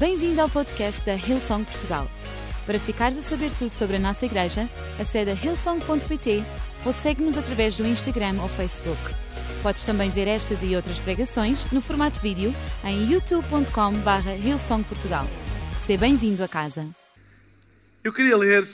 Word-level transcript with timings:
Bem-vindo 0.00 0.40
ao 0.40 0.48
podcast 0.48 1.04
da 1.04 1.14
Hillsong 1.14 1.62
Portugal. 1.62 2.10
Para 2.64 2.80
ficares 2.80 3.18
a 3.18 3.20
saber 3.20 3.52
tudo 3.52 3.70
sobre 3.70 3.96
a 3.96 3.98
nossa 3.98 4.24
igreja, 4.24 4.66
acede 4.98 5.30
a 5.30 5.34
hillsong.pt 5.34 6.42
ou 6.86 6.92
segue-nos 6.94 7.36
através 7.36 7.76
do 7.76 7.86
Instagram 7.86 8.40
ou 8.40 8.48
Facebook. 8.48 8.98
Podes 9.62 9.84
também 9.84 10.08
ver 10.08 10.26
estas 10.26 10.62
e 10.62 10.74
outras 10.74 10.98
pregações 10.98 11.70
no 11.70 11.82
formato 11.82 12.18
vídeo 12.22 12.50
em 12.82 13.12
youtube.com.br 13.12 14.42
hillsongportugal. 14.42 15.26
Seja 15.84 16.00
bem-vindo 16.00 16.42
a 16.42 16.48
casa. 16.48 16.88
Eu 18.02 18.14
queria 18.14 18.38
ler 18.38 18.64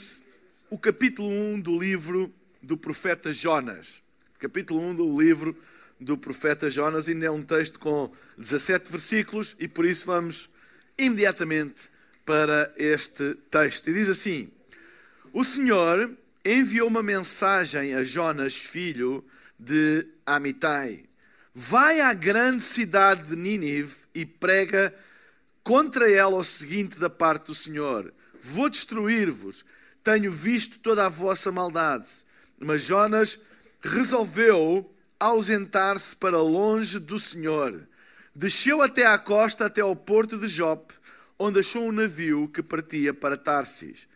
o 0.69 0.77
capítulo 0.77 1.27
1 1.27 1.59
do 1.59 1.77
livro 1.77 2.33
do 2.63 2.77
profeta 2.77 3.33
Jonas. 3.33 4.01
Capítulo 4.39 4.79
1 4.79 4.95
do 4.95 5.19
livro 5.19 5.53
do 5.99 6.17
profeta 6.17 6.69
Jonas, 6.69 7.09
ainda 7.09 7.25
é 7.25 7.31
um 7.31 7.43
texto 7.43 7.79
com 7.79 8.09
17 8.37 8.89
versículos 8.89 9.57
e 9.59 9.67
por 9.67 9.83
isso 9.83 10.05
vamos 10.05 10.49
imediatamente 10.97 11.89
para 12.25 12.73
este 12.77 13.35
texto. 13.49 13.89
E 13.89 13.93
diz 13.93 14.09
assim: 14.09 14.49
O 15.31 15.43
Senhor 15.43 16.11
enviou 16.43 16.87
uma 16.87 17.03
mensagem 17.03 17.93
a 17.95 18.03
Jonas, 18.03 18.55
filho 18.55 19.23
de 19.59 20.05
Amitai. 20.25 21.05
Vai 21.53 22.01
à 22.01 22.13
grande 22.13 22.63
cidade 22.63 23.29
de 23.29 23.35
Nínive 23.35 23.95
e 24.13 24.25
prega 24.25 24.93
contra 25.63 26.09
ela 26.09 26.35
o 26.35 26.43
seguinte 26.43 26.99
da 26.99 27.09
parte 27.09 27.47
do 27.47 27.55
Senhor: 27.55 28.13
Vou 28.41 28.69
destruir-vos. 28.69 29.65
Tenho 30.03 30.31
visto 30.31 30.79
toda 30.79 31.05
a 31.05 31.09
vossa 31.09 31.51
maldade. 31.51 32.07
Mas 32.59 32.81
Jonas 32.81 33.39
resolveu 33.81 34.89
ausentar-se 35.19 36.15
para 36.15 36.41
longe 36.41 36.99
do 36.99 37.19
Senhor. 37.19 37.87
Desceu 38.37 38.83
até 38.83 39.03
à 39.03 39.17
costa, 39.17 39.65
até 39.65 39.81
ao 39.81 39.95
porto 39.95 40.37
de 40.37 40.47
Jope, 40.47 40.93
onde 41.39 41.59
achou 41.59 41.87
um 41.87 41.91
navio 41.91 42.47
que 42.47 42.61
partia 42.61 43.11
para 43.11 43.35
Tarsis. 43.35 44.07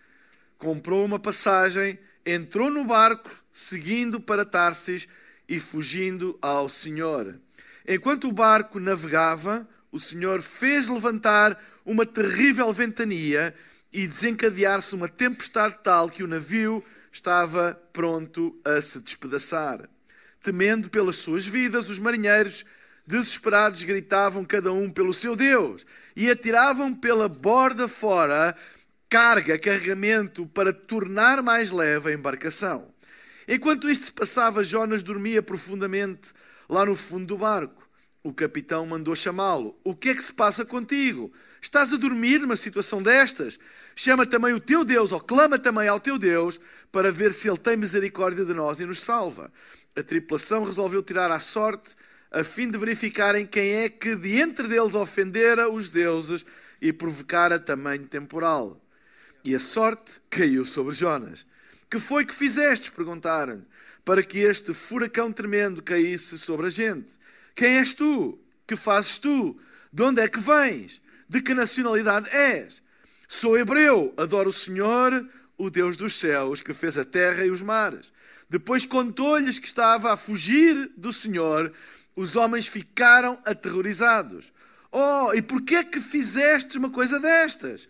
Comprou 0.60 1.04
uma 1.04 1.18
passagem, 1.18 1.98
entrou 2.24 2.70
no 2.70 2.86
barco, 2.86 3.32
seguindo 3.52 4.22
para 4.22 4.46
Tarsis 4.46 5.08
e 5.50 5.60
fugindo 5.60 6.38
ao 6.40 6.70
Senhor. 6.70 7.40
Enquanto 7.88 8.28
o 8.28 8.32
barco 8.32 8.80
navegava, 8.80 9.68
o 9.92 10.00
Senhor 10.00 10.40
fez 10.44 10.88
levantar 10.88 11.60
uma 11.84 12.06
terrível 12.06 12.72
ventania 12.72 13.56
e 13.92 14.06
desencadear-se 14.06 14.94
uma 14.94 15.10
tempestade 15.10 15.80
tal 15.84 16.08
que 16.08 16.22
o 16.22 16.28
navio 16.28 16.86
estava 17.12 17.74
pronto 17.92 18.56
a 18.64 18.80
se 18.84 19.00
despedaçar. 19.00 19.90
Temendo 20.44 20.92
pelas 20.92 21.16
suas 21.16 21.48
vidas, 21.48 21.90
os 21.90 21.98
marinheiros, 21.98 22.64
desesperados, 23.06 23.84
gritavam 23.84 24.46
cada 24.46 24.72
um 24.72 24.90
pelo 24.90 25.14
seu 25.14 25.36
Deus 25.36 25.86
e 26.16 26.30
atiravam 26.30 26.94
pela 26.94 27.28
borda 27.28 27.88
fora 27.88 28.56
carga, 29.12 29.60
carregamento, 29.60 30.48
para 30.48 30.72
tornar 30.72 31.44
mais 31.44 31.70
leve 31.70 32.10
a 32.10 32.14
embarcação. 32.14 32.94
Enquanto 33.46 33.90
isto 33.90 34.06
se 34.06 34.14
passava, 34.14 34.64
Jonas 34.64 35.04
dormia 35.04 35.44
profundamente 35.44 36.32
lá 36.70 36.86
no 36.86 36.96
fundo 36.96 37.26
do 37.26 37.38
barco. 37.38 37.86
O 38.24 38.34
capitão 38.34 38.86
mandou 38.86 39.14
chamá-lo. 39.14 39.78
O 39.84 39.94
que 39.94 40.10
é 40.10 40.16
que 40.16 40.24
se 40.24 40.32
passa 40.32 40.64
contigo? 40.64 41.30
Estás 41.62 41.92
a 41.94 41.98
dormir 41.98 42.40
numa 42.40 42.56
situação 42.56 43.04
destas? 43.04 43.60
Chama 43.94 44.26
também 44.26 44.54
o 44.54 44.60
teu 44.62 44.86
Deus, 44.86 45.12
ou 45.12 45.20
clama 45.20 45.60
também 45.60 45.90
ao 45.90 46.00
teu 46.00 46.18
Deus, 46.18 46.58
para 46.90 47.12
ver 47.12 47.34
se 47.34 47.50
ele 47.50 47.58
tem 47.58 47.76
misericórdia 47.76 48.46
de 48.46 48.54
nós 48.54 48.80
e 48.80 48.86
nos 48.86 49.02
salva. 49.02 49.52
A 49.94 50.02
tripulação 50.02 50.64
resolveu 50.64 51.04
tirar 51.04 51.30
à 51.32 51.40
sorte, 51.42 51.96
a 52.32 52.44
fim 52.44 52.72
de 52.72 52.78
verificarem 52.78 53.46
quem 53.46 53.74
é 53.74 53.90
que 53.90 54.16
de 54.16 54.40
entre 54.40 54.68
deles 54.68 54.96
ofendera 54.96 55.70
os 55.70 55.90
deuses 55.90 56.46
e 56.82 56.94
provocara 56.94 57.60
tamanho 57.60 58.08
temporal. 58.08 58.82
E 59.44 59.54
a 59.54 59.60
sorte 59.60 60.22
caiu 60.30 60.66
sobre 60.66 60.96
Jonas. 60.96 61.46
Que 61.90 62.00
foi 62.00 62.26
que 62.26 62.34
fizestes? 62.34 62.90
perguntaram 62.90 63.66
para 64.06 64.24
que 64.24 64.40
este 64.40 64.74
furacão 64.74 65.32
tremendo 65.32 65.84
caísse 65.84 66.38
sobre 66.38 66.68
a 66.68 66.70
gente. 66.70 67.12
Quem 67.54 67.78
és 67.78 67.94
tu? 67.94 68.40
Que 68.66 68.76
fazes 68.76 69.18
tu? 69.18 69.60
De 69.92 70.02
onde 70.02 70.22
é 70.22 70.28
que 70.28 70.40
vens? 70.40 71.02
De 71.28 71.42
que 71.42 71.54
nacionalidade 71.54 72.30
és? 72.30 72.82
Sou 73.28 73.58
hebreu, 73.58 74.14
adoro 74.18 74.50
o 74.50 74.54
Senhor, 74.54 75.28
o 75.58 75.70
Deus 75.70 75.98
dos 75.98 76.18
céus, 76.18 76.62
que 76.62 76.74
fez 76.74 76.98
a 76.98 77.06
terra 77.06 77.46
e 77.46 77.50
os 77.50 77.62
mares. 77.62 78.12
Depois 78.50 78.86
contou-lhes 78.86 79.60
que 79.60 79.68
estava 79.68 80.12
a 80.12 80.18
fugir 80.18 80.92
do 80.98 81.14
Senhor. 81.14 81.72
Os 82.22 82.36
homens 82.36 82.68
ficaram 82.68 83.42
aterrorizados. 83.44 84.54
Oh, 84.92 85.34
e 85.34 85.42
por 85.42 85.60
que 85.64 85.74
é 85.74 85.84
que 85.84 86.00
fizeste 86.00 86.78
uma 86.78 86.92
coisa 86.92 87.20
destas? 87.20 87.90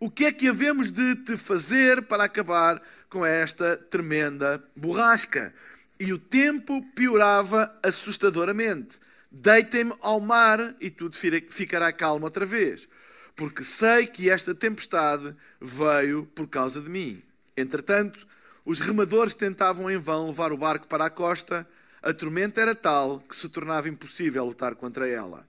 O 0.00 0.10
que 0.10 0.24
é 0.24 0.32
que 0.32 0.48
havemos 0.48 0.90
de 0.90 1.14
te 1.14 1.36
fazer 1.36 2.02
para 2.02 2.24
acabar 2.24 2.82
com 3.08 3.24
esta 3.24 3.76
tremenda 3.76 4.60
borrasca? 4.74 5.54
E 6.00 6.12
o 6.12 6.18
tempo 6.18 6.84
piorava 6.96 7.72
assustadoramente. 7.80 8.98
Deitem-me 9.30 9.94
ao 10.00 10.18
mar 10.18 10.74
e 10.80 10.90
tudo 10.90 11.16
ficará 11.16 11.92
calmo 11.92 12.24
outra 12.24 12.44
vez, 12.44 12.88
porque 13.36 13.62
sei 13.62 14.08
que 14.08 14.28
esta 14.28 14.52
tempestade 14.52 15.32
veio 15.60 16.28
por 16.34 16.48
causa 16.48 16.80
de 16.80 16.90
mim. 16.90 17.22
Entretanto, 17.56 18.26
os 18.64 18.80
remadores 18.80 19.32
tentavam 19.32 19.88
em 19.88 19.96
vão 19.96 20.26
levar 20.26 20.52
o 20.52 20.58
barco 20.58 20.88
para 20.88 21.04
a 21.04 21.10
costa. 21.10 21.64
A 22.02 22.12
tormenta 22.14 22.60
era 22.60 22.74
tal 22.74 23.20
que 23.20 23.36
se 23.36 23.48
tornava 23.48 23.88
impossível 23.88 24.44
lutar 24.44 24.74
contra 24.74 25.06
ela. 25.06 25.46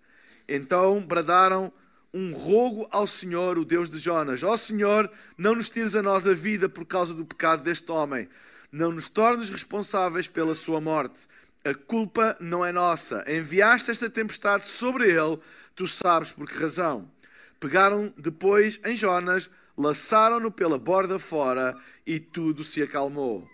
Então 0.48 1.02
bradaram 1.02 1.72
um 2.14 2.34
rogo 2.34 2.88
ao 2.92 3.08
Senhor, 3.08 3.58
o 3.58 3.66
Deus 3.66 3.90
de 3.90 3.98
Jonas: 3.98 4.44
Ó 4.44 4.52
oh, 4.52 4.58
Senhor, 4.58 5.10
não 5.38 5.56
nos 5.56 5.70
tires 5.70 5.96
a 5.96 6.02
nós 6.02 6.28
a 6.28 6.34
vida 6.34 6.68
por 6.68 6.86
causa 6.86 7.14
do 7.14 7.26
pecado 7.26 7.64
deste 7.64 7.90
homem. 7.92 8.28
Não 8.72 8.92
nos 8.92 9.10
tornes 9.10 9.50
responsáveis 9.50 10.28
pela 10.28 10.56
sua 10.56 10.82
morte. 10.82 11.28
A 11.64 11.74
culpa 11.74 12.36
não 12.40 12.66
é 12.66 12.72
nossa. 12.72 13.24
Enviaste 13.28 13.92
esta 13.92 14.10
tempestade 14.10 14.68
sobre 14.68 15.10
ele, 15.10 15.40
tu 15.76 15.88
sabes 15.88 16.32
por 16.32 16.50
que 16.50 16.58
razão. 16.58 17.10
Pegaram 17.60 18.14
depois 18.18 18.80
em 18.84 18.96
Jonas, 18.96 19.50
laçaram-no 19.78 20.52
pela 20.52 20.80
borda 20.80 21.20
fora 21.20 21.78
e 22.06 22.20
tudo 22.20 22.64
se 22.64 22.82
acalmou. 22.82 23.48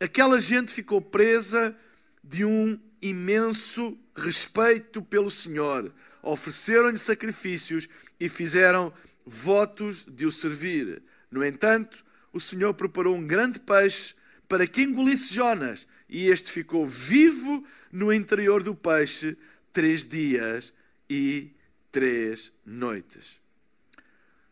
Aquela 0.00 0.38
gente 0.38 0.72
ficou 0.72 1.00
presa 1.00 1.74
de 2.24 2.44
um 2.44 2.80
imenso 3.00 3.98
respeito 4.16 5.02
pelo 5.02 5.30
Senhor 5.30 5.92
ofereceram-lhe 6.24 6.98
sacrifícios 6.98 7.88
e 8.18 8.28
fizeram 8.28 8.92
votos 9.26 10.06
de 10.06 10.26
o 10.26 10.32
servir. 10.32 11.02
No 11.30 11.44
entanto, 11.44 12.04
o 12.32 12.40
Senhor 12.40 12.74
preparou 12.74 13.14
um 13.14 13.26
grande 13.26 13.60
peixe 13.60 14.14
para 14.48 14.66
que 14.66 14.82
engolisse 14.82 15.32
Jonas, 15.32 15.86
e 16.08 16.26
este 16.26 16.50
ficou 16.50 16.86
vivo 16.86 17.64
no 17.92 18.12
interior 18.12 18.62
do 18.62 18.74
peixe 18.74 19.36
três 19.72 20.04
dias 20.04 20.72
e 21.08 21.50
três 21.90 22.52
noites. 22.64 23.40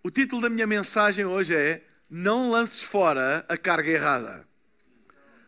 O 0.02 0.10
título 0.10 0.42
da 0.42 0.48
minha 0.48 0.66
mensagem 0.66 1.24
hoje 1.24 1.54
é 1.54 1.84
Não 2.10 2.50
lances 2.50 2.82
fora 2.82 3.44
a 3.48 3.56
carga 3.56 3.90
errada. 3.90 4.46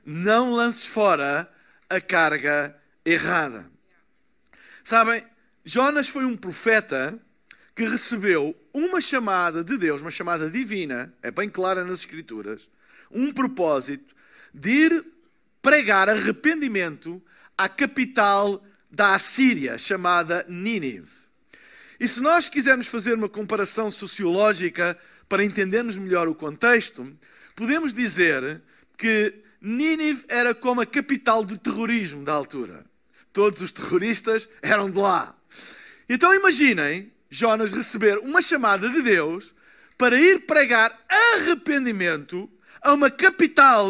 Não 0.05 0.53
lances 0.53 0.87
fora 0.87 1.51
a 1.95 2.01
carga 2.01 2.77
errada. 3.05 3.71
Sabem, 4.83 5.25
Jonas 5.65 6.09
foi 6.09 6.25
um 6.25 6.37
profeta 6.37 7.19
que 7.75 7.85
recebeu 7.85 8.55
uma 8.73 9.01
chamada 9.01 9.65
de 9.65 9.77
Deus, 9.77 10.03
uma 10.03 10.11
chamada 10.11 10.51
divina, 10.51 11.13
é 11.23 11.31
bem 11.31 11.49
clara 11.49 11.85
nas 11.85 12.01
Escrituras, 12.01 12.69
um 13.11 13.33
propósito 13.33 14.15
de 14.53 14.71
ir 14.71 15.05
pregar 15.63 16.09
arrependimento 16.09 17.23
à 17.57 17.69
capital 17.69 18.65
da 18.91 19.15
Assíria, 19.15 19.79
chamada 19.79 20.45
Nínive. 20.49 21.09
E 21.99 22.07
se 22.07 22.21
nós 22.21 22.49
quisermos 22.49 22.87
fazer 22.87 23.15
uma 23.15 23.29
comparação 23.29 23.91
sociológica 23.91 24.99
para 25.29 25.45
entendermos 25.45 25.97
melhor 25.97 26.29
o 26.29 26.35
contexto, 26.35 27.17
podemos 27.57 27.93
dizer 27.93 28.61
que 28.97 29.44
Nínive 29.65 30.27
era 30.29 30.55
como 30.55 30.83
a 30.83 30.87
capital 30.87 31.43
do 31.43 31.57
terrorismo 31.57 32.23
da 32.23 32.35
altura. 32.35 32.85
Todos 33.33 33.63
os 33.63 33.73
terroristas 33.73 34.47
eram 34.61 34.91
de 34.91 34.99
lá. 34.99 35.35
Então 36.07 36.35
imaginem 36.35 37.11
Jonas 37.31 37.73
receber 37.73 38.19
uma 38.19 38.43
chamada 38.43 38.91
de 38.91 39.01
Deus 39.01 39.55
para 39.97 40.21
ir 40.21 40.41
pregar 40.41 40.95
arrependimento 41.09 42.51
a 42.83 42.93
uma 42.93 43.11
capital 43.11 43.89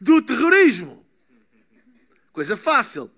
do 0.00 0.22
terrorismo. 0.22 1.04
Coisa 2.32 2.56
fácil. 2.56 3.10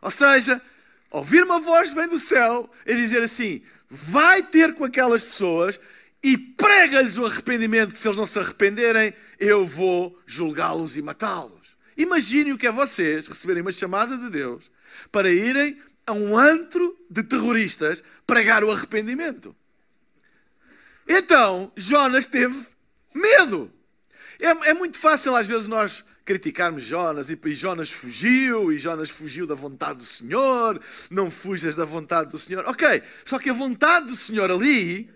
Ou 0.00 0.12
seja, 0.12 0.62
ouvir 1.10 1.42
uma 1.42 1.58
voz 1.58 1.92
vem 1.92 2.06
do 2.06 2.18
céu 2.18 2.70
e 2.86 2.94
dizer 2.94 3.22
assim: 3.22 3.60
vai 3.90 4.40
ter 4.40 4.74
com 4.74 4.84
aquelas 4.84 5.24
pessoas 5.24 5.80
e 6.24 6.38
prega-lhes 6.38 7.18
o 7.18 7.26
arrependimento, 7.26 7.92
que 7.92 7.98
se 7.98 8.08
eles 8.08 8.16
não 8.16 8.24
se 8.24 8.38
arrependerem, 8.38 9.12
eu 9.38 9.66
vou 9.66 10.18
julgá-los 10.26 10.96
e 10.96 11.02
matá-los. 11.02 11.76
Imaginem 11.98 12.54
o 12.54 12.56
que 12.56 12.66
é 12.66 12.72
vocês 12.72 13.28
receberem 13.28 13.60
uma 13.60 13.70
chamada 13.70 14.16
de 14.16 14.30
Deus 14.30 14.70
para 15.12 15.30
irem 15.30 15.78
a 16.06 16.14
um 16.14 16.38
antro 16.38 16.96
de 17.10 17.22
terroristas 17.22 18.02
pregar 18.26 18.64
o 18.64 18.70
arrependimento. 18.70 19.54
Então, 21.06 21.70
Jonas 21.76 22.26
teve 22.26 22.58
medo. 23.14 23.70
É, 24.40 24.70
é, 24.70 24.72
muito 24.72 24.96
fácil 24.96 25.36
às 25.36 25.46
vezes 25.46 25.66
nós 25.66 26.06
criticarmos 26.24 26.84
Jonas 26.84 27.28
e, 27.28 27.38
e 27.44 27.54
Jonas 27.54 27.92
fugiu 27.92 28.72
e 28.72 28.78
Jonas 28.78 29.10
fugiu 29.10 29.46
da 29.46 29.54
vontade 29.54 29.98
do 29.98 30.06
Senhor. 30.06 30.80
Não 31.10 31.30
fujas 31.30 31.76
da 31.76 31.84
vontade 31.84 32.30
do 32.30 32.38
Senhor. 32.38 32.64
Ok, 32.66 33.02
só 33.26 33.38
que 33.38 33.50
a 33.50 33.54
vontade 33.54 34.06
do 34.06 34.16
Senhor 34.16 34.50
ali 34.50 35.12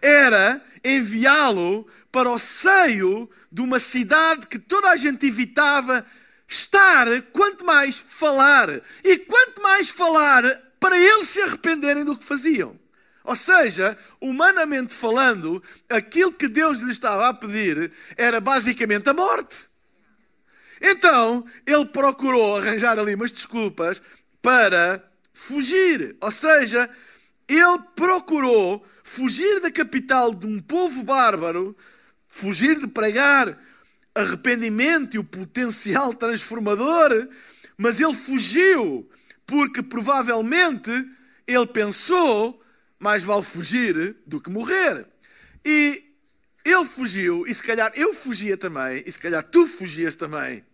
era 0.00 0.62
enviá-lo 0.84 1.86
para 2.10 2.30
o 2.30 2.38
seio 2.38 3.28
de 3.50 3.60
uma 3.60 3.80
cidade 3.80 4.46
que 4.46 4.58
toda 4.58 4.90
a 4.90 4.96
gente 4.96 5.26
evitava 5.26 6.04
estar, 6.48 7.06
quanto 7.32 7.64
mais 7.64 7.96
falar. 7.96 8.68
E 9.02 9.18
quanto 9.18 9.62
mais 9.62 9.88
falar, 9.88 10.42
para 10.78 10.98
eles 10.98 11.28
se 11.28 11.40
arrependerem 11.40 12.04
do 12.04 12.16
que 12.16 12.24
faziam. 12.24 12.78
Ou 13.24 13.36
seja, 13.36 13.96
humanamente 14.20 14.94
falando, 14.94 15.62
aquilo 15.88 16.32
que 16.32 16.48
Deus 16.48 16.80
lhe 16.80 16.90
estava 16.90 17.28
a 17.28 17.34
pedir 17.34 17.92
era 18.16 18.40
basicamente 18.40 19.08
a 19.08 19.14
morte. 19.14 19.68
Então, 20.80 21.44
ele 21.64 21.86
procurou 21.86 22.56
arranjar 22.56 22.98
ali 22.98 23.14
umas 23.14 23.30
desculpas 23.30 24.02
para 24.42 25.02
fugir. 25.32 26.16
Ou 26.20 26.32
seja, 26.32 26.90
ele 27.46 27.78
procurou 27.94 28.84
fugir 29.12 29.60
da 29.60 29.70
capital 29.70 30.34
de 30.34 30.46
um 30.46 30.58
povo 30.58 31.02
bárbaro, 31.02 31.76
fugir 32.28 32.80
de 32.80 32.86
pregar 32.86 33.58
arrependimento 34.14 35.14
e 35.14 35.18
o 35.18 35.24
potencial 35.24 36.14
transformador, 36.14 37.28
mas 37.76 38.00
ele 38.00 38.14
fugiu 38.14 39.08
porque 39.46 39.82
provavelmente 39.82 40.90
ele 41.46 41.66
pensou 41.66 42.62
mais 42.98 43.22
vale 43.22 43.42
fugir 43.42 44.16
do 44.26 44.40
que 44.40 44.48
morrer. 44.48 45.06
E 45.62 46.02
ele 46.64 46.84
fugiu, 46.86 47.44
e 47.46 47.54
se 47.54 47.62
calhar 47.62 47.92
eu 47.94 48.14
fugia 48.14 48.56
também, 48.56 49.02
e 49.04 49.12
se 49.12 49.18
calhar 49.18 49.42
tu 49.42 49.66
fugias 49.66 50.14
também. 50.14 50.64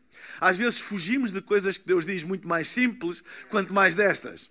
Às 0.40 0.56
vezes 0.56 0.78
fugimos 0.78 1.32
de 1.32 1.40
coisas 1.40 1.76
que 1.76 1.86
Deus 1.86 2.06
diz 2.06 2.22
muito 2.22 2.46
mais 2.46 2.68
simples, 2.68 3.24
quanto 3.50 3.74
mais 3.74 3.96
destas. 3.96 4.48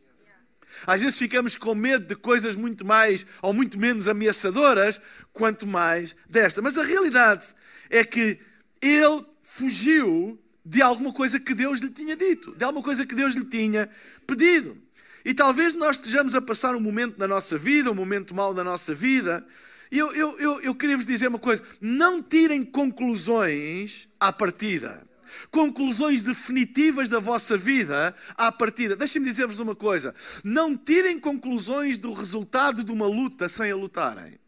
Às 0.86 1.02
vezes 1.02 1.18
ficamos 1.18 1.58
com 1.58 1.74
medo 1.74 2.06
de 2.06 2.16
coisas 2.16 2.56
muito 2.56 2.86
mais 2.86 3.26
ou 3.42 3.54
muito 3.54 3.80
menos 3.80 4.08
ameaçadoras, 4.08 5.02
quanto 5.34 5.66
mais 5.68 6.16
desta. 6.30 6.62
Mas 6.62 6.78
a 6.78 6.84
realidade 6.84 7.56
é 7.90 8.04
que 8.04 8.40
ele 8.82 9.26
fugiu 9.44 10.40
de 10.66 10.82
alguma 10.82 11.14
coisa 11.14 11.40
que 11.40 11.54
Deus 11.54 11.80
lhe 11.80 11.90
tinha 11.90 12.16
dito, 12.16 12.54
de 12.56 12.64
alguma 12.64 12.84
coisa 12.84 13.06
que 13.06 13.16
Deus 13.16 13.34
lhe 13.34 13.46
tinha 13.46 13.90
pedido. 14.26 14.78
E 15.24 15.34
talvez 15.34 15.74
nós 15.74 15.98
estejamos 15.98 16.36
a 16.36 16.42
passar 16.42 16.76
um 16.76 16.80
momento 16.80 17.18
na 17.18 17.28
nossa 17.28 17.58
vida, 17.58 17.92
um 17.92 17.96
momento 17.96 18.36
mau 18.36 18.54
da 18.54 18.64
nossa 18.64 18.94
vida. 18.94 19.46
E 19.92 19.98
eu, 19.98 20.12
eu, 20.14 20.40
eu, 20.40 20.62
eu 20.62 20.76
queria 20.76 20.98
vos 20.98 21.06
dizer 21.06 21.28
uma 21.28 21.40
coisa: 21.40 21.64
não 21.82 22.22
tirem 22.22 22.64
conclusões 22.64 24.08
à 24.20 24.32
partida. 24.32 25.06
Conclusões 25.52 26.24
definitivas 26.24 27.10
da 27.10 27.20
vossa 27.20 27.58
vida 27.58 28.16
à 28.36 28.52
partida. 28.52 28.96
Deixem-me 28.96 29.28
dizer-vos 29.28 29.60
uma 29.60 29.76
coisa: 29.76 30.14
não 30.44 30.76
tirem 30.76 31.20
conclusões 31.20 31.98
do 31.98 32.12
resultado 32.12 32.84
de 32.84 32.92
uma 32.92 33.08
luta 33.08 33.48
sem 33.50 33.72
a 33.72 33.76
lutarem. 33.76 34.40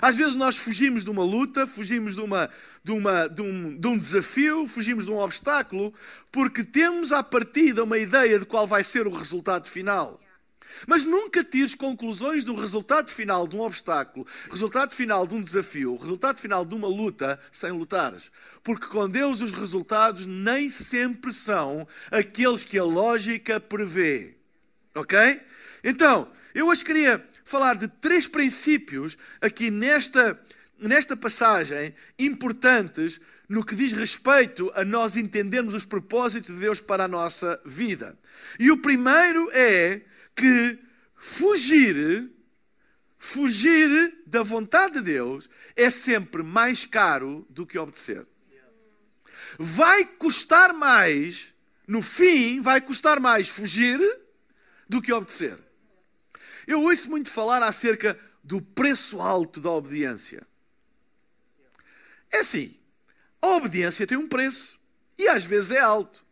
Às 0.00 0.16
vezes 0.16 0.34
nós 0.34 0.56
fugimos 0.56 1.04
de 1.04 1.10
uma 1.10 1.24
luta, 1.24 1.66
fugimos 1.66 2.14
de, 2.14 2.20
uma, 2.20 2.50
de, 2.84 2.92
uma, 2.92 3.28
de, 3.28 3.42
um, 3.42 3.78
de 3.78 3.88
um 3.88 3.98
desafio, 3.98 4.66
fugimos 4.66 5.06
de 5.06 5.10
um 5.10 5.18
obstáculo, 5.18 5.92
porque 6.30 6.62
temos 6.62 7.12
à 7.12 7.22
partida 7.22 7.82
uma 7.82 7.98
ideia 7.98 8.38
de 8.38 8.44
qual 8.44 8.66
vai 8.66 8.84
ser 8.84 9.06
o 9.06 9.10
resultado 9.10 9.68
final. 9.68 10.20
Mas 10.86 11.04
nunca 11.04 11.44
tires 11.44 11.74
conclusões 11.74 12.44
do 12.44 12.54
resultado 12.54 13.10
final 13.10 13.46
de 13.46 13.56
um 13.56 13.60
obstáculo, 13.60 14.26
resultado 14.50 14.94
final 14.94 15.26
de 15.26 15.34
um 15.34 15.42
desafio, 15.42 15.96
resultado 15.96 16.38
final 16.38 16.64
de 16.64 16.74
uma 16.74 16.88
luta, 16.88 17.38
sem 17.52 17.70
lutares. 17.70 18.30
Porque 18.62 18.86
com 18.86 19.08
Deus 19.08 19.42
os 19.42 19.52
resultados 19.52 20.26
nem 20.26 20.70
sempre 20.70 21.32
são 21.32 21.86
aqueles 22.10 22.64
que 22.64 22.78
a 22.78 22.84
lógica 22.84 23.60
prevê. 23.60 24.34
Ok? 24.94 25.40
Então, 25.84 26.30
eu 26.54 26.66
hoje 26.66 26.84
queria 26.84 27.24
falar 27.44 27.76
de 27.76 27.88
três 27.88 28.26
princípios 28.26 29.16
aqui 29.40 29.70
nesta, 29.70 30.38
nesta 30.78 31.16
passagem 31.16 31.94
importantes 32.18 33.20
no 33.48 33.64
que 33.64 33.74
diz 33.74 33.92
respeito 33.92 34.70
a 34.76 34.84
nós 34.84 35.16
entendermos 35.16 35.74
os 35.74 35.84
propósitos 35.84 36.54
de 36.54 36.60
Deus 36.60 36.80
para 36.80 37.04
a 37.04 37.08
nossa 37.08 37.60
vida. 37.64 38.16
E 38.60 38.70
o 38.70 38.78
primeiro 38.78 39.50
é 39.52 40.02
que 40.40 40.78
fugir, 41.14 42.30
fugir 43.18 44.22
da 44.26 44.42
vontade 44.42 44.94
de 44.94 45.02
Deus 45.02 45.50
é 45.76 45.90
sempre 45.90 46.42
mais 46.42 46.86
caro 46.86 47.46
do 47.50 47.66
que 47.66 47.78
obedecer. 47.78 48.26
Vai 49.58 50.06
custar 50.06 50.72
mais, 50.72 51.54
no 51.86 52.00
fim, 52.00 52.62
vai 52.62 52.80
custar 52.80 53.20
mais 53.20 53.48
fugir 53.48 54.00
do 54.88 55.02
que 55.02 55.12
obedecer. 55.12 55.58
Eu 56.66 56.82
ouço 56.84 57.10
muito 57.10 57.30
falar 57.30 57.62
acerca 57.62 58.18
do 58.42 58.62
preço 58.62 59.20
alto 59.20 59.60
da 59.60 59.70
obediência. 59.70 60.46
É 62.30 62.38
assim, 62.38 62.78
a 63.42 63.48
obediência 63.48 64.06
tem 64.06 64.16
um 64.16 64.28
preço 64.28 64.80
e 65.18 65.28
às 65.28 65.44
vezes 65.44 65.72
é 65.72 65.80
alto. 65.80 66.24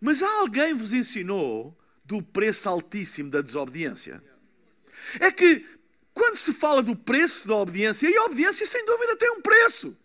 Mas 0.00 0.20
alguém 0.20 0.74
vos 0.74 0.92
ensinou 0.92 1.78
do 2.04 2.22
preço 2.22 2.68
altíssimo 2.68 3.30
da 3.30 3.40
desobediência? 3.40 4.22
É 5.20 5.30
que 5.30 5.66
quando 6.14 6.36
se 6.36 6.52
fala 6.52 6.82
do 6.82 6.94
preço 6.94 7.48
da 7.48 7.56
obediência, 7.56 8.08
e 8.08 8.16
a 8.16 8.24
obediência 8.24 8.66
sem 8.66 8.84
dúvida 8.84 9.16
tem 9.16 9.30
um 9.30 9.40
preço. 9.40 9.96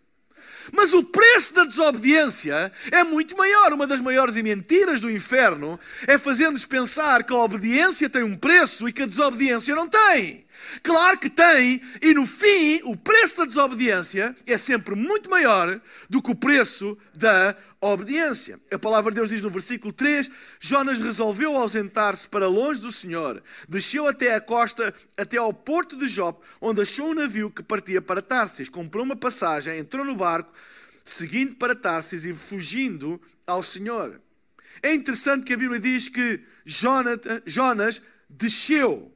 Mas 0.72 0.92
o 0.92 1.02
preço 1.02 1.54
da 1.54 1.64
desobediência 1.64 2.70
é 2.90 3.02
muito 3.02 3.36
maior. 3.36 3.72
Uma 3.72 3.86
das 3.86 4.00
maiores 4.00 4.34
mentiras 4.36 5.00
do 5.00 5.10
inferno 5.10 5.78
é 6.06 6.18
fazer-nos 6.18 6.66
pensar 6.66 7.24
que 7.24 7.32
a 7.32 7.36
obediência 7.36 8.08
tem 8.10 8.22
um 8.22 8.36
preço 8.36 8.88
e 8.88 8.92
que 8.92 9.02
a 9.02 9.06
desobediência 9.06 9.74
não 9.74 9.88
tem. 9.88 10.46
Claro 10.82 11.18
que 11.18 11.30
tem, 11.30 11.80
e 12.02 12.12
no 12.14 12.26
fim, 12.26 12.80
o 12.84 12.96
preço 12.96 13.38
da 13.38 13.44
desobediência 13.44 14.34
é 14.46 14.58
sempre 14.58 14.94
muito 14.94 15.30
maior 15.30 15.80
do 16.08 16.22
que 16.22 16.30
o 16.30 16.34
preço 16.34 16.96
da 17.14 17.56
obediência. 17.80 18.60
A 18.70 18.78
palavra 18.78 19.10
de 19.10 19.16
Deus 19.16 19.30
diz 19.30 19.40
no 19.42 19.50
versículo 19.50 19.92
3: 19.92 20.30
Jonas 20.60 20.98
resolveu 20.98 21.56
ausentar-se 21.56 22.28
para 22.28 22.46
longe 22.48 22.80
do 22.80 22.92
Senhor, 22.92 23.42
desceu 23.68 24.06
até 24.06 24.34
a 24.34 24.40
costa, 24.40 24.94
até 25.16 25.36
ao 25.36 25.52
porto 25.52 25.96
de 25.96 26.08
Jope, 26.08 26.44
onde 26.60 26.82
achou 26.82 27.10
um 27.10 27.14
navio 27.14 27.50
que 27.50 27.62
partia 27.62 28.02
para 28.02 28.22
Tarsis, 28.22 28.68
comprou 28.68 29.04
uma 29.04 29.16
passagem, 29.16 29.78
entrou 29.78 30.04
no 30.04 30.16
barco, 30.16 30.52
seguindo 31.04 31.54
para 31.54 31.74
Tarsis 31.74 32.24
e 32.24 32.32
fugindo 32.32 33.20
ao 33.46 33.62
Senhor. 33.62 34.20
É 34.82 34.92
interessante 34.92 35.44
que 35.44 35.52
a 35.52 35.56
Bíblia 35.56 35.80
diz 35.80 36.08
que 36.08 36.40
Jonas 36.64 38.02
desceu 38.28 39.12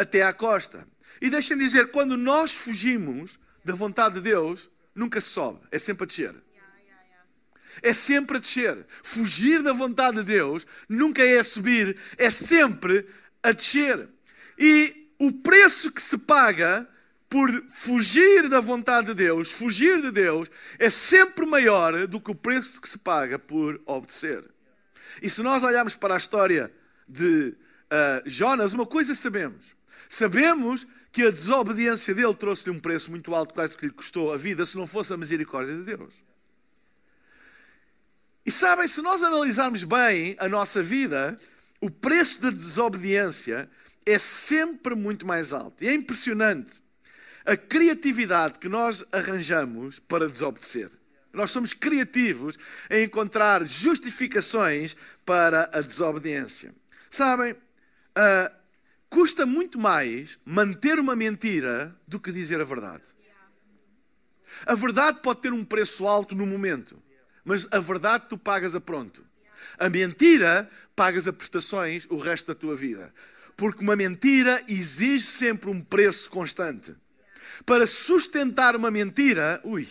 até 0.00 0.22
à 0.22 0.32
costa. 0.32 0.86
E 1.20 1.28
deixem-me 1.28 1.62
dizer, 1.62 1.90
quando 1.90 2.16
nós 2.16 2.54
fugimos 2.54 3.38
da 3.64 3.74
vontade 3.74 4.14
de 4.14 4.22
Deus, 4.22 4.70
nunca 4.94 5.20
se 5.20 5.28
sobe, 5.28 5.60
é 5.70 5.78
sempre 5.78 6.04
a 6.04 6.06
descer. 6.06 6.34
É 7.82 7.92
sempre 7.92 8.38
a 8.38 8.40
descer. 8.40 8.86
Fugir 9.02 9.62
da 9.62 9.72
vontade 9.72 10.16
de 10.18 10.24
Deus 10.24 10.66
nunca 10.88 11.22
é 11.22 11.38
a 11.38 11.44
subir, 11.44 11.96
é 12.16 12.30
sempre 12.30 13.06
a 13.42 13.52
descer. 13.52 14.08
E 14.58 15.12
o 15.18 15.32
preço 15.32 15.92
que 15.92 16.02
se 16.02 16.18
paga 16.18 16.88
por 17.28 17.48
fugir 17.68 18.48
da 18.48 18.60
vontade 18.60 19.08
de 19.08 19.14
Deus, 19.14 19.52
fugir 19.52 20.02
de 20.02 20.10
Deus, 20.10 20.50
é 20.78 20.90
sempre 20.90 21.46
maior 21.46 22.06
do 22.08 22.20
que 22.20 22.30
o 22.30 22.34
preço 22.34 22.80
que 22.80 22.88
se 22.88 22.98
paga 22.98 23.38
por 23.38 23.80
obedecer. 23.86 24.44
E 25.22 25.30
se 25.30 25.42
nós 25.42 25.62
olharmos 25.62 25.94
para 25.94 26.14
a 26.14 26.18
história 26.18 26.72
de 27.06 27.54
uh, 27.90 28.22
Jonas, 28.26 28.72
uma 28.72 28.86
coisa 28.86 29.14
sabemos: 29.14 29.76
sabemos 30.10 30.86
que 31.12 31.22
a 31.22 31.30
desobediência 31.30 32.14
dele 32.14 32.34
trouxe-lhe 32.34 32.76
um 32.76 32.80
preço 32.80 33.10
muito 33.10 33.34
alto, 33.34 33.54
quase 33.54 33.76
que 33.76 33.86
lhe 33.86 33.92
custou 33.92 34.32
a 34.32 34.36
vida, 34.36 34.66
se 34.66 34.76
não 34.76 34.86
fosse 34.86 35.12
a 35.12 35.16
misericórdia 35.16 35.74
de 35.74 35.84
Deus. 35.84 36.22
E 38.44 38.50
sabem, 38.50 38.88
se 38.88 39.00
nós 39.00 39.22
analisarmos 39.22 39.84
bem 39.84 40.36
a 40.38 40.48
nossa 40.48 40.82
vida, 40.82 41.38
o 41.80 41.90
preço 41.90 42.42
da 42.42 42.50
desobediência 42.50 43.70
é 44.04 44.18
sempre 44.18 44.94
muito 44.94 45.26
mais 45.26 45.52
alto. 45.52 45.84
E 45.84 45.88
é 45.88 45.94
impressionante 45.94 46.82
a 47.44 47.56
criatividade 47.56 48.58
que 48.58 48.68
nós 48.68 49.04
arranjamos 49.12 49.98
para 50.00 50.28
desobedecer. 50.28 50.90
Nós 51.32 51.50
somos 51.50 51.72
criativos 51.72 52.58
em 52.90 53.04
encontrar 53.04 53.64
justificações 53.66 54.96
para 55.24 55.70
a 55.72 55.80
desobediência. 55.80 56.74
Sabem, 57.08 57.54
custa 59.10 59.44
muito 59.44 59.78
mais 59.78 60.38
manter 60.46 60.98
uma 60.98 61.14
mentira 61.14 61.94
do 62.08 62.18
que 62.18 62.32
dizer 62.32 62.60
a 62.60 62.64
verdade. 62.64 63.04
A 64.64 64.74
verdade 64.74 65.20
pode 65.20 65.42
ter 65.42 65.52
um 65.52 65.64
preço 65.64 66.06
alto 66.06 66.34
no 66.34 66.46
momento 66.46 67.00
mas 67.44 67.66
a 67.70 67.78
verdade 67.78 68.26
tu 68.28 68.38
pagas 68.38 68.74
a 68.74 68.80
pronto. 68.80 69.24
A 69.78 69.88
mentira 69.88 70.70
pagas 70.94 71.26
a 71.26 71.32
prestações 71.32 72.06
o 72.10 72.16
resto 72.16 72.48
da 72.48 72.54
tua 72.54 72.76
vida. 72.76 73.12
Porque 73.56 73.82
uma 73.82 73.96
mentira 73.96 74.62
exige 74.68 75.26
sempre 75.26 75.70
um 75.70 75.80
preço 75.80 76.30
constante. 76.30 76.94
para 77.66 77.86
sustentar 77.86 78.74
uma 78.74 78.90
mentira, 78.90 79.60
ui. 79.64 79.86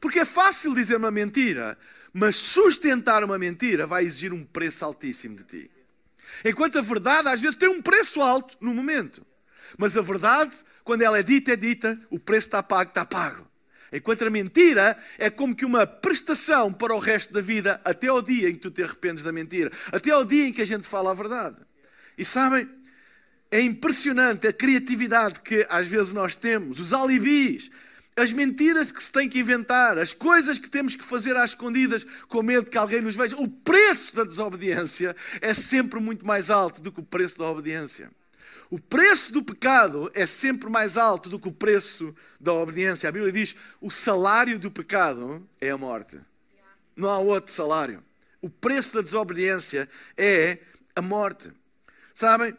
Porque 0.00 0.20
é 0.20 0.24
fácil 0.24 0.74
dizer 0.74 0.96
uma 0.96 1.10
mentira, 1.10 1.76
mas 2.12 2.36
sustentar 2.36 3.22
uma 3.22 3.36
mentira 3.36 3.86
vai 3.86 4.04
exigir 4.04 4.32
um 4.32 4.42
preço 4.44 4.84
altíssimo 4.84 5.36
de 5.36 5.44
ti. 5.44 5.70
Enquanto 6.44 6.78
a 6.78 6.82
verdade 6.82 7.28
às 7.28 7.40
vezes 7.40 7.56
tem 7.56 7.68
um 7.68 7.82
preço 7.82 8.22
alto 8.22 8.56
no 8.60 8.72
momento. 8.72 9.24
Mas 9.76 9.96
a 9.96 10.02
verdade, 10.02 10.56
quando 10.82 11.02
ela 11.02 11.18
é 11.18 11.22
dita, 11.22 11.52
é 11.52 11.56
dita, 11.56 11.98
o 12.10 12.18
preço 12.18 12.48
está 12.48 12.62
pago, 12.62 12.90
está 12.90 13.04
pago. 13.04 13.46
Enquanto 13.92 14.24
a 14.24 14.30
mentira 14.30 14.96
é 15.18 15.30
como 15.30 15.54
que 15.54 15.64
uma 15.64 15.86
prestação 15.86 16.72
para 16.72 16.94
o 16.94 16.98
resto 16.98 17.32
da 17.32 17.40
vida, 17.40 17.80
até 17.84 18.08
ao 18.08 18.20
dia 18.20 18.50
em 18.50 18.54
que 18.54 18.60
tu 18.60 18.70
te 18.70 18.82
arrependes 18.82 19.22
da 19.22 19.30
mentira, 19.30 19.70
até 19.92 20.10
ao 20.10 20.24
dia 20.24 20.48
em 20.48 20.52
que 20.52 20.62
a 20.62 20.66
gente 20.66 20.88
fala 20.88 21.12
a 21.12 21.14
verdade. 21.14 21.56
E 22.18 22.24
sabem, 22.24 22.68
é 23.50 23.60
impressionante 23.60 24.48
a 24.48 24.52
criatividade 24.52 25.40
que 25.40 25.64
às 25.70 25.86
vezes 25.86 26.12
nós 26.12 26.34
temos, 26.34 26.80
os 26.80 26.92
alibis, 26.92 27.70
as 28.16 28.32
mentiras 28.32 28.92
que 28.92 29.02
se 29.02 29.10
tem 29.10 29.28
que 29.28 29.40
inventar, 29.40 29.98
as 29.98 30.12
coisas 30.12 30.58
que 30.58 30.70
temos 30.70 30.94
que 30.94 31.04
fazer 31.04 31.36
às 31.36 31.50
escondidas 31.50 32.06
com 32.28 32.42
medo 32.42 32.70
que 32.70 32.78
alguém 32.78 33.00
nos 33.00 33.16
veja. 33.16 33.36
O 33.36 33.48
preço 33.48 34.14
da 34.14 34.24
desobediência 34.24 35.16
é 35.40 35.52
sempre 35.52 35.98
muito 36.00 36.24
mais 36.24 36.50
alto 36.50 36.80
do 36.80 36.92
que 36.92 37.00
o 37.00 37.04
preço 37.04 37.38
da 37.38 37.46
obediência. 37.46 38.10
O 38.70 38.80
preço 38.80 39.32
do 39.32 39.42
pecado 39.42 40.10
é 40.14 40.26
sempre 40.26 40.70
mais 40.70 40.96
alto 40.96 41.28
do 41.28 41.38
que 41.38 41.48
o 41.48 41.52
preço 41.52 42.14
da 42.40 42.52
obediência. 42.52 43.08
A 43.08 43.12
Bíblia 43.12 43.32
diz: 43.32 43.56
o 43.80 43.90
salário 43.90 44.58
do 44.58 44.70
pecado 44.70 45.46
é 45.60 45.70
a 45.70 45.78
morte. 45.78 46.18
Não 46.96 47.10
há 47.10 47.18
outro 47.18 47.52
salário. 47.52 48.02
O 48.40 48.48
preço 48.48 48.94
da 48.94 49.02
desobediência 49.02 49.88
é 50.16 50.58
a 50.94 51.02
morte. 51.02 51.50
Sabem? 52.14 52.56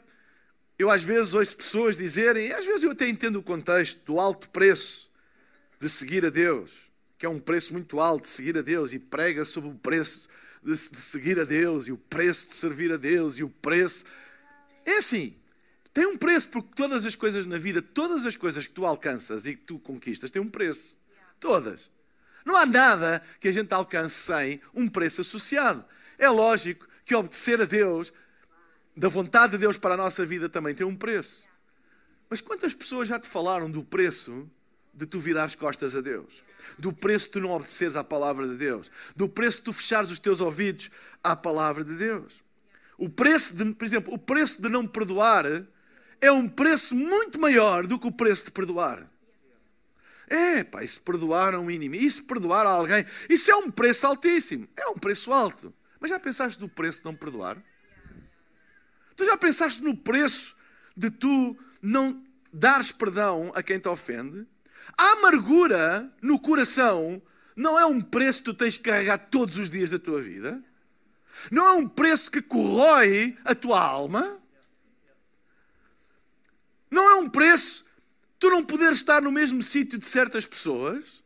Eu 0.77 0.91
às 0.91 1.01
vezes 1.01 1.33
ouço 1.33 1.55
pessoas 1.55 1.97
dizerem, 1.97 2.47
e 2.47 2.53
às 2.53 2.65
vezes 2.65 2.83
eu 2.83 2.91
até 2.91 3.07
entendo 3.07 3.38
o 3.38 3.43
contexto 3.43 4.03
do 4.05 4.19
alto 4.19 4.50
preço 4.50 5.04
de 5.79 5.89
seguir 5.89 6.25
a 6.25 6.29
Deus, 6.29 6.91
que 7.17 7.25
é 7.25 7.29
um 7.29 7.39
preço 7.39 7.74
muito 7.74 8.00
alto 8.00 8.24
de 8.24 8.29
seguir 8.29 8.58
a 8.58 8.62
Deus, 8.62 8.94
e 8.94 9.00
prega 9.00 9.46
sobre 9.46 9.70
o 9.70 9.75
preço 9.75 10.27
de 10.63 10.75
seguir 10.77 11.39
a 11.39 11.44
Deus, 11.44 11.88
e 11.88 11.91
o 11.91 11.98
preço 11.98 12.50
de 12.50 12.55
servir 12.55 12.91
a 12.91 12.98
Deus, 12.98 13.38
e 13.38 13.44
o 13.44 13.50
preço. 13.50 14.03
É 14.86 14.98
assim, 14.98 15.36
tem 15.94 16.05
um 16.05 16.17
preço, 16.17 16.50
porque 16.50 16.74
todas 16.75 17.05
as 17.05 17.15
coisas 17.15 17.46
na 17.46 17.58
vida, 17.58 17.82
todas 17.82 18.25
as 18.25 18.36
coisas 18.36 18.67
que 18.67 18.74
tu 18.74 18.86
alcanças 18.86 19.46
e 19.46 19.55
que 19.55 19.63
tu 19.63 19.79
conquistas, 19.79 20.29
têm 20.29 20.41
um 20.41 20.50
preço. 20.50 20.98
Todas. 21.39 21.89
Não 22.44 22.58
há 22.58 22.65
nada 22.65 23.24
que 23.39 23.48
a 23.48 23.51
gente 23.51 23.74
alcance 23.74 24.15
sem 24.15 24.62
um 24.74 24.88
preço 24.88 25.22
associado. 25.22 25.86
É 26.17 26.29
lógico 26.29 26.88
que 27.05 27.15
obedecer 27.15 27.62
a 27.62 27.65
Deus, 27.65 28.12
da 28.96 29.08
vontade 29.08 29.53
de 29.53 29.58
Deus 29.60 29.77
para 29.77 29.94
a 29.94 29.98
nossa 29.98 30.25
vida, 30.25 30.50
também 30.50 30.75
tem 30.75 30.86
um 30.86 30.96
preço. 30.96 31.48
Mas 32.29 32.41
quantas 32.41 32.74
pessoas 32.74 33.08
já 33.08 33.20
te 33.20 33.29
falaram 33.29 33.70
do 33.70 33.84
preço 33.84 34.50
de 34.95 35.05
tu 35.05 35.19
virares 35.19 35.55
costas 35.55 35.95
a 35.95 36.01
Deus? 36.01 36.43
Do 36.79 36.93
preço 36.93 37.25
de 37.25 37.33
tu 37.33 37.39
não 37.41 37.51
obedeceres 37.51 37.95
à 37.95 38.03
palavra 38.03 38.47
de 38.47 38.55
Deus? 38.55 38.89
Do 39.15 39.27
preço 39.27 39.57
de 39.57 39.63
tu 39.65 39.73
fechares 39.73 40.09
os 40.09 40.19
teus 40.19 40.39
ouvidos 40.39 40.89
à 41.23 41.35
palavra 41.35 41.83
de 41.83 41.95
Deus? 41.95 42.43
O 42.97 43.09
preço 43.09 43.53
de, 43.53 43.73
por 43.73 43.85
exemplo, 43.85 44.13
o 44.13 44.17
preço 44.17 44.61
de 44.61 44.69
não 44.69 44.87
perdoar 44.87 45.45
é 46.21 46.31
um 46.31 46.47
preço 46.47 46.95
muito 46.95 47.39
maior 47.39 47.85
do 47.85 47.99
que 47.99 48.07
o 48.07 48.11
preço 48.11 48.45
de 48.45 48.51
perdoar. 48.51 49.05
É, 50.27 50.63
pá, 50.63 50.83
e 50.83 50.87
se 50.87 50.99
perdoar 50.99 51.53
a 51.53 51.59
um 51.59 51.69
inimigo, 51.69 52.03
e 52.03 52.09
se 52.09 52.23
perdoar 52.23 52.65
a 52.65 52.69
alguém, 52.69 53.05
isso 53.29 53.51
é 53.51 53.55
um 53.55 53.69
preço 53.69 54.07
altíssimo, 54.07 54.67
é 54.75 54.87
um 54.87 54.95
preço 54.95 55.31
alto. 55.31 55.73
Mas 55.99 56.09
já 56.09 56.19
pensaste 56.19 56.59
no 56.59 56.69
preço 56.69 56.99
de 56.99 57.05
não 57.05 57.15
perdoar? 57.15 57.61
Tu 59.15 59.25
já 59.25 59.37
pensaste 59.37 59.81
no 59.83 59.95
preço 59.95 60.55
de 60.95 61.09
tu 61.09 61.57
não 61.81 62.23
dares 62.51 62.91
perdão 62.91 63.51
a 63.53 63.61
quem 63.61 63.79
te 63.79 63.87
ofende? 63.87 64.47
A 64.97 65.11
amargura 65.13 66.11
no 66.21 66.39
coração 66.39 67.21
não 67.55 67.79
é 67.79 67.85
um 67.85 68.01
preço 68.01 68.39
que 68.39 68.45
tu 68.45 68.53
tens 68.53 68.77
que 68.77 68.83
carregar 68.83 69.17
todos 69.17 69.57
os 69.57 69.69
dias 69.69 69.89
da 69.89 69.99
tua 69.99 70.21
vida? 70.21 70.61
Não 71.51 71.65
é 71.65 71.71
um 71.71 71.87
preço 71.87 72.31
que 72.31 72.41
corrói 72.41 73.37
a 73.43 73.53
tua 73.53 73.81
alma? 73.81 74.39
Não 76.89 77.09
é 77.09 77.15
um 77.15 77.29
preço 77.29 77.85
tu 78.39 78.49
não 78.49 78.63
poder 78.63 78.91
estar 78.93 79.21
no 79.21 79.31
mesmo 79.31 79.63
sítio 79.63 79.97
de 79.97 80.05
certas 80.05 80.45
pessoas. 80.45 81.23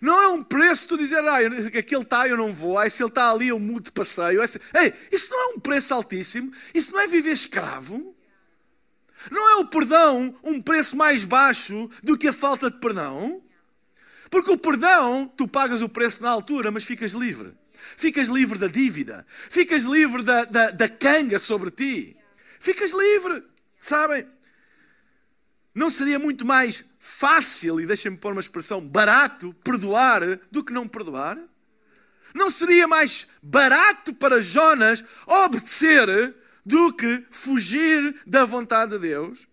Não 0.00 0.20
é 0.20 0.28
um 0.28 0.42
preço 0.42 0.86
tu 0.88 0.96
dizer, 0.96 1.18
ah, 1.24 1.38
aquele 1.78 2.02
está, 2.02 2.28
eu 2.28 2.36
não 2.36 2.52
vou, 2.52 2.78
ah, 2.78 2.88
se 2.88 3.02
ele 3.02 3.10
está 3.10 3.30
ali, 3.30 3.48
eu 3.48 3.58
mudo 3.58 3.84
de 3.84 3.92
passeio. 3.92 4.40
Ei, 4.42 4.94
isso 5.10 5.30
não 5.30 5.50
é 5.50 5.54
um 5.54 5.60
preço 5.60 5.92
altíssimo, 5.92 6.52
isso 6.72 6.92
não 6.92 7.00
é 7.00 7.06
viver 7.06 7.32
escravo. 7.32 8.11
Não 9.30 9.50
é 9.50 9.56
o 9.56 9.66
perdão 9.66 10.34
um 10.42 10.60
preço 10.60 10.96
mais 10.96 11.24
baixo 11.24 11.90
do 12.02 12.16
que 12.16 12.28
a 12.28 12.32
falta 12.32 12.70
de 12.70 12.78
perdão? 12.78 13.42
Porque 14.30 14.50
o 14.50 14.58
perdão, 14.58 15.30
tu 15.36 15.46
pagas 15.46 15.82
o 15.82 15.88
preço 15.88 16.22
na 16.22 16.30
altura, 16.30 16.70
mas 16.70 16.84
ficas 16.84 17.12
livre. 17.12 17.52
Ficas 17.96 18.28
livre 18.28 18.58
da 18.58 18.66
dívida. 18.66 19.26
Ficas 19.50 19.84
livre 19.84 20.22
da, 20.22 20.44
da, 20.44 20.70
da 20.70 20.88
canga 20.88 21.38
sobre 21.38 21.70
ti. 21.70 22.16
Ficas 22.58 22.92
livre. 22.92 23.42
Sabem? 23.80 24.26
Não 25.74 25.90
seria 25.90 26.18
muito 26.18 26.44
mais 26.44 26.84
fácil, 26.98 27.80
e 27.80 27.86
deixem-me 27.86 28.16
pôr 28.16 28.32
uma 28.32 28.40
expressão, 28.40 28.80
barato, 28.80 29.54
perdoar 29.64 30.38
do 30.50 30.62
que 30.62 30.72
não 30.72 30.86
perdoar? 30.86 31.38
Não 32.34 32.50
seria 32.50 32.86
mais 32.86 33.26
barato 33.42 34.14
para 34.14 34.40
Jonas 34.40 35.04
obedecer 35.26 36.34
do 36.64 36.92
que 36.92 37.24
fugir 37.30 38.14
da 38.26 38.44
vontade 38.44 38.92
de 38.92 38.98
Deus? 38.98 39.46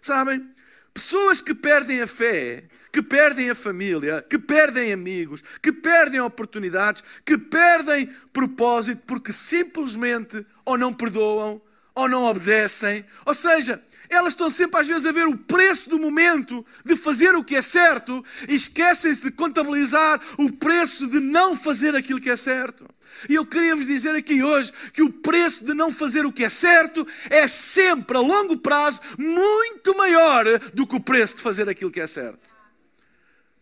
Sabem? 0.00 0.50
Pessoas 0.92 1.40
que 1.40 1.54
perdem 1.54 2.00
a 2.00 2.06
fé, 2.06 2.64
que 2.92 3.02
perdem 3.02 3.50
a 3.50 3.54
família, 3.54 4.24
que 4.28 4.38
perdem 4.38 4.92
amigos, 4.92 5.42
que 5.62 5.70
perdem 5.70 6.20
oportunidades, 6.20 7.02
que 7.24 7.36
perdem 7.36 8.06
propósito 8.32 9.02
porque 9.06 9.32
simplesmente 9.32 10.46
ou 10.64 10.78
não 10.78 10.94
perdoam 10.94 11.60
ou 11.94 12.08
não 12.08 12.24
obedecem. 12.24 13.04
Ou 13.24 13.34
seja, 13.34 13.82
elas 14.08 14.32
estão 14.32 14.50
sempre 14.50 14.80
às 14.80 14.88
vezes 14.88 15.06
a 15.06 15.12
ver 15.12 15.26
o 15.26 15.36
preço 15.36 15.88
do 15.88 15.98
momento 15.98 16.64
de 16.84 16.96
fazer 16.96 17.34
o 17.34 17.44
que 17.44 17.56
é 17.56 17.62
certo 17.62 18.24
e 18.48 18.54
esquecem-se 18.54 19.22
de 19.22 19.30
contabilizar 19.30 20.20
o 20.38 20.52
preço 20.52 21.06
de 21.06 21.20
não 21.20 21.56
fazer 21.56 21.94
aquilo 21.94 22.20
que 22.20 22.30
é 22.30 22.36
certo. 22.36 22.86
E 23.28 23.34
eu 23.34 23.46
queria 23.46 23.74
vos 23.74 23.86
dizer 23.86 24.14
aqui 24.14 24.42
hoje 24.42 24.72
que 24.92 25.02
o 25.02 25.12
preço 25.12 25.64
de 25.64 25.72
não 25.72 25.92
fazer 25.92 26.26
o 26.26 26.32
que 26.32 26.44
é 26.44 26.50
certo 26.50 27.06
é 27.30 27.48
sempre, 27.48 28.16
a 28.16 28.20
longo 28.20 28.58
prazo, 28.58 29.00
muito 29.18 29.96
maior 29.96 30.44
do 30.74 30.86
que 30.86 30.96
o 30.96 31.00
preço 31.00 31.36
de 31.36 31.42
fazer 31.42 31.68
aquilo 31.68 31.90
que 31.90 32.00
é 32.00 32.06
certo. 32.06 32.54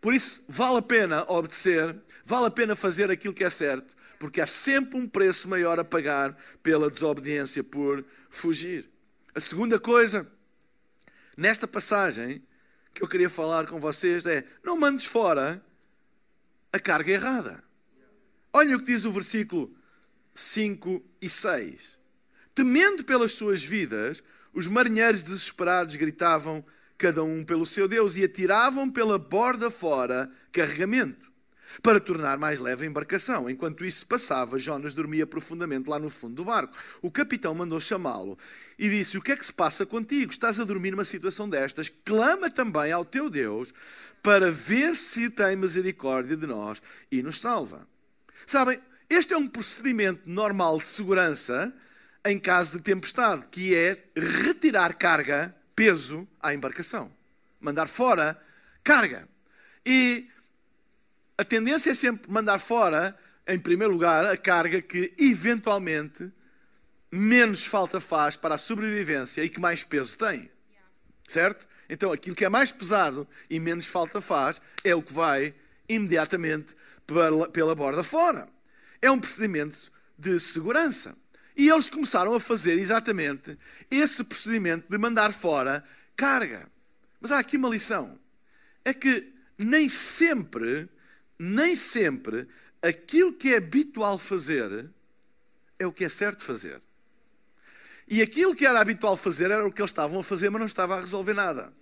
Por 0.01 0.13
isso, 0.13 0.45
vale 0.49 0.79
a 0.79 0.83
pena 0.83 1.25
obedecer, 1.29 1.97
vale 2.25 2.47
a 2.47 2.51
pena 2.51 2.77
fazer 2.77 3.11
aquilo 3.11 3.33
que 3.33 3.45
é 3.45 3.51
certo, 3.51 3.97
porque 4.19 4.41
há 4.41 4.47
sempre 4.47 4.99
um 4.99 5.09
preço 5.09 5.49
maior 5.49 5.79
a 5.81 5.85
pagar 5.85 6.37
pela 6.63 6.91
desobediência, 6.91 7.65
por 7.65 8.05
fugir. 8.29 8.94
A 9.35 9.41
segunda 9.41 9.81
coisa, 9.81 10.31
nesta 11.37 11.67
passagem, 11.67 12.41
que 12.95 13.03
eu 13.03 13.09
queria 13.09 13.29
falar 13.29 13.67
com 13.67 13.81
vocês 13.81 14.25
é: 14.27 14.47
não 14.63 14.79
mandes 14.79 15.07
fora 15.07 15.61
a 16.73 16.79
carga 16.79 17.11
errada. 17.11 17.65
Olha 18.53 18.77
o 18.77 18.79
que 18.79 18.87
diz 18.87 19.05
o 19.05 19.11
versículo 19.11 19.77
5 20.33 21.05
e 21.21 21.29
6. 21.29 21.99
Temendo 22.55 23.05
pelas 23.05 23.33
suas 23.33 23.63
vidas, 23.65 24.23
os 24.53 24.69
marinheiros 24.69 25.25
desesperados 25.25 25.97
gritavam, 25.97 26.65
cada 26.97 27.25
um 27.25 27.45
pelo 27.45 27.67
seu 27.67 27.89
Deus, 27.89 28.15
e 28.15 28.23
atiravam 28.23 28.89
pela 28.89 29.19
borda 29.19 29.69
fora 29.69 30.31
carregamento 30.53 31.34
para 31.83 32.01
tornar 32.01 32.39
mais 32.39 32.61
leve 32.61 32.85
a 32.85 32.89
embarcação. 32.89 33.49
Enquanto 33.49 33.85
isso 33.85 34.01
se 34.01 34.07
passava, 34.07 34.59
Jonas 34.59 34.95
dormia 34.95 35.27
profundamente 35.27 35.89
lá 35.89 35.99
no 35.99 36.11
fundo 36.11 36.35
do 36.35 36.45
barco. 36.45 36.77
O 37.03 37.11
capitão 37.11 37.55
mandou 37.55 37.81
chamá-lo 37.81 38.39
e 38.79 38.89
disse: 38.89 39.19
O 39.19 39.23
que 39.23 39.33
é 39.33 39.37
que 39.37 39.47
se 39.47 39.53
passa 39.53 39.85
contigo? 39.85 40.31
Estás 40.31 40.61
a 40.61 40.65
dormir 40.65 40.91
numa 40.91 41.05
situação 41.05 41.49
destas? 41.49 41.89
Clama 41.89 42.51
também 42.51 42.93
ao 42.93 43.05
teu 43.05 43.29
Deus 43.29 43.73
para 44.23 44.51
ver 44.51 44.97
se 44.97 45.29
tem 45.29 45.57
misericórdia 45.57 46.37
de 46.37 46.47
nós 46.47 46.81
e 47.11 47.23
nos 47.23 47.41
salva. 47.41 47.87
Sabem, 48.47 48.81
este 49.09 49.35
é 49.35 49.37
um 49.37 49.47
procedimento 49.47 50.23
normal 50.25 50.79
de 50.79 50.89
segurança 50.89 51.73
em 52.25 52.39
caso 52.39 52.79
de 52.79 52.83
tempestade, 52.83 53.45
que 53.51 53.75
é 53.75 54.03
retirar 54.17 54.95
carga, 54.95 55.55
peso 55.77 56.27
à 56.41 56.55
embarcação. 56.55 57.13
Mandar 57.61 57.87
fora 57.87 58.41
carga. 58.83 59.29
E 59.85 60.29
a 61.37 61.45
tendência 61.45 61.91
é 61.91 61.95
sempre 61.95 62.31
mandar 62.31 62.59
fora, 62.59 63.17
em 63.47 63.59
primeiro 63.59 63.93
lugar, 63.93 64.25
a 64.25 64.37
carga 64.37 64.81
que 64.81 65.13
eventualmente 65.19 66.31
menos 67.11 67.65
falta 67.65 68.01
faz 68.01 68.37
para 68.37 68.57
a 68.57 68.59
sobrevivência 68.59 69.45
e 69.45 69.49
que 69.49 69.61
mais 69.61 69.85
peso 69.85 70.17
tem. 70.19 70.51
Certo? 71.29 71.69
Então 71.89 72.13
aquilo 72.13 72.37
que 72.37 72.45
é 72.45 72.49
mais 72.49 72.73
pesado 72.73 73.27
e 73.49 73.61
menos 73.61 73.87
falta 73.87 74.21
faz 74.21 74.61
é 74.83 74.95
o 74.95 75.03
que 75.03 75.13
vai 75.13 75.55
imediatamente 75.89 76.75
pela, 77.07 77.75
borda 77.75 78.03
fora. 78.03 78.47
É 79.01 79.11
um 79.11 79.21
procedimento 79.21 79.93
de 80.19 80.41
segurança. 80.41 81.17
E 81.57 81.69
eles 81.69 81.89
começaram 81.89 82.35
a 82.35 82.41
fazer 82.41 82.73
exatamente 82.73 83.57
esse 83.91 84.25
procedimento 84.25 84.87
de 84.89 84.99
mandar 84.99 85.33
fora 85.33 85.85
carga. 86.17 86.69
Mas 87.21 87.31
há 87.31 87.39
aqui 87.39 87.57
uma 87.57 87.69
lição. 87.69 88.19
É 88.85 88.93
que 88.93 89.33
nem 89.57 89.89
sempre, 89.89 90.89
nem 91.45 91.77
sempre, 91.77 92.49
aquilo 92.83 93.33
que 93.33 93.53
é 93.53 93.59
habitual 93.59 94.19
fazer 94.19 94.91
é 95.79 95.87
o 95.87 95.93
que 95.93 96.05
é 96.05 96.09
certo 96.09 96.43
fazer. 96.43 96.81
E 98.09 98.23
aquilo 98.23 98.55
que 98.55 98.67
era 98.67 98.81
habitual 98.81 99.17
fazer 99.17 99.51
era 99.51 99.67
o 99.67 99.73
que 99.73 99.81
eles 99.81 99.91
estavam 99.91 100.21
a 100.21 100.23
fazer, 100.23 100.51
mas 100.51 100.61
não 100.61 100.67
estava 100.67 100.97
a 100.97 101.01
resolver 101.01 101.35
nada. 101.35 101.73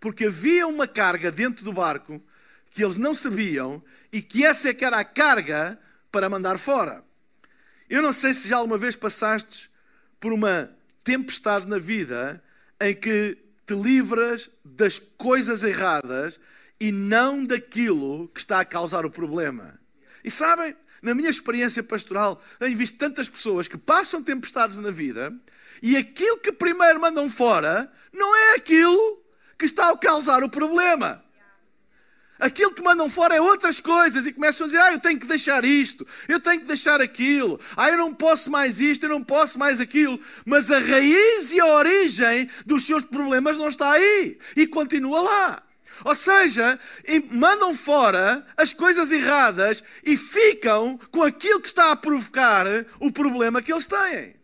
Porque 0.00 0.26
havia 0.26 0.66
uma 0.66 0.86
carga 0.86 1.30
dentro 1.30 1.64
do 1.64 1.72
barco 1.72 2.22
que 2.70 2.82
eles 2.82 2.96
não 2.96 3.14
sabiam 3.14 3.82
e 4.12 4.22
que 4.22 4.44
essa 4.44 4.68
é 4.68 4.74
que 4.74 4.84
era 4.84 4.98
a 4.98 5.04
carga 5.04 5.78
para 6.10 6.28
mandar 6.28 6.58
fora. 6.58 7.04
Eu 7.88 8.02
não 8.02 8.12
sei 8.12 8.32
se 8.32 8.48
já 8.48 8.56
alguma 8.56 8.78
vez 8.78 8.96
passaste 8.96 9.70
por 10.20 10.32
uma 10.32 10.70
tempestade 11.04 11.66
na 11.66 11.78
vida 11.78 12.42
em 12.80 12.94
que 12.94 13.36
te 13.66 13.74
livras 13.74 14.50
das 14.64 14.98
coisas 14.98 15.62
erradas 15.62 16.38
e 16.80 16.92
não 16.92 17.44
daquilo 17.44 18.28
que 18.28 18.40
está 18.40 18.60
a 18.60 18.64
causar 18.64 19.04
o 19.04 19.10
problema. 19.10 19.78
E 20.22 20.30
sabem, 20.30 20.76
na 21.02 21.14
minha 21.14 21.30
experiência 21.30 21.82
pastoral, 21.82 22.42
tenho 22.58 22.76
visto 22.76 22.98
tantas 22.98 23.28
pessoas 23.28 23.68
que 23.68 23.78
passam 23.78 24.22
tempestades 24.22 24.76
na 24.78 24.90
vida 24.90 25.32
e 25.82 25.96
aquilo 25.96 26.38
que 26.38 26.52
primeiro 26.52 27.00
mandam 27.00 27.28
fora 27.28 27.90
não 28.12 28.34
é 28.34 28.54
aquilo 28.56 29.22
que 29.58 29.64
está 29.64 29.90
a 29.90 29.96
causar 29.96 30.42
o 30.42 30.48
problema. 30.48 31.22
Aquilo 32.38 32.72
que 32.72 32.82
mandam 32.82 33.10
fora 33.10 33.34
é 33.34 33.40
outras 33.40 33.80
coisas 33.80 34.24
e 34.24 34.32
começam 34.32 34.64
a 34.64 34.68
dizer: 34.68 34.80
Ah, 34.80 34.92
eu 34.92 35.00
tenho 35.00 35.18
que 35.18 35.26
deixar 35.26 35.64
isto, 35.64 36.06
eu 36.28 36.38
tenho 36.38 36.60
que 36.60 36.66
deixar 36.66 37.00
aquilo, 37.00 37.60
ah, 37.76 37.90
eu 37.90 37.98
não 37.98 38.14
posso 38.14 38.48
mais 38.48 38.78
isto, 38.78 39.04
eu 39.04 39.08
não 39.08 39.24
posso 39.24 39.58
mais 39.58 39.80
aquilo. 39.80 40.20
Mas 40.46 40.70
a 40.70 40.78
raiz 40.78 41.50
e 41.50 41.58
a 41.58 41.66
origem 41.66 42.48
dos 42.64 42.86
seus 42.86 43.02
problemas 43.02 43.58
não 43.58 43.66
está 43.66 43.90
aí 43.90 44.38
e 44.54 44.68
continua 44.68 45.20
lá. 45.20 45.67
Ou 46.04 46.14
seja, 46.14 46.78
mandam 47.30 47.74
fora 47.74 48.46
as 48.56 48.72
coisas 48.72 49.10
erradas 49.10 49.82
e 50.04 50.16
ficam 50.16 50.98
com 51.10 51.22
aquilo 51.22 51.60
que 51.60 51.68
está 51.68 51.92
a 51.92 51.96
provocar 51.96 52.66
o 53.00 53.12
problema 53.12 53.62
que 53.62 53.72
eles 53.72 53.86
têm. 53.86 54.36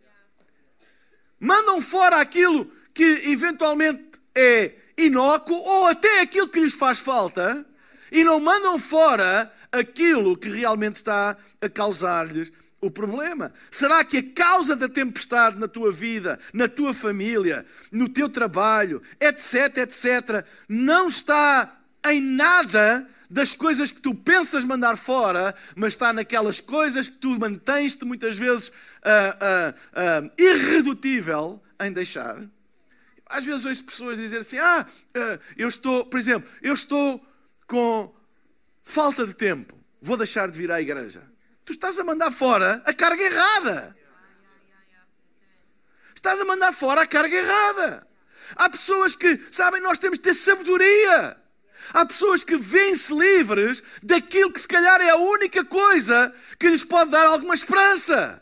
Mandam 1.39 1.81
fora 1.81 2.17
aquilo 2.17 2.71
que 2.93 3.03
eventualmente 3.25 4.03
é 4.33 4.73
inócuo 4.97 5.55
ou 5.55 5.87
até 5.87 6.21
aquilo 6.21 6.47
que 6.47 6.59
lhes 6.59 6.73
faz 6.73 6.99
falta 6.99 7.65
e 8.11 8.23
não 8.23 8.39
mandam 8.39 8.79
fora 8.79 9.51
aquilo 9.71 10.37
que 10.37 10.49
realmente 10.49 10.97
está 10.97 11.35
a 11.61 11.69
causar-lhes 11.69 12.51
o 12.85 12.91
problema? 12.91 13.53
Será 13.71 14.03
que 14.03 14.17
a 14.17 14.33
causa 14.33 14.75
da 14.75 14.87
tempestade 14.87 15.57
na 15.57 15.67
tua 15.67 15.91
vida, 15.91 16.39
na 16.53 16.67
tua 16.67 16.93
família, 16.93 17.65
no 17.91 18.07
teu 18.07 18.29
trabalho, 18.29 19.01
etc, 19.19 19.77
etc, 19.77 20.45
não 20.67 21.07
está 21.07 21.79
em 22.05 22.21
nada 22.21 23.07
das 23.29 23.53
coisas 23.53 23.91
que 23.91 23.99
tu 23.99 24.13
pensas 24.13 24.63
mandar 24.63 24.97
fora, 24.97 25.55
mas 25.75 25.93
está 25.93 26.13
naquelas 26.13 26.61
coisas 26.61 27.09
que 27.09 27.17
tu 27.17 27.39
mantens-te 27.39 28.05
muitas 28.05 28.37
vezes 28.37 28.69
uh, 28.69 28.71
uh, 28.71 30.27
uh, 30.27 30.31
irredutível 30.37 31.61
em 31.81 31.91
deixar? 31.91 32.43
Às 33.27 33.43
vezes 33.43 33.65
ouço 33.65 33.83
pessoas 33.83 34.17
dizer 34.17 34.39
assim: 34.39 34.57
Ah, 34.59 34.85
eu 35.57 35.67
estou, 35.67 36.05
por 36.05 36.19
exemplo, 36.19 36.47
eu 36.61 36.73
estou 36.73 37.25
com 37.67 38.13
falta 38.83 39.25
de 39.25 39.33
tempo, 39.33 39.75
vou 39.99 40.15
deixar 40.15 40.49
de 40.49 40.57
vir 40.57 40.71
à 40.71 40.79
igreja. 40.79 41.23
Tu 41.65 41.73
estás 41.73 41.99
a 41.99 42.03
mandar 42.03 42.31
fora 42.31 42.81
a 42.85 42.93
carga 42.93 43.23
errada. 43.23 43.97
Estás 46.15 46.39
a 46.39 46.45
mandar 46.45 46.73
fora 46.73 47.01
a 47.01 47.07
carga 47.07 47.35
errada. 47.35 48.07
Há 48.55 48.69
pessoas 48.69 49.15
que, 49.15 49.41
sabem, 49.51 49.81
nós 49.81 49.97
temos 49.97 50.17
de 50.17 50.23
ter 50.23 50.33
sabedoria. 50.33 51.37
Há 51.93 52.05
pessoas 52.05 52.43
que 52.43 52.57
vêm-se 52.57 53.13
livres 53.13 53.83
daquilo 54.01 54.51
que 54.51 54.61
se 54.61 54.67
calhar 54.67 55.01
é 55.01 55.09
a 55.09 55.17
única 55.17 55.63
coisa 55.65 56.33
que 56.59 56.69
lhes 56.69 56.83
pode 56.83 57.11
dar 57.11 57.25
alguma 57.25 57.53
esperança. 57.53 58.41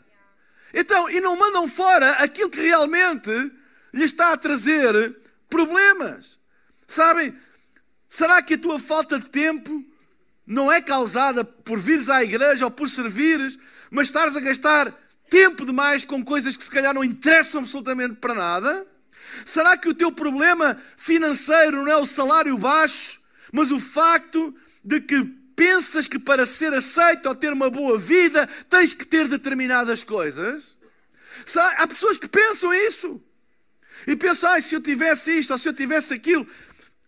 Então, 0.72 1.08
e 1.10 1.20
não 1.20 1.36
mandam 1.36 1.66
fora 1.68 2.12
aquilo 2.12 2.50
que 2.50 2.60
realmente 2.60 3.30
lhes 3.92 4.10
está 4.10 4.32
a 4.32 4.36
trazer 4.36 5.16
problemas. 5.48 6.38
Sabem, 6.86 7.36
Será 8.14 8.40
que 8.40 8.54
a 8.54 8.58
tua 8.58 8.78
falta 8.78 9.18
de 9.18 9.28
tempo 9.28 9.84
não 10.46 10.70
é 10.70 10.80
causada 10.80 11.44
por 11.44 11.78
vires 11.78 12.08
à 12.08 12.22
igreja 12.22 12.64
ou 12.64 12.70
por 12.70 12.88
servires, 12.88 13.58
mas 13.90 14.08
estás 14.08 14.36
a 14.36 14.40
gastar 14.40 14.92
tempo 15.30 15.64
demais 15.64 16.04
com 16.04 16.24
coisas 16.24 16.56
que 16.56 16.64
se 16.64 16.70
calhar 16.70 16.94
não 16.94 17.04
interessam 17.04 17.62
absolutamente 17.62 18.14
para 18.14 18.34
nada? 18.34 18.86
Será 19.44 19.76
que 19.76 19.88
o 19.88 19.94
teu 19.94 20.12
problema 20.12 20.80
financeiro 20.96 21.82
não 21.82 21.90
é 21.90 21.96
o 21.96 22.04
salário 22.04 22.56
baixo, 22.58 23.20
mas 23.52 23.70
o 23.70 23.80
facto 23.80 24.54
de 24.84 25.00
que 25.00 25.24
pensas 25.56 26.06
que 26.06 26.18
para 26.18 26.46
ser 26.46 26.72
aceito 26.74 27.26
ou 27.26 27.34
ter 27.34 27.52
uma 27.52 27.70
boa 27.70 27.98
vida 27.98 28.48
tens 28.68 28.92
que 28.92 29.04
ter 29.04 29.26
determinadas 29.28 30.04
coisas? 30.04 30.76
Será? 31.46 31.68
Há 31.78 31.86
pessoas 31.86 32.18
que 32.18 32.28
pensam 32.28 32.72
isso. 32.72 33.20
E 34.06 34.14
pensam, 34.16 34.50
ah, 34.50 34.60
se 34.60 34.74
eu 34.74 34.82
tivesse 34.82 35.38
isto 35.38 35.52
ou 35.52 35.58
se 35.58 35.68
eu 35.68 35.72
tivesse 35.72 36.12
aquilo 36.12 36.46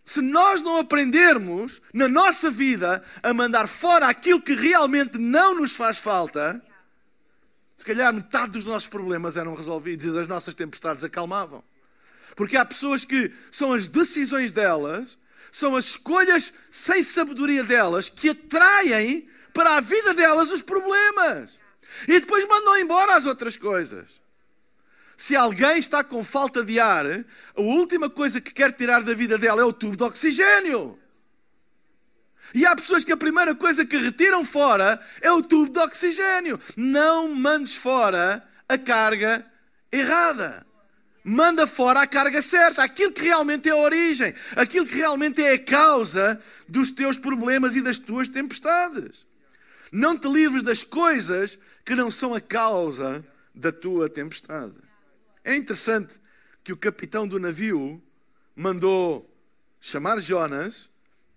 se 0.07 0.21
nós 0.21 0.61
não 0.61 0.77
aprendermos 0.77 1.81
na 1.93 2.07
nossa 2.07 2.49
vida 2.49 3.03
a 3.21 3.33
mandar 3.33 3.67
fora 3.67 4.07
aquilo 4.07 4.41
que 4.41 4.55
realmente 4.55 5.17
não 5.17 5.55
nos 5.55 5.75
faz 5.75 5.99
falta, 5.99 6.63
se 7.75 7.85
calhar 7.85 8.13
metade 8.13 8.53
dos 8.53 8.63
nossos 8.63 8.87
problemas 8.87 9.35
eram 9.35 9.53
resolvidos 9.53 10.05
e 10.05 10.11
das 10.11 10.25
nossas 10.25 10.55
tempestades 10.55 11.03
acalmavam. 11.03 11.61
Porque 12.37 12.55
há 12.55 12.63
pessoas 12.63 13.03
que 13.03 13.33
são 13.51 13.73
as 13.73 13.85
decisões 13.85 14.49
delas, 14.49 15.17
são 15.51 15.75
as 15.75 15.87
escolhas 15.87 16.53
sem 16.71 17.03
sabedoria 17.03 17.65
delas 17.65 18.07
que 18.07 18.29
atraem 18.29 19.27
para 19.53 19.75
a 19.75 19.81
vida 19.81 20.13
delas 20.13 20.53
os 20.53 20.61
problemas. 20.61 21.59
E 22.07 22.17
depois 22.17 22.47
mandam 22.47 22.77
embora 22.77 23.17
as 23.17 23.25
outras 23.25 23.57
coisas. 23.57 24.21
Se 25.17 25.35
alguém 25.35 25.79
está 25.79 26.03
com 26.03 26.23
falta 26.23 26.63
de 26.63 26.79
ar, 26.79 27.05
a 27.55 27.61
última 27.61 28.07
coisa 28.07 28.39
que 28.39 28.53
quer 28.53 28.71
tirar 28.71 29.01
da 29.01 29.15
vida 29.15 29.35
dela 29.35 29.61
é 29.61 29.65
o 29.65 29.73
tubo 29.73 29.97
de 29.97 30.03
oxigênio. 30.03 30.97
E 32.53 32.65
há 32.65 32.75
pessoas 32.75 33.03
que 33.03 33.11
a 33.11 33.17
primeira 33.17 33.55
coisa 33.55 33.83
que 33.83 33.97
retiram 33.97 34.45
fora 34.45 35.01
é 35.19 35.31
o 35.31 35.41
tubo 35.41 35.71
de 35.71 35.79
oxigênio. 35.79 36.59
Não 36.77 37.33
mandes 37.33 37.75
fora 37.75 38.47
a 38.69 38.77
carga 38.77 39.43
errada. 39.91 40.65
Manda 41.23 41.67
fora 41.67 42.01
a 42.01 42.07
carga 42.07 42.41
certa, 42.41 42.83
aquilo 42.83 43.11
que 43.11 43.23
realmente 43.23 43.67
é 43.67 43.71
a 43.73 43.75
origem, 43.75 44.33
aquilo 44.55 44.85
que 44.85 44.95
realmente 44.95 45.43
é 45.43 45.55
a 45.55 45.59
causa 45.59 46.41
dos 46.69 46.89
teus 46.89 47.17
problemas 47.17 47.75
e 47.75 47.81
das 47.81 47.97
tuas 47.97 48.29
tempestades. 48.29 49.25
Não 49.91 50.17
te 50.17 50.29
livres 50.29 50.63
das 50.63 50.85
coisas 50.85 51.59
que 51.83 51.95
não 51.95 52.09
são 52.09 52.33
a 52.33 52.39
causa 52.39 53.25
da 53.53 53.73
tua 53.73 54.09
tempestade. 54.09 54.86
É 55.47 55.55
interessante 55.55 56.19
que 56.61 56.73
o 56.73 56.77
capitão 56.77 57.25
do 57.25 57.39
navio 57.39 58.03
mandou 58.53 59.33
chamar 59.79 60.19
Jonas 60.19 60.91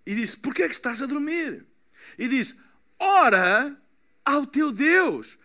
e 0.05 0.17
disse: 0.17 0.37
Por 0.37 0.53
que 0.53 0.65
é 0.65 0.69
que 0.69 0.75
estás 0.75 1.01
a 1.01 1.07
dormir? 1.07 1.65
E 2.19 2.27
disse: 2.27 2.59
Ora 2.99 3.81
ao 4.25 4.45
teu 4.45 4.73
Deus, 4.73 5.39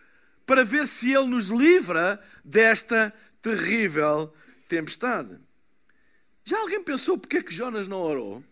para 0.44 0.64
ver 0.64 0.88
se 0.88 1.12
ele 1.12 1.28
nos 1.28 1.46
livra 1.46 2.20
desta 2.44 3.14
terrível 3.40 4.34
tempestade. 4.68 5.38
Já 6.42 6.58
alguém 6.58 6.82
pensou 6.82 7.16
porque 7.16 7.36
é 7.36 7.42
que 7.44 7.54
Jonas 7.54 7.86
não 7.86 8.00
orou? 8.00 8.42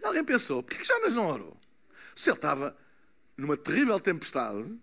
Já 0.00 0.08
alguém 0.08 0.24
pensou 0.24 0.60
porque 0.60 0.78
é 0.78 0.80
que 0.80 0.88
Jonas 0.88 1.14
não 1.14 1.28
orou? 1.28 1.56
Se 2.16 2.30
ele 2.30 2.36
estava 2.36 2.76
numa 3.36 3.56
terrível 3.56 4.00
tempestade, 4.00 4.76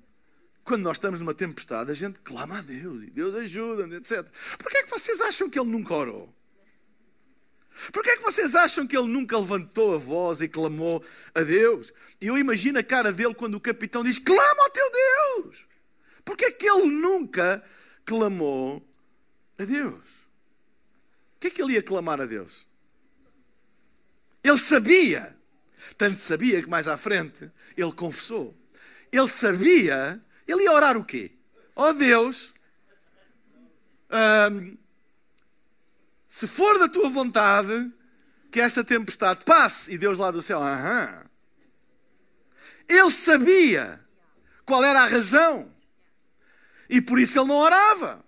quando 0.65 0.81
nós 0.81 0.97
estamos 0.97 1.19
numa 1.19 1.33
tempestade, 1.35 1.91
a 1.91 1.93
gente 1.93 2.19
clama 2.21 2.57
a 2.57 2.61
Deus 2.61 3.03
e 3.03 3.11
Deus 3.11 3.35
ajuda, 3.35 3.95
etc. 3.95 4.27
Por 4.57 4.71
que 4.71 4.77
é 4.77 4.83
que 4.83 4.89
vocês 4.89 5.21
acham 5.21 5.47
que 5.47 5.59
ele 5.59 5.69
nunca 5.69 5.93
orou? 5.93 6.33
Por 7.91 8.01
que 8.01 8.09
é 8.09 8.17
que 8.17 8.23
vocês 8.23 8.55
acham 8.55 8.87
que 8.87 8.97
ele 8.97 9.07
nunca 9.07 9.37
levantou 9.37 9.93
a 9.93 9.97
voz 9.97 10.41
e 10.41 10.47
clamou 10.47 11.05
a 11.35 11.41
Deus? 11.41 11.93
E 12.19 12.27
eu 12.27 12.37
imagino 12.37 12.79
a 12.79 12.83
cara 12.83 13.11
dele 13.13 13.35
quando 13.35 13.55
o 13.55 13.61
capitão 13.61 14.03
diz: 14.03 14.17
Clama 14.17 14.63
ao 14.63 14.69
teu 14.71 14.91
Deus! 14.91 15.67
Por 16.23 16.35
que 16.35 16.45
é 16.45 16.51
que 16.51 16.67
ele 16.67 16.87
nunca 16.87 17.63
clamou 18.03 18.83
a 19.59 19.65
Deus? 19.65 20.25
O 21.35 21.39
que 21.41 21.47
é 21.47 21.49
que 21.51 21.61
ele 21.61 21.73
ia 21.73 21.83
clamar 21.83 22.19
a 22.19 22.25
Deus? 22.25 22.65
Ele 24.43 24.57
sabia, 24.57 25.37
tanto 25.95 26.19
sabia 26.21 26.63
que 26.63 26.69
mais 26.69 26.87
à 26.87 26.97
frente 26.97 27.51
ele 27.77 27.91
confessou. 27.91 28.55
Ele 29.11 29.27
sabia 29.27 30.19
ele 30.51 30.63
ia 30.63 30.71
orar 30.71 30.97
o 30.97 31.03
quê? 31.03 31.31
Oh 31.75 31.93
Deus, 31.93 32.53
se 36.27 36.47
for 36.47 36.79
da 36.79 36.87
tua 36.87 37.09
vontade 37.09 37.91
que 38.51 38.59
esta 38.59 38.83
tempestade 38.83 39.43
passe, 39.43 39.91
e 39.91 39.97
Deus 39.97 40.17
lá 40.17 40.31
do 40.31 40.41
céu, 40.41 40.61
aham. 40.61 41.25
Ele 42.87 43.11
sabia 43.11 43.99
qual 44.65 44.83
era 44.83 45.01
a 45.01 45.07
razão. 45.07 45.71
E 46.89 47.01
por 47.01 47.19
isso 47.19 47.39
ele 47.39 47.47
não 47.47 47.55
orava. 47.55 48.23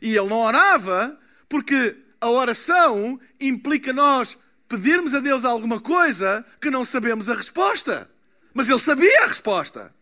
E 0.00 0.16
ele 0.16 0.28
não 0.28 0.38
orava 0.38 1.18
porque 1.48 1.96
a 2.20 2.30
oração 2.30 3.20
implica 3.40 3.92
nós 3.92 4.38
pedirmos 4.68 5.14
a 5.14 5.20
Deus 5.20 5.44
alguma 5.44 5.80
coisa 5.80 6.44
que 6.60 6.70
não 6.70 6.84
sabemos 6.84 7.28
a 7.28 7.34
resposta. 7.34 8.10
Mas 8.54 8.68
ele 8.68 8.78
sabia 8.78 9.24
a 9.24 9.26
resposta. 9.26 9.94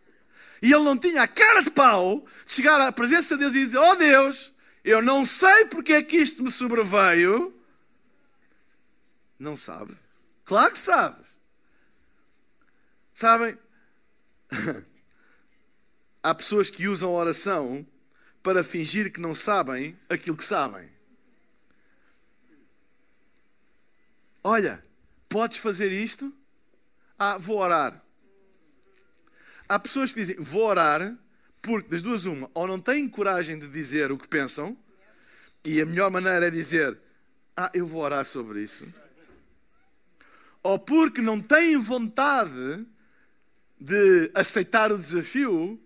E 0.65 0.73
ele 0.73 0.81
não 0.81 0.97
tinha 0.97 1.21
a 1.21 1.27
cara 1.27 1.61
de 1.61 1.69
pau 1.69 2.25
de 2.43 2.51
chegar 2.51 2.81
à 2.81 2.91
presença 2.91 3.35
de 3.35 3.41
Deus 3.41 3.53
e 3.53 3.65
dizer: 3.67 3.77
Oh 3.77 3.95
Deus, 3.95 4.51
eu 4.83 4.99
não 4.99 5.23
sei 5.23 5.65
porque 5.65 5.93
é 5.93 6.01
que 6.01 6.17
isto 6.17 6.41
me 6.41 6.49
sobreveio. 6.49 7.55
Não 9.37 9.55
sabe. 9.55 9.95
Claro 10.43 10.71
que 10.71 10.79
sabes. 10.79 11.27
Sabem? 13.13 13.55
Há 16.23 16.33
pessoas 16.33 16.71
que 16.71 16.87
usam 16.87 17.11
a 17.11 17.19
oração 17.19 17.85
para 18.41 18.63
fingir 18.63 19.13
que 19.13 19.21
não 19.21 19.35
sabem 19.35 19.95
aquilo 20.09 20.35
que 20.35 20.43
sabem. 20.43 20.89
Olha, 24.43 24.83
podes 25.29 25.59
fazer 25.59 25.91
isto? 25.91 26.33
Ah, 27.19 27.37
vou 27.37 27.59
orar. 27.59 28.03
Há 29.67 29.79
pessoas 29.79 30.11
que 30.11 30.19
dizem, 30.19 30.35
vou 30.37 30.67
orar, 30.67 31.15
porque 31.61 31.89
das 31.89 32.01
duas 32.01 32.25
uma, 32.25 32.49
ou 32.53 32.67
não 32.67 32.79
têm 32.79 33.07
coragem 33.09 33.57
de 33.57 33.67
dizer 33.67 34.11
o 34.11 34.17
que 34.17 34.27
pensam, 34.27 34.77
e 35.63 35.81
a 35.81 35.85
melhor 35.85 36.11
maneira 36.11 36.47
é 36.47 36.51
dizer, 36.51 36.97
ah, 37.57 37.71
eu 37.73 37.85
vou 37.87 38.01
orar 38.01 38.25
sobre 38.25 38.61
isso. 38.61 38.85
Ou 40.61 40.77
porque 40.77 41.21
não 41.21 41.39
têm 41.39 41.77
vontade 41.77 42.85
de 43.79 44.31
aceitar 44.33 44.91
o 44.91 44.97
desafio, 44.97 45.79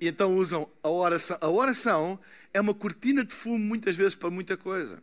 e 0.00 0.08
então 0.08 0.36
usam 0.36 0.68
a 0.82 0.88
oração. 0.88 1.38
A 1.40 1.48
oração 1.48 2.20
é 2.52 2.60
uma 2.60 2.74
cortina 2.74 3.24
de 3.24 3.34
fumo 3.34 3.58
muitas 3.58 3.96
vezes 3.96 4.14
para 4.14 4.30
muita 4.30 4.56
coisa. 4.56 5.02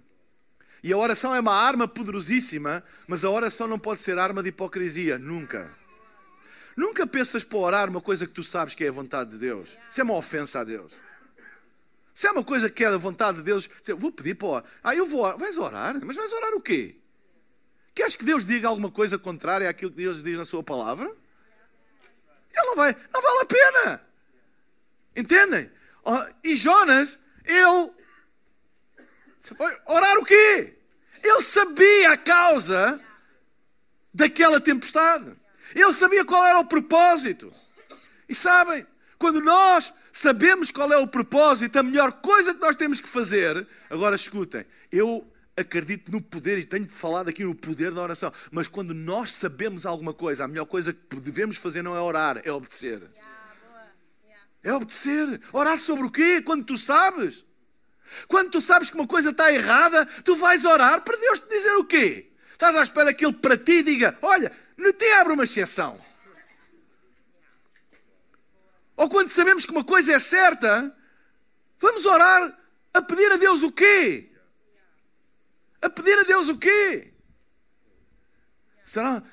E 0.84 0.92
a 0.92 0.98
oração 0.98 1.34
é 1.34 1.40
uma 1.40 1.56
arma 1.56 1.88
poderosíssima, 1.88 2.84
mas 3.08 3.24
a 3.24 3.30
oração 3.30 3.68
não 3.68 3.80
pode 3.80 4.02
ser 4.02 4.20
arma 4.20 4.44
de 4.44 4.50
hipocrisia, 4.50 5.18
nunca. 5.18 5.74
Nunca 6.76 7.06
pensas 7.06 7.44
para 7.44 7.58
orar 7.58 7.90
uma 7.90 8.02
coisa 8.02 8.26
que 8.26 8.34
tu 8.34 8.44
sabes 8.44 8.74
que 8.74 8.84
é 8.84 8.90
a 8.90 8.92
vontade 8.92 9.32
de 9.32 9.38
Deus. 9.38 9.78
Isso 9.90 10.02
é 10.02 10.04
uma 10.04 10.16
ofensa 10.16 10.60
a 10.60 10.64
Deus. 10.64 10.94
Se 12.14 12.28
é 12.28 12.32
uma 12.32 12.44
coisa 12.44 12.70
que 12.70 12.84
é 12.84 12.92
da 12.92 12.98
vontade 12.98 13.38
de 13.38 13.44
Deus, 13.44 13.70
vou 13.98 14.12
pedir 14.12 14.36
para 14.36 14.48
orar. 14.48 14.64
Ah, 14.84 14.96
eu 14.96 15.06
vou 15.06 15.22
orar. 15.22 15.38
Vais 15.38 15.58
orar? 15.58 16.00
Mas 16.04 16.16
vais 16.16 16.32
orar 16.32 16.54
o 16.54 16.62
quê? 16.62 16.96
Queres 17.94 18.16
que 18.16 18.26
Deus 18.26 18.44
diga 18.44 18.68
alguma 18.68 18.92
coisa 18.92 19.18
contrária 19.18 19.70
àquilo 19.70 19.92
que 19.92 19.98
Deus 19.98 20.24
diz 20.24 20.38
na 20.38 20.46
sua 20.46 20.64
palavra? 20.64 21.08
Ele 22.56 22.66
não 22.68 22.76
vai, 22.76 22.96
não 23.14 23.22
vale 23.22 23.42
a 23.42 23.46
pena. 23.46 24.02
Entendem? 25.16 25.72
Oh, 26.04 26.26
e 26.44 26.56
Jonas, 26.56 27.20
ele 27.46 27.92
foi 29.56 29.78
orar 29.86 30.18
o 30.18 30.26
quê? 30.26 30.76
Ele 31.24 31.42
sabia 31.42 32.12
a 32.12 32.18
causa 32.18 33.00
daquela 34.14 34.60
tempestade. 34.60 35.34
Ele 35.76 35.94
sabia 35.94 36.26
qual 36.26 36.46
era 36.46 36.60
o 36.60 36.66
propósito. 36.66 37.52
E 38.28 38.36
sabem, 38.36 38.86
quando 39.18 39.42
nós 39.42 39.94
sabemos 40.12 40.72
qual 40.72 40.92
é 40.92 40.98
o 40.98 41.08
propósito, 41.08 41.78
a 41.78 41.84
melhor 41.84 42.12
coisa 42.14 42.54
que 42.54 42.60
nós 42.60 42.76
temos 42.76 43.00
que 43.00 43.08
fazer, 43.08 43.68
agora 43.90 44.16
escutem, 44.16 44.66
eu 44.92 45.28
acredito 45.56 46.12
no 46.12 46.22
poder 46.22 46.60
e 46.60 46.66
tenho 46.66 46.90
falado 46.90 47.30
aqui 47.30 47.44
no 47.44 47.56
poder 47.56 47.94
da 47.94 48.02
oração, 48.02 48.32
mas 48.52 48.68
quando 48.68 48.94
nós 48.94 49.34
sabemos 49.34 49.86
alguma 49.86 50.14
coisa, 50.14 50.44
a 50.44 50.48
melhor 50.48 50.66
coisa 50.66 50.94
que 50.94 51.16
devemos 51.18 51.58
fazer 51.58 51.82
não 51.82 51.96
é 51.96 52.02
orar, 52.02 52.42
é 52.44 52.52
obedecer. 52.52 53.02
É 54.64 54.74
obedecer. 54.74 55.42
Orar 55.52 55.80
sobre 55.80 56.06
o 56.06 56.12
quê? 56.12 56.42
Quando 56.42 56.64
tu 56.64 56.78
sabes. 56.78 57.46
Quando 58.28 58.52
tu 58.52 58.62
sabes 58.62 58.90
que 58.90 58.96
uma 58.96 59.08
coisa 59.08 59.32
está 59.32 59.52
errada, 59.52 60.06
tu 60.24 60.36
vais 60.36 60.64
orar 60.64 61.02
para 61.02 61.18
Deus 61.18 61.40
te 61.40 61.50
dizer 61.50 61.76
o 61.76 61.84
quê? 61.84 62.32
Estás 62.52 62.76
à 62.76 62.84
espera 62.84 63.14
que 63.14 63.26
Ele 63.26 63.34
para 63.34 63.58
ti 63.58 63.84
diga: 63.84 64.18
Olha, 64.22 64.52
não 64.78 64.92
abre 65.20 65.34
uma 65.34 65.44
exceção. 65.44 66.00
Ou 68.96 69.10
quando 69.10 69.30
sabemos 69.30 69.66
que 69.66 69.72
uma 69.72 69.84
coisa 69.84 70.14
é 70.14 70.20
certa, 70.20 70.96
vamos 71.80 72.06
orar 72.06 72.58
a 72.94 73.02
pedir 73.02 73.32
a 73.32 73.38
Deus 73.38 73.64
o 73.64 73.72
quê? 73.72 74.32
A 75.82 75.90
pedir 75.90 76.18
a 76.18 76.24
Deus 76.24 76.48
o 76.48 76.58
quê? 76.58 77.14
Será, 78.86 79.24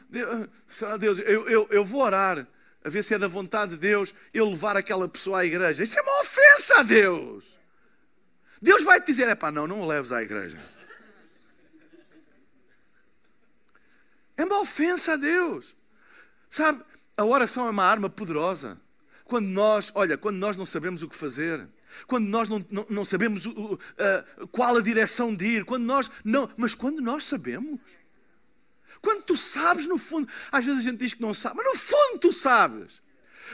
será 0.66 0.96
Deus, 0.96 1.18
eu, 1.18 1.48
eu, 1.48 1.68
eu 1.70 1.84
vou 1.84 2.02
orar 2.02 2.46
a 2.82 2.88
ver 2.88 3.02
se 3.02 3.14
é 3.14 3.18
da 3.18 3.28
vontade 3.28 3.72
de 3.72 3.78
Deus 3.78 4.14
eu 4.32 4.48
levar 4.48 4.76
aquela 4.76 5.08
pessoa 5.08 5.40
à 5.40 5.44
igreja. 5.44 5.82
Isso 5.82 5.98
é 5.98 6.02
uma 6.02 6.20
ofensa 6.20 6.80
a 6.80 6.82
Deus. 6.82 7.58
Deus 8.60 8.82
vai 8.82 9.00
te 9.00 9.06
dizer: 9.06 9.28
é 9.28 9.34
pá, 9.34 9.50
não, 9.50 9.66
não 9.66 9.80
o 9.80 9.86
leves 9.86 10.12
à 10.12 10.22
igreja. 10.22 10.58
É 14.40 14.44
uma 14.46 14.60
ofensa 14.60 15.12
a 15.12 15.16
Deus. 15.16 15.76
Sabe, 16.48 16.82
a 17.14 17.22
oração 17.26 17.66
é 17.66 17.70
uma 17.70 17.84
arma 17.84 18.08
poderosa. 18.08 18.80
Quando 19.26 19.48
nós, 19.48 19.92
olha, 19.94 20.16
quando 20.16 20.36
nós 20.36 20.56
não 20.56 20.64
sabemos 20.64 21.02
o 21.02 21.08
que 21.10 21.14
fazer, 21.14 21.68
quando 22.06 22.26
nós 22.26 22.48
não, 22.48 22.64
não, 22.70 22.86
não 22.88 23.04
sabemos 23.04 23.44
o, 23.44 23.74
uh, 23.74 24.48
qual 24.48 24.78
a 24.78 24.80
direção 24.80 25.34
de 25.34 25.44
ir, 25.44 25.66
quando 25.66 25.84
nós 25.84 26.10
não, 26.24 26.50
mas 26.56 26.74
quando 26.74 27.02
nós 27.02 27.24
sabemos, 27.24 27.78
quando 29.02 29.24
tu 29.24 29.36
sabes, 29.36 29.86
no 29.86 29.98
fundo, 29.98 30.26
às 30.50 30.64
vezes 30.64 30.80
a 30.80 30.90
gente 30.90 31.00
diz 31.00 31.12
que 31.12 31.20
não 31.20 31.34
sabe, 31.34 31.56
mas 31.56 31.66
no 31.66 31.76
fundo 31.76 32.18
tu 32.18 32.32
sabes. 32.32 33.02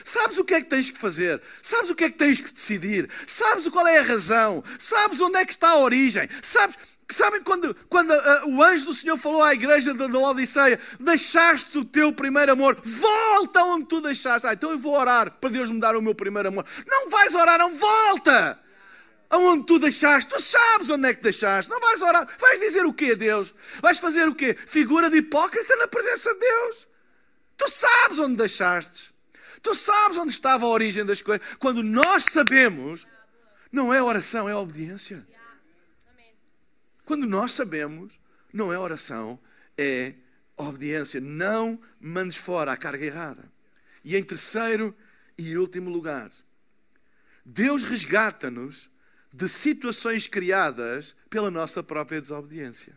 Sabes 0.04 0.38
o 0.38 0.44
que 0.44 0.54
é 0.54 0.60
que 0.60 0.70
tens 0.70 0.88
que 0.88 0.98
fazer, 0.98 1.42
sabes 1.62 1.90
o 1.90 1.96
que 1.96 2.04
é 2.04 2.10
que 2.10 2.18
tens 2.18 2.40
que 2.40 2.52
decidir, 2.52 3.10
sabes 3.26 3.66
qual 3.66 3.88
é 3.88 3.98
a 3.98 4.02
razão, 4.04 4.62
sabes 4.78 5.20
onde 5.20 5.38
é 5.38 5.44
que 5.44 5.52
está 5.52 5.70
a 5.70 5.78
origem, 5.78 6.28
sabes, 6.42 6.76
Sabem 7.10 7.40
quando, 7.42 7.74
quando 7.88 8.10
uh, 8.10 8.48
o 8.48 8.62
anjo 8.62 8.86
do 8.86 8.94
Senhor 8.94 9.16
falou 9.16 9.42
à 9.42 9.54
igreja 9.54 9.94
de, 9.94 10.06
de 10.06 10.16
Laodiceia: 10.16 10.80
Deixaste 10.98 11.78
o 11.78 11.84
teu 11.84 12.12
primeiro 12.12 12.52
amor, 12.52 12.76
volta 12.82 13.62
onde 13.64 13.86
tu 13.86 14.00
deixaste. 14.00 14.46
Ah, 14.46 14.54
então 14.54 14.72
eu 14.72 14.78
vou 14.78 14.98
orar 14.98 15.30
para 15.30 15.50
Deus 15.50 15.70
me 15.70 15.78
dar 15.78 15.94
o 15.94 16.02
meu 16.02 16.14
primeiro 16.14 16.48
amor. 16.48 16.66
Não 16.86 17.08
vais 17.08 17.34
orar, 17.34 17.58
não 17.58 17.72
volta 17.72 18.58
aonde 19.30 19.66
tu 19.66 19.78
deixaste. 19.78 20.28
Tu 20.28 20.40
sabes 20.40 20.90
onde 20.90 21.08
é 21.08 21.14
que 21.14 21.22
deixaste. 21.22 21.70
Não 21.70 21.78
vais 21.78 22.02
orar. 22.02 22.28
Vais 22.38 22.58
dizer 22.58 22.84
o 22.84 22.92
quê, 22.92 23.14
Deus? 23.14 23.54
Vais 23.80 24.00
fazer 24.00 24.28
o 24.28 24.34
quê? 24.34 24.56
Figura 24.66 25.08
de 25.08 25.18
hipócrita 25.18 25.76
na 25.76 25.86
presença 25.86 26.34
de 26.34 26.40
Deus. 26.40 26.88
Tu 27.56 27.70
sabes 27.70 28.18
onde 28.18 28.36
deixaste. 28.36 29.14
Tu 29.62 29.74
sabes 29.76 30.18
onde 30.18 30.32
estava 30.32 30.66
a 30.66 30.68
origem 30.68 31.04
das 31.04 31.22
coisas. 31.22 31.46
Quando 31.58 31.84
nós 31.84 32.24
sabemos, 32.24 33.06
não 33.70 33.94
é 33.94 34.02
oração, 34.02 34.48
é 34.48 34.54
obediência. 34.56 35.24
Quando 37.06 37.24
nós 37.24 37.52
sabemos, 37.52 38.20
não 38.52 38.72
é 38.72 38.78
oração, 38.78 39.38
é 39.78 40.14
obediência. 40.56 41.20
Não 41.20 41.80
mandes 42.00 42.36
fora 42.36 42.72
a 42.72 42.76
carga 42.76 43.06
errada. 43.06 43.50
E 44.04 44.16
em 44.16 44.22
terceiro 44.22 44.94
e 45.38 45.56
último 45.56 45.88
lugar, 45.88 46.30
Deus 47.44 47.84
resgata-nos 47.84 48.90
de 49.32 49.48
situações 49.48 50.26
criadas 50.26 51.14
pela 51.30 51.50
nossa 51.50 51.80
própria 51.80 52.20
desobediência. 52.20 52.92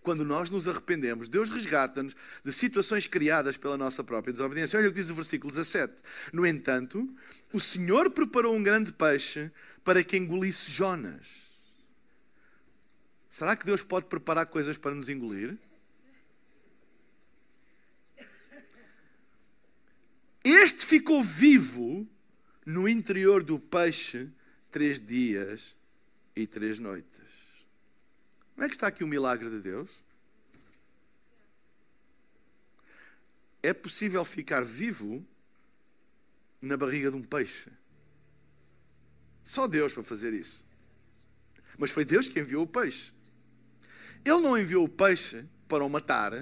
Quando 0.00 0.24
nós 0.24 0.48
nos 0.48 0.66
arrependemos, 0.66 1.28
Deus 1.28 1.50
resgata-nos 1.50 2.16
de 2.42 2.52
situações 2.52 3.06
criadas 3.06 3.58
pela 3.58 3.76
nossa 3.76 4.02
própria 4.02 4.32
desobediência. 4.32 4.78
Olha 4.78 4.88
o 4.88 4.92
que 4.92 5.00
diz 5.00 5.10
o 5.10 5.14
versículo 5.14 5.52
17. 5.52 5.92
No 6.32 6.46
entanto, 6.46 7.06
o 7.52 7.60
Senhor 7.60 8.10
preparou 8.10 8.54
um 8.54 8.62
grande 8.62 8.92
peixe 8.92 9.50
para 9.82 10.02
que 10.02 10.16
engolisse 10.16 10.70
Jonas. 10.70 11.53
Será 13.34 13.56
que 13.56 13.66
Deus 13.66 13.82
pode 13.82 14.06
preparar 14.06 14.46
coisas 14.46 14.78
para 14.78 14.94
nos 14.94 15.08
engolir? 15.08 15.58
Este 20.44 20.86
ficou 20.86 21.20
vivo 21.20 22.08
no 22.64 22.88
interior 22.88 23.42
do 23.42 23.58
peixe 23.58 24.30
três 24.70 25.04
dias 25.04 25.74
e 26.36 26.46
três 26.46 26.78
noites. 26.78 27.26
Como 28.54 28.64
é 28.64 28.68
que 28.68 28.76
está 28.76 28.86
aqui 28.86 29.02
o 29.02 29.08
milagre 29.08 29.50
de 29.50 29.60
Deus? 29.60 29.90
É 33.64 33.74
possível 33.74 34.24
ficar 34.24 34.62
vivo 34.62 35.26
na 36.62 36.76
barriga 36.76 37.10
de 37.10 37.16
um 37.16 37.22
peixe. 37.24 37.68
Só 39.42 39.66
Deus 39.66 39.92
para 39.92 40.04
fazer 40.04 40.32
isso. 40.32 40.64
Mas 41.76 41.90
foi 41.90 42.04
Deus 42.04 42.28
que 42.28 42.38
enviou 42.38 42.62
o 42.62 42.68
peixe. 42.68 43.12
Ele 44.24 44.40
não 44.40 44.58
enviou 44.58 44.84
o 44.84 44.88
peixe 44.88 45.44
para 45.68 45.84
o 45.84 45.88
matar, 45.88 46.32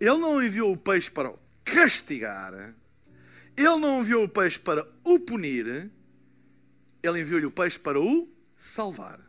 ele 0.00 0.18
não 0.18 0.42
enviou 0.42 0.72
o 0.72 0.76
peixe 0.76 1.10
para 1.10 1.30
o 1.30 1.38
castigar, 1.64 2.74
ele 3.56 3.76
não 3.76 4.00
enviou 4.00 4.24
o 4.24 4.28
peixe 4.28 4.58
para 4.58 4.86
o 5.04 5.18
punir, 5.18 5.90
ele 7.02 7.20
enviou-lhe 7.20 7.46
o 7.46 7.50
peixe 7.50 7.78
para 7.78 8.00
o 8.00 8.28
salvar. 8.56 9.20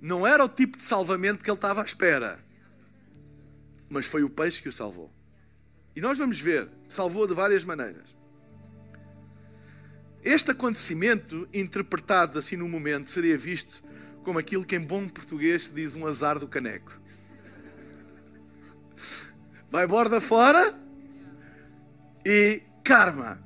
Não 0.00 0.26
era 0.26 0.44
o 0.44 0.48
tipo 0.48 0.78
de 0.78 0.84
salvamento 0.84 1.44
que 1.44 1.50
ele 1.50 1.56
estava 1.56 1.82
à 1.82 1.84
espera, 1.84 2.38
mas 3.88 4.06
foi 4.06 4.22
o 4.22 4.30
peixe 4.30 4.60
que 4.62 4.68
o 4.68 4.72
salvou. 4.72 5.12
E 5.94 6.00
nós 6.00 6.18
vamos 6.18 6.40
ver, 6.40 6.68
salvou 6.88 7.26
de 7.26 7.34
várias 7.34 7.62
maneiras. 7.62 8.14
Este 10.24 10.52
acontecimento, 10.52 11.48
interpretado 11.52 12.38
assim 12.38 12.56
no 12.56 12.68
momento, 12.68 13.10
seria 13.10 13.36
visto 13.36 13.82
como 14.22 14.38
aquilo 14.38 14.64
que 14.64 14.76
em 14.76 14.80
bom 14.80 15.08
português 15.08 15.64
se 15.64 15.72
diz 15.72 15.94
um 15.94 16.06
azar 16.06 16.38
do 16.38 16.48
caneco. 16.48 17.00
Vai 19.70 19.86
borda 19.86 20.20
fora 20.20 20.74
e 22.24 22.62
karma. 22.84 23.38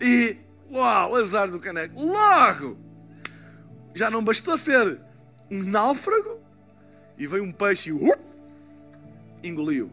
E 0.00 0.36
uau, 0.70 1.16
azar 1.16 1.50
do 1.50 1.58
caneco. 1.58 2.00
Logo! 2.02 2.78
Já 3.94 4.10
não 4.10 4.24
bastou 4.24 4.56
ser 4.56 5.00
um 5.50 5.62
náufrago 5.62 6.40
e 7.18 7.26
veio 7.26 7.44
um 7.44 7.52
peixe 7.52 7.90
e 7.90 7.92
uh, 7.92 8.18
engoliu. 9.42 9.90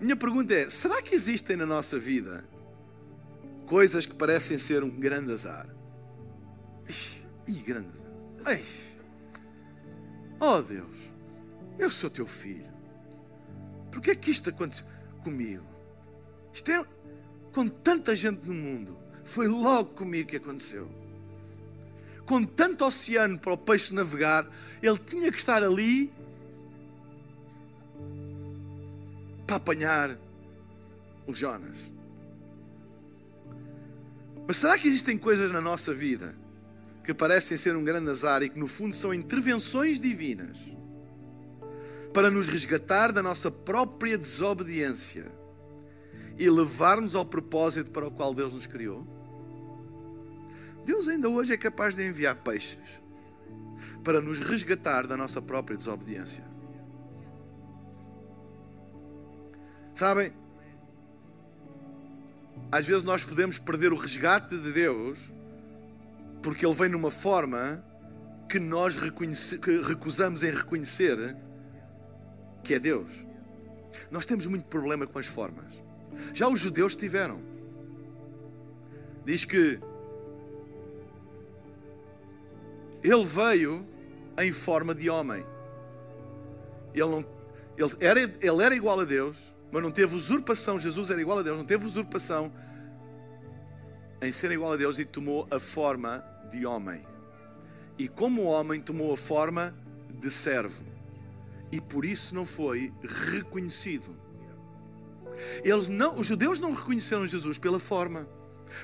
Minha 0.00 0.16
pergunta 0.16 0.54
é: 0.54 0.70
será 0.70 1.02
que 1.02 1.14
existem 1.14 1.56
na 1.56 1.66
nossa 1.66 1.98
vida 1.98 2.44
coisas 3.68 4.06
que 4.06 4.14
parecem 4.14 4.56
ser 4.56 4.82
um 4.82 4.88
grande 4.90 5.30
azar? 5.30 5.68
Ih, 7.46 7.60
grande 7.60 7.88
azar. 8.40 8.60
Oh 10.40 10.62
Deus, 10.62 10.96
eu 11.78 11.90
sou 11.90 12.08
teu 12.08 12.26
filho. 12.26 12.72
Por 13.92 14.00
que 14.00 14.12
é 14.12 14.14
que 14.14 14.30
isto 14.30 14.48
aconteceu 14.48 14.86
comigo? 15.22 15.64
Isto 16.52 16.70
é 16.70 16.84
com 17.52 17.68
tanta 17.68 18.16
gente 18.16 18.46
no 18.46 18.54
mundo. 18.54 18.96
Foi 19.24 19.46
logo 19.46 19.90
comigo 19.90 20.30
que 20.30 20.36
aconteceu. 20.36 20.88
Com 22.24 22.44
tanto 22.44 22.86
oceano 22.86 23.38
para 23.38 23.52
o 23.52 23.58
peixe 23.58 23.92
navegar, 23.92 24.48
ele 24.82 24.98
tinha 24.98 25.30
que 25.30 25.38
estar 25.38 25.62
ali 25.62 26.10
para 29.46 29.56
apanhar 29.56 30.16
o 31.26 31.34
Jonas. 31.34 31.97
Mas 34.48 34.56
será 34.56 34.78
que 34.78 34.88
existem 34.88 35.18
coisas 35.18 35.52
na 35.52 35.60
nossa 35.60 35.92
vida 35.92 36.34
que 37.04 37.12
parecem 37.12 37.58
ser 37.58 37.76
um 37.76 37.84
grande 37.84 38.10
azar 38.10 38.42
e 38.42 38.48
que 38.48 38.58
no 38.58 38.66
fundo 38.66 38.96
são 38.96 39.12
intervenções 39.12 40.00
divinas 40.00 40.56
para 42.14 42.30
nos 42.30 42.48
resgatar 42.48 43.12
da 43.12 43.22
nossa 43.22 43.50
própria 43.50 44.16
desobediência 44.16 45.30
e 46.38 46.48
levar-nos 46.48 47.14
ao 47.14 47.26
propósito 47.26 47.90
para 47.90 48.06
o 48.06 48.10
qual 48.10 48.34
Deus 48.34 48.54
nos 48.54 48.66
criou? 48.66 49.06
Deus 50.82 51.08
ainda 51.08 51.28
hoje 51.28 51.52
é 51.52 51.56
capaz 51.58 51.94
de 51.94 52.08
enviar 52.08 52.36
peixes 52.36 53.02
para 54.02 54.18
nos 54.18 54.38
resgatar 54.38 55.06
da 55.06 55.14
nossa 55.14 55.42
própria 55.42 55.76
desobediência. 55.76 56.42
Sabem? 59.94 60.32
Às 62.70 62.86
vezes 62.86 63.02
nós 63.02 63.24
podemos 63.24 63.58
perder 63.58 63.92
o 63.92 63.96
resgate 63.96 64.56
de 64.56 64.72
Deus 64.72 65.18
porque 66.42 66.64
Ele 66.64 66.74
vem 66.74 66.88
numa 66.88 67.10
forma 67.10 67.82
que 68.48 68.58
nós 68.58 68.96
que 68.98 69.80
recusamos 69.82 70.42
em 70.42 70.50
reconhecer 70.50 71.36
que 72.62 72.74
é 72.74 72.78
Deus. 72.78 73.10
Nós 74.10 74.26
temos 74.26 74.46
muito 74.46 74.66
problema 74.66 75.06
com 75.06 75.18
as 75.18 75.26
formas. 75.26 75.82
Já 76.32 76.48
os 76.48 76.60
judeus 76.60 76.94
tiveram. 76.94 77.40
Diz 79.24 79.44
que 79.44 79.78
ele 83.02 83.24
veio 83.24 83.86
em 84.38 84.52
forma 84.52 84.94
de 84.94 85.08
homem. 85.08 85.44
Ele, 86.94 87.06
não, 87.06 87.24
ele, 87.76 87.92
era, 88.00 88.20
ele 88.20 88.62
era 88.64 88.74
igual 88.74 89.00
a 89.00 89.04
Deus, 89.04 89.36
mas 89.70 89.82
não 89.82 89.90
teve 89.90 90.14
usurpação. 90.14 90.80
Jesus 90.80 91.10
era 91.10 91.20
igual 91.20 91.38
a 91.38 91.42
Deus, 91.42 91.56
não 91.56 91.64
teve 91.64 91.86
usurpação 91.86 92.52
em 94.20 94.32
ser 94.32 94.50
igual 94.50 94.72
a 94.72 94.76
Deus 94.76 94.98
e 94.98 95.04
tomou 95.04 95.46
a 95.50 95.60
forma 95.60 96.24
de 96.50 96.66
homem. 96.66 97.06
E 97.98 98.08
como 98.08 98.42
homem, 98.42 98.80
tomou 98.80 99.12
a 99.12 99.16
forma 99.16 99.74
de 100.08 100.30
servo. 100.30 100.84
E 101.70 101.80
por 101.80 102.04
isso 102.04 102.34
não 102.34 102.44
foi 102.44 102.92
reconhecido. 103.02 104.16
Eles 105.62 105.88
não, 105.88 106.18
os 106.18 106.26
judeus 106.26 106.58
não 106.58 106.72
reconheceram 106.72 107.26
Jesus 107.26 107.58
pela 107.58 107.78
forma. 107.78 108.26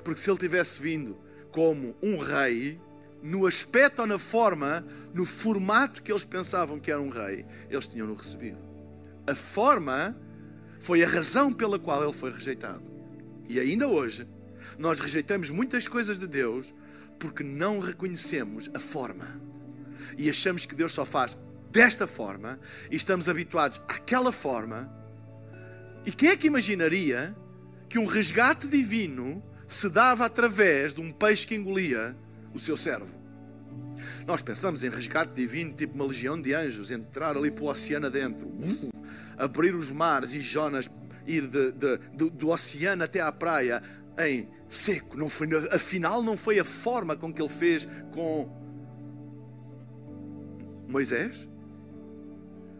Porque 0.02 0.20
se 0.20 0.30
ele 0.30 0.38
tivesse 0.38 0.80
vindo 0.80 1.16
como 1.50 1.96
um 2.02 2.18
rei, 2.18 2.80
no 3.22 3.46
aspecto 3.46 4.02
ou 4.02 4.06
na 4.06 4.18
forma, 4.18 4.84
no 5.12 5.24
formato 5.24 6.02
que 6.02 6.12
eles 6.12 6.24
pensavam 6.24 6.78
que 6.78 6.90
era 6.90 7.00
um 7.00 7.08
rei, 7.08 7.46
eles 7.70 7.86
tinham-no 7.86 8.14
recebido. 8.14 8.58
A 9.26 9.34
forma 9.34 10.16
foi 10.84 11.02
a 11.02 11.08
razão 11.08 11.50
pela 11.50 11.78
qual 11.78 12.04
ele 12.04 12.12
foi 12.12 12.30
rejeitado. 12.30 12.82
E 13.48 13.58
ainda 13.58 13.88
hoje, 13.88 14.28
nós 14.78 15.00
rejeitamos 15.00 15.48
muitas 15.48 15.88
coisas 15.88 16.18
de 16.18 16.26
Deus 16.26 16.74
porque 17.18 17.42
não 17.42 17.78
reconhecemos 17.78 18.68
a 18.74 18.78
forma. 18.78 19.40
E 20.18 20.28
achamos 20.28 20.66
que 20.66 20.74
Deus 20.74 20.92
só 20.92 21.06
faz 21.06 21.38
desta 21.70 22.06
forma 22.06 22.60
e 22.90 22.96
estamos 22.96 23.30
habituados 23.30 23.80
àquela 23.88 24.30
forma. 24.30 24.92
E 26.04 26.12
quem 26.12 26.28
é 26.28 26.36
que 26.36 26.48
imaginaria 26.48 27.34
que 27.88 27.98
um 27.98 28.04
resgate 28.04 28.68
divino 28.68 29.42
se 29.66 29.88
dava 29.88 30.26
através 30.26 30.92
de 30.92 31.00
um 31.00 31.10
peixe 31.10 31.46
que 31.46 31.54
engolia 31.54 32.14
o 32.52 32.58
seu 32.58 32.76
servo? 32.76 33.23
Nós 34.26 34.42
pensamos 34.42 34.82
em 34.84 34.88
resgate 34.88 35.34
divino, 35.34 35.72
tipo 35.72 35.94
uma 35.94 36.06
legião 36.06 36.40
de 36.40 36.54
anjos, 36.54 36.90
entrar 36.90 37.36
ali 37.36 37.50
para 37.50 37.64
o 37.64 37.68
oceano 37.68 38.06
adentro. 38.06 38.46
Uh! 38.46 39.04
abrir 39.36 39.74
os 39.74 39.90
mares 39.90 40.32
e 40.32 40.40
Jonas 40.40 40.88
ir 41.26 41.46
de, 41.46 41.72
de, 41.72 41.96
do, 42.14 42.30
do 42.30 42.48
oceano 42.50 43.04
até 43.04 43.20
à 43.20 43.32
praia 43.32 43.82
em 44.18 44.48
seco. 44.68 45.16
Não 45.16 45.28
foi, 45.28 45.48
afinal, 45.70 46.22
não 46.22 46.36
foi 46.36 46.58
a 46.58 46.64
forma 46.64 47.16
com 47.16 47.32
que 47.32 47.40
ele 47.40 47.48
fez 47.48 47.88
com 48.12 48.48
Moisés? 50.88 51.48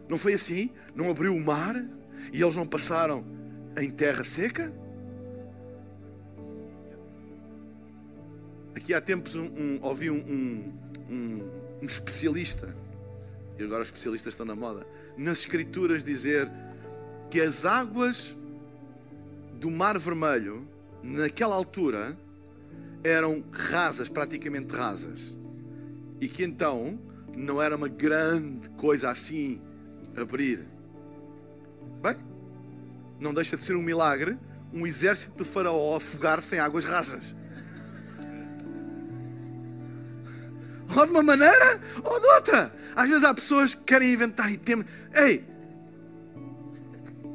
Não 0.07 0.17
foi 0.17 0.33
assim? 0.33 0.69
Não 0.93 1.09
abriu 1.09 1.35
o 1.35 1.39
mar 1.39 1.75
e 2.31 2.41
eles 2.41 2.55
não 2.55 2.65
passaram 2.65 3.25
em 3.77 3.89
terra 3.89 4.23
seca? 4.23 4.73
Aqui 8.75 8.93
há 8.93 9.01
tempos 9.01 9.35
um, 9.35 9.45
um, 9.45 9.79
ouvi 9.81 10.11
um, 10.11 10.17
um, 10.17 10.73
um 11.09 11.85
especialista, 11.85 12.73
e 13.57 13.63
agora 13.63 13.83
os 13.83 13.89
especialistas 13.89 14.33
estão 14.33 14.45
na 14.45 14.55
moda, 14.55 14.85
nas 15.17 15.39
Escrituras 15.39 16.03
dizer 16.03 16.49
que 17.29 17.39
as 17.39 17.65
águas 17.65 18.35
do 19.53 19.69
Mar 19.71 19.97
Vermelho, 19.97 20.67
naquela 21.01 21.55
altura, 21.55 22.17
eram 23.03 23.43
rasas, 23.51 24.09
praticamente 24.09 24.73
rasas. 24.73 25.37
E 26.19 26.27
que 26.27 26.43
então 26.43 26.99
não 27.35 27.61
era 27.61 27.75
uma 27.75 27.87
grande 27.87 28.69
coisa 28.71 29.09
assim 29.09 29.61
abrir. 30.15 30.65
Bem, 32.01 32.17
não 33.19 33.33
deixa 33.33 33.55
de 33.57 33.63
ser 33.63 33.75
um 33.75 33.81
milagre 33.81 34.37
um 34.75 34.85
exército 34.85 35.41
de 35.41 35.49
Faraó 35.49 35.95
afogar-se 35.95 36.55
em 36.55 36.59
águas 36.59 36.83
rasas. 36.83 37.33
Ou 40.95 41.05
de 41.05 41.11
uma 41.11 41.23
maneira 41.23 41.79
ou 42.03 42.19
de 42.19 42.25
outra. 42.27 42.73
Às 42.95 43.09
vezes 43.09 43.23
há 43.23 43.33
pessoas 43.33 43.73
que 43.73 43.83
querem 43.83 44.13
inventar 44.13 44.51
e 44.51 44.57
temem. 44.57 44.85
Ei, 45.13 45.43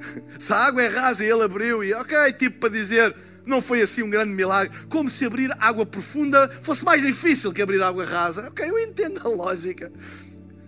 se 0.38 0.52
a 0.52 0.56
água 0.56 0.82
é 0.82 0.88
rasa 0.88 1.24
e 1.24 1.28
ele 1.28 1.42
abriu, 1.42 1.84
e 1.84 1.92
ok, 1.92 2.32
tipo 2.32 2.60
para 2.60 2.70
dizer, 2.70 3.14
não 3.44 3.60
foi 3.60 3.82
assim 3.82 4.02
um 4.02 4.10
grande 4.10 4.32
milagre, 4.32 4.76
como 4.88 5.10
se 5.10 5.24
abrir 5.24 5.54
água 5.58 5.84
profunda 5.84 6.48
fosse 6.62 6.84
mais 6.84 7.02
difícil 7.02 7.52
que 7.52 7.62
abrir 7.62 7.82
água 7.82 8.04
rasa. 8.04 8.48
Ok, 8.48 8.68
eu 8.68 8.78
entendo 8.78 9.20
a 9.24 9.28
lógica. 9.28 9.92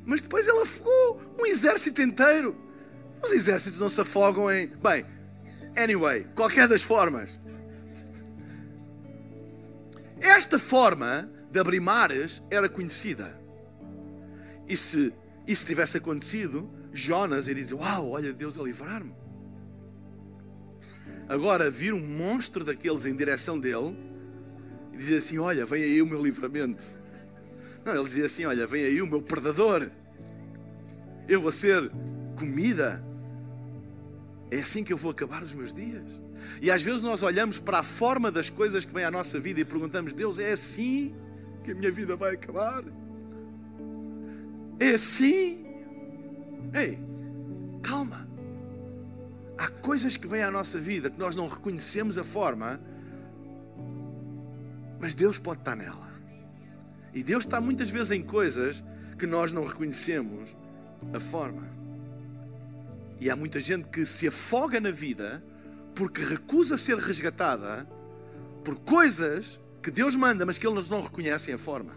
Mas 0.05 0.21
depois 0.21 0.47
ele 0.47 0.61
afogou 0.61 1.21
um 1.39 1.47
exército 1.47 2.03
inteiro. 2.03 2.57
Os 3.23 3.33
exércitos 3.33 3.79
não 3.79 3.89
se 3.89 4.01
afogam 4.01 4.51
em. 4.51 4.67
Bem, 4.83 5.07
anyway, 5.77 6.27
qualquer 6.35 6.67
das 6.67 6.83
formas. 6.83 7.39
Esta 10.21 10.59
forma 10.59 11.29
de 11.53 11.59
abrir 11.61 11.81
mares 11.81 12.43
era 12.51 12.67
conhecida. 12.67 13.38
E 14.67 14.75
se 14.75 15.12
isso 15.47 15.67
tivesse 15.67 15.99
acontecido, 15.99 16.69
Jonas 16.95 17.47
iria 17.47 17.62
dizer: 17.62 17.75
Uau, 17.75 18.11
olha 18.11 18.33
Deus 18.33 18.59
a 18.59 18.62
livrar-me. 18.62 19.12
Agora, 21.29 21.71
vir 21.71 21.93
um 21.93 22.01
monstro 22.05 22.65
daqueles 22.65 23.05
em 23.05 23.15
direção 23.15 23.61
dele 23.61 23.97
e 24.95 24.97
dizer 24.97 25.19
assim: 25.19 25.38
Olha, 25.38 25.67
vem 25.67 25.83
aí 25.83 26.01
o 26.01 26.07
meu 26.07 26.23
livramento. 26.23 26.83
Não, 27.85 27.95
ele 27.95 28.05
dizia 28.05 28.25
assim: 28.25 28.47
Olha, 28.47 28.67
vem 28.67 28.85
aí 28.85 29.03
o 29.03 29.07
meu 29.07 29.21
predador. 29.21 29.91
Eu 31.29 31.41
vou 31.41 31.53
ser 31.53 31.91
comida. 32.38 33.05
É 34.51 34.59
assim 34.61 34.83
que 34.83 34.93
eu 34.93 34.97
vou 34.97 35.11
acabar 35.11 35.43
os 35.43 35.53
meus 35.53 35.75
dias. 35.75 36.05
E 36.62 36.71
às 36.71 36.83
vezes 36.83 37.03
nós 37.03 37.23
olhamos 37.23 37.59
para 37.59 37.81
a 37.81 37.83
forma 37.83 38.31
das 38.31 38.49
coisas 38.49 38.85
que 38.87 38.93
vêm 38.93 39.05
à 39.05 39.11
nossa 39.11 39.38
vida 39.38 39.61
e 39.61 39.65
perguntamos: 39.67 40.15
Deus, 40.15 40.38
é 40.38 40.53
assim 40.53 41.15
que 41.62 41.72
a 41.72 41.75
minha 41.75 41.90
vida 41.90 42.16
vai 42.16 42.35
acabar? 42.35 42.83
É 44.79 44.90
assim? 44.90 45.64
Ei, 46.75 46.98
calma. 47.83 48.29
Há 49.57 49.68
coisas 49.68 50.16
que 50.16 50.27
vêm 50.27 50.42
à 50.42 50.51
nossa 50.51 50.81
vida 50.81 51.11
que 51.11 51.18
nós 51.18 51.37
não 51.37 51.46
reconhecemos 51.46 52.18
a 52.18 52.25
forma, 52.25 52.81
Mas 55.01 55.14
Deus 55.16 55.37
pode 55.37 55.61
estar 55.61 55.75
nela. 55.75 56.12
E 57.12 57.25
Deus 57.25 57.44
está 57.44 57.61
muitas 57.61 57.90
vezes 57.90 58.12
em 58.12 58.22
coisas 58.22 58.83
que 59.18 59.27
nós 59.27 59.53
não 59.53 59.64
reconhecemos 59.64 60.57
a 61.12 61.18
forma. 61.18 61.68
E 63.20 63.29
há 63.29 63.37
muita 63.37 63.61
gente 63.61 63.88
que 63.88 64.07
se 64.07 64.29
afoga 64.29 64.81
na 64.81 64.90
vida 64.90 65.42
porque 65.94 66.25
recusa 66.25 66.79
ser 66.79 66.96
resgatada 66.98 67.87
por 68.64 68.77
coisas 68.81 69.61
que 69.83 69.90
Deus 69.90 70.14
manda, 70.14 70.47
mas 70.47 70.59
que 70.59 70.66
eles 70.66 70.88
não 70.88 71.03
reconhecem 71.03 71.53
a 71.53 71.59
forma. 71.59 71.92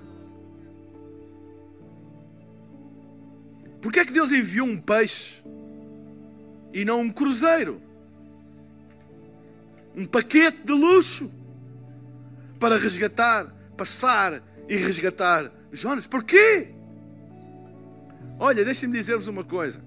Porquê 3.82 4.00
é 4.00 4.06
que 4.06 4.12
Deus 4.12 4.32
enviou 4.32 4.66
um 4.66 4.82
peixe 4.82 5.44
e 6.74 6.84
não 6.84 7.02
um 7.02 7.12
cruzeiro? 7.12 7.80
Um 9.96 10.06
paquete 10.06 10.64
de 10.66 10.72
luxo 10.72 11.32
para 12.60 12.78
resgatar, 12.78 13.46
passar 13.78 14.42
e 14.68 14.76
resgatar 14.76 15.52
Jonas. 15.72 16.08
Porquê? 16.08 16.70
Olha, 18.40 18.66
deixem-me 18.66 18.98
dizer-vos 18.98 19.28
uma 19.28 19.44
coisa. 19.44 19.80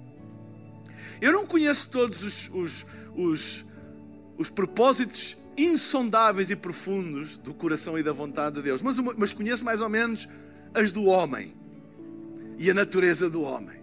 Eu 1.20 1.32
não 1.32 1.44
conheço 1.44 1.90
todos 1.90 2.22
os, 2.22 2.48
os, 2.54 2.87
os, 3.16 3.64
os 4.38 4.48
propósitos 4.48 5.37
insondáveis 5.59 6.51
e 6.51 6.57
profundos 6.57 7.37
do 7.38 7.53
coração 7.53 7.99
e 7.99 8.03
da 8.03 8.12
vontade 8.12 8.57
de 8.57 8.62
Deus, 8.62 8.81
mas, 8.81 8.97
mas 8.99 9.33
conheço 9.33 9.64
mais 9.64 9.81
ou 9.81 9.88
menos 9.88 10.29
as 10.73 10.92
do 10.92 11.05
homem 11.05 11.55
e 12.59 12.71
a 12.71 12.75
natureza 12.75 13.29
do 13.29 13.42
homem. 13.42 13.79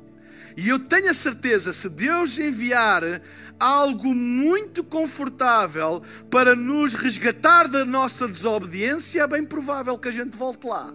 E 0.57 0.69
eu 0.69 0.79
tenho 0.79 1.11
a 1.11 1.13
certeza, 1.13 1.73
se 1.73 1.89
Deus 1.89 2.37
enviar 2.39 3.21
algo 3.59 4.13
muito 4.15 4.83
confortável 4.83 6.01
para 6.31 6.55
nos 6.55 6.93
resgatar 6.93 7.67
da 7.67 7.83
nossa 7.83 8.25
desobediência, 8.27 9.21
é 9.21 9.27
bem 9.27 9.43
provável 9.43 9.97
que 9.97 10.07
a 10.07 10.11
gente 10.11 10.37
volte 10.37 10.65
lá. 10.65 10.93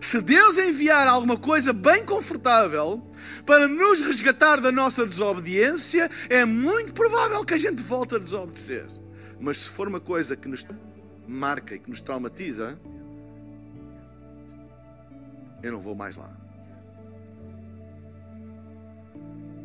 Se 0.00 0.20
Deus 0.20 0.58
enviar 0.58 1.06
alguma 1.08 1.36
coisa 1.36 1.72
bem 1.72 2.04
confortável 2.04 3.02
para 3.44 3.66
nos 3.66 4.00
resgatar 4.00 4.60
da 4.60 4.70
nossa 4.70 5.06
desobediência, 5.06 6.10
é 6.28 6.44
muito 6.44 6.92
provável 6.92 7.44
que 7.44 7.54
a 7.54 7.58
gente 7.58 7.82
volte 7.82 8.14
a 8.14 8.18
desobedecer. 8.18 8.86
Mas 9.40 9.58
se 9.58 9.68
for 9.68 9.88
uma 9.88 10.00
coisa 10.00 10.36
que 10.36 10.48
nos 10.48 10.64
marca 11.26 11.74
e 11.74 11.78
que 11.78 11.90
nos 11.90 12.00
traumatiza, 12.00 12.78
eu 15.62 15.72
não 15.72 15.80
vou 15.80 15.94
mais 15.94 16.16
lá. 16.16 16.30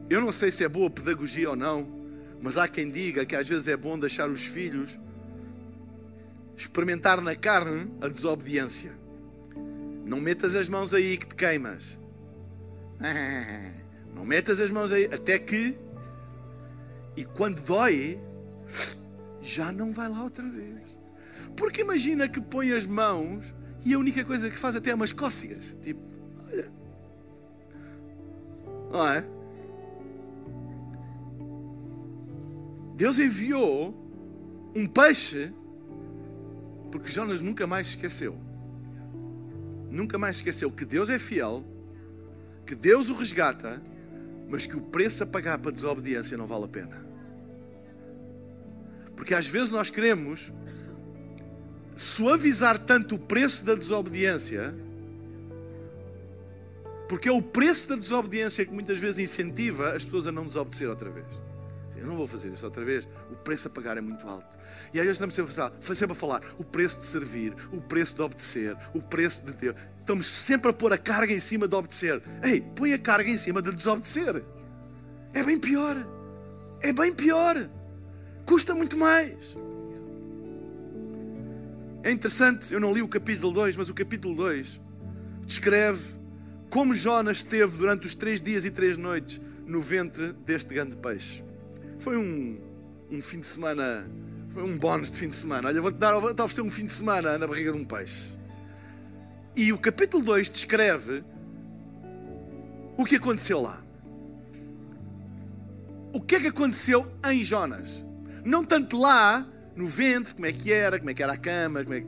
Eu 0.09 0.19
não 0.19 0.31
sei 0.31 0.51
se 0.51 0.63
é 0.63 0.67
boa 0.67 0.89
pedagogia 0.89 1.49
ou 1.49 1.55
não, 1.55 1.87
mas 2.41 2.57
há 2.57 2.67
quem 2.67 2.89
diga 2.89 3.25
que 3.25 3.35
às 3.35 3.47
vezes 3.47 3.67
é 3.67 3.77
bom 3.77 3.97
deixar 3.97 4.29
os 4.29 4.41
filhos 4.41 4.99
experimentar 6.57 7.21
na 7.21 7.35
carne 7.35 7.91
a 8.01 8.07
desobediência. 8.07 9.00
Não 10.11 10.19
metas 10.19 10.55
as 10.55 10.67
mãos 10.67 10.93
aí 10.93 11.17
que 11.17 11.25
te 11.25 11.35
queimas. 11.35 11.97
Não 14.13 14.25
metas 14.25 14.59
as 14.59 14.69
mãos 14.69 14.91
aí, 14.91 15.05
até 15.05 15.39
que. 15.39 15.77
E 17.15 17.23
quando 17.23 17.61
dói, 17.61 18.19
já 19.41 19.71
não 19.71 19.93
vai 19.93 20.09
lá 20.09 20.21
outra 20.21 20.45
vez. 20.49 20.97
Porque 21.55 21.79
imagina 21.79 22.27
que 22.27 22.41
põe 22.41 22.73
as 22.73 22.85
mãos 22.85 23.53
e 23.85 23.93
a 23.93 23.97
única 23.97 24.25
coisa 24.25 24.49
que 24.49 24.59
faz 24.59 24.75
até 24.75 24.89
é 24.89 24.95
umas 24.95 25.13
cócegas. 25.13 25.77
Tipo, 25.81 26.01
olha. 26.51 26.71
Não 28.91 29.07
é? 29.07 29.25
Deus 32.97 33.17
enviou 33.17 33.95
um 34.75 34.85
peixe 34.87 35.53
porque 36.91 37.09
Jonas 37.09 37.39
nunca 37.39 37.65
mais 37.65 37.87
esqueceu 37.87 38.50
nunca 39.91 40.17
mais 40.17 40.37
esqueceu 40.37 40.71
que 40.71 40.85
Deus 40.85 41.09
é 41.09 41.19
fiel, 41.19 41.63
que 42.65 42.73
Deus 42.73 43.09
o 43.09 43.13
resgata, 43.13 43.81
mas 44.47 44.65
que 44.65 44.75
o 44.75 44.81
preço 44.81 45.23
a 45.23 45.27
pagar 45.27 45.57
para 45.59 45.69
a 45.69 45.73
desobediência 45.73 46.37
não 46.37 46.47
vale 46.47 46.65
a 46.65 46.67
pena. 46.67 47.05
Porque 49.15 49.33
às 49.33 49.45
vezes 49.45 49.69
nós 49.69 49.89
queremos 49.89 50.51
suavizar 51.95 52.79
tanto 52.79 53.15
o 53.15 53.19
preço 53.19 53.63
da 53.63 53.75
desobediência, 53.75 54.73
porque 57.07 57.27
é 57.27 57.31
o 57.31 57.41
preço 57.41 57.89
da 57.89 57.95
desobediência 57.95 58.65
que 58.65 58.73
muitas 58.73 58.97
vezes 58.97 59.19
incentiva 59.19 59.91
as 59.91 60.05
pessoas 60.05 60.27
a 60.27 60.31
não 60.31 60.45
desobedecer 60.45 60.89
outra 60.89 61.09
vez. 61.09 61.27
Eu 62.01 62.07
não 62.07 62.17
vou 62.17 62.25
fazer 62.25 62.49
isso 62.49 62.65
outra 62.65 62.83
vez. 62.83 63.07
O 63.31 63.35
preço 63.35 63.67
a 63.67 63.71
pagar 63.71 63.95
é 63.95 64.01
muito 64.01 64.27
alto. 64.27 64.57
E 64.91 64.99
às 64.99 65.05
vezes 65.05 65.17
estamos 65.17 65.35
sempre 65.35 65.51
a, 65.51 65.55
falar, 65.55 65.73
sempre 65.95 66.11
a 66.11 66.15
falar 66.15 66.41
o 66.57 66.63
preço 66.63 66.99
de 66.99 67.05
servir, 67.05 67.53
o 67.71 67.79
preço 67.79 68.15
de 68.15 68.21
obedecer, 68.23 68.75
o 68.93 69.01
preço 69.01 69.45
de 69.45 69.53
Deus. 69.53 69.75
Estamos 69.99 70.25
sempre 70.25 70.71
a 70.71 70.73
pôr 70.73 70.91
a 70.91 70.97
carga 70.97 71.31
em 71.31 71.39
cima 71.39 71.67
de 71.67 71.75
obedecer. 71.75 72.21
Ei, 72.43 72.61
põe 72.75 72.93
a 72.93 72.99
carga 72.99 73.29
em 73.29 73.37
cima 73.37 73.61
de 73.61 73.71
desobedecer. 73.71 74.43
É 75.31 75.43
bem 75.43 75.59
pior. 75.59 75.95
É 76.81 76.91
bem 76.91 77.13
pior. 77.13 77.69
Custa 78.45 78.73
muito 78.73 78.97
mais. 78.97 79.55
É 82.03 82.11
interessante, 82.11 82.73
eu 82.73 82.79
não 82.79 82.91
li 82.91 83.03
o 83.03 83.07
capítulo 83.07 83.53
2, 83.53 83.77
mas 83.77 83.87
o 83.87 83.93
capítulo 83.93 84.35
2 84.35 84.81
descreve 85.45 86.19
como 86.71 86.95
Jonas 86.95 87.37
esteve 87.37 87.77
durante 87.77 88.07
os 88.07 88.15
três 88.15 88.41
dias 88.41 88.65
e 88.65 88.71
três 88.71 88.97
noites 88.97 89.39
no 89.67 89.79
ventre 89.79 90.33
deste 90.45 90.73
grande 90.73 90.95
peixe. 90.95 91.43
Foi 92.01 92.17
um, 92.17 92.59
um 93.11 93.21
fim 93.21 93.41
de 93.41 93.45
semana, 93.45 94.09
foi 94.55 94.63
um 94.63 94.75
bónus 94.75 95.11
de 95.11 95.19
fim 95.19 95.27
de 95.27 95.35
semana. 95.35 95.67
Olha, 95.67 95.79
vou-te 95.79 95.99
dar, 95.99 96.17
vou-te 96.17 96.41
oferecer 96.41 96.61
um 96.61 96.71
fim 96.71 96.87
de 96.87 96.93
semana 96.93 97.37
na 97.37 97.45
barriga 97.45 97.71
de 97.71 97.77
um 97.77 97.85
peixe. 97.85 98.39
E 99.55 99.71
o 99.71 99.77
capítulo 99.77 100.23
2 100.23 100.49
descreve 100.49 101.23
o 102.97 103.05
que 103.05 103.17
aconteceu 103.17 103.61
lá. 103.61 103.83
O 106.11 106.19
que 106.19 106.37
é 106.37 106.39
que 106.39 106.47
aconteceu 106.47 107.07
em 107.23 107.43
Jonas? 107.43 108.03
Não 108.43 108.65
tanto 108.65 108.97
lá, 108.99 109.45
no 109.75 109.85
ventre, 109.85 110.33
como 110.33 110.47
é 110.47 110.51
que 110.51 110.73
era, 110.73 110.97
como 110.97 111.11
é 111.11 111.13
que 111.13 111.21
era 111.21 111.33
a 111.33 111.37
cama, 111.37 111.83
como 111.83 111.93
é 111.93 112.01
que... 112.01 112.07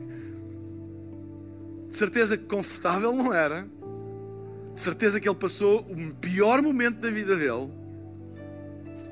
De 1.88 1.96
certeza 1.96 2.36
que 2.36 2.46
confortável 2.46 3.12
não 3.12 3.32
era. 3.32 3.64
De 4.74 4.80
certeza 4.80 5.20
que 5.20 5.28
ele 5.28 5.38
passou 5.38 5.82
o 5.82 6.14
pior 6.16 6.60
momento 6.60 6.98
da 6.98 7.12
vida 7.12 7.36
dele 7.36 7.83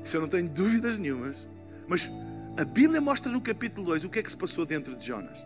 isso 0.03 0.17
eu 0.17 0.21
não 0.21 0.27
tenho 0.27 0.49
dúvidas 0.49 0.97
nenhumas. 0.97 1.47
Mas 1.87 2.09
a 2.57 2.65
Bíblia 2.65 3.01
mostra 3.01 3.31
no 3.31 3.41
capítulo 3.41 3.87
2 3.87 4.03
o 4.03 4.09
que 4.09 4.19
é 4.19 4.23
que 4.23 4.29
se 4.29 4.37
passou 4.37 4.65
dentro 4.65 4.95
de 4.95 5.05
Jonas. 5.05 5.37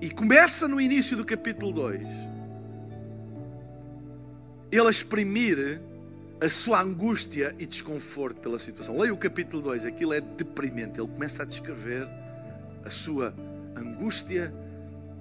E 0.00 0.10
começa 0.10 0.66
no 0.66 0.80
início 0.80 1.16
do 1.16 1.24
capítulo 1.24 1.72
2 1.72 2.08
ele 4.72 4.86
a 4.86 4.90
exprimir 4.90 5.80
a 6.40 6.48
sua 6.48 6.80
angústia 6.80 7.54
e 7.58 7.66
desconforto 7.66 8.40
pela 8.40 8.58
situação. 8.58 8.96
Leia 8.96 9.12
o 9.12 9.16
capítulo 9.16 9.62
2, 9.62 9.84
aquilo 9.84 10.12
é 10.14 10.20
deprimente. 10.20 11.00
Ele 11.00 11.08
começa 11.08 11.42
a 11.42 11.46
descrever 11.46 12.08
a 12.84 12.88
sua 12.88 13.34
angústia, 13.76 14.54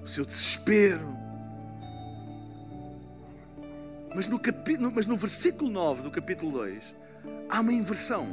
o 0.01 0.07
seu 0.07 0.23
desespero. 0.23 1.17
Mas 4.15 4.27
no, 4.27 4.39
mas 4.93 5.05
no 5.07 5.17
versículo 5.17 5.69
9 5.69 6.03
do 6.03 6.11
capítulo 6.11 6.51
2, 6.51 6.95
há 7.49 7.59
uma 7.59 7.73
inversão. 7.73 8.27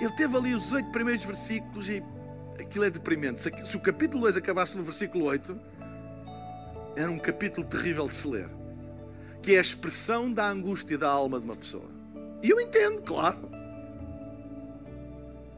Ele 0.00 0.12
teve 0.12 0.36
ali 0.36 0.54
os 0.54 0.72
oito 0.72 0.90
primeiros 0.90 1.24
versículos 1.24 1.88
e 1.88 2.02
aquilo 2.58 2.84
é 2.84 2.90
deprimente. 2.90 3.42
Se 3.42 3.76
o 3.76 3.80
capítulo 3.80 4.22
2 4.22 4.36
acabasse 4.36 4.76
no 4.76 4.82
versículo 4.82 5.26
8, 5.26 5.58
era 6.96 7.10
um 7.10 7.18
capítulo 7.18 7.66
terrível 7.66 8.06
de 8.06 8.14
se 8.14 8.26
ler. 8.26 8.48
Que 9.42 9.54
é 9.54 9.58
a 9.58 9.60
expressão 9.60 10.32
da 10.32 10.48
angústia 10.48 10.96
da 10.96 11.08
alma 11.08 11.38
de 11.38 11.44
uma 11.44 11.56
pessoa. 11.56 11.88
E 12.42 12.50
eu 12.50 12.60
entendo, 12.60 13.02
claro. 13.02 13.50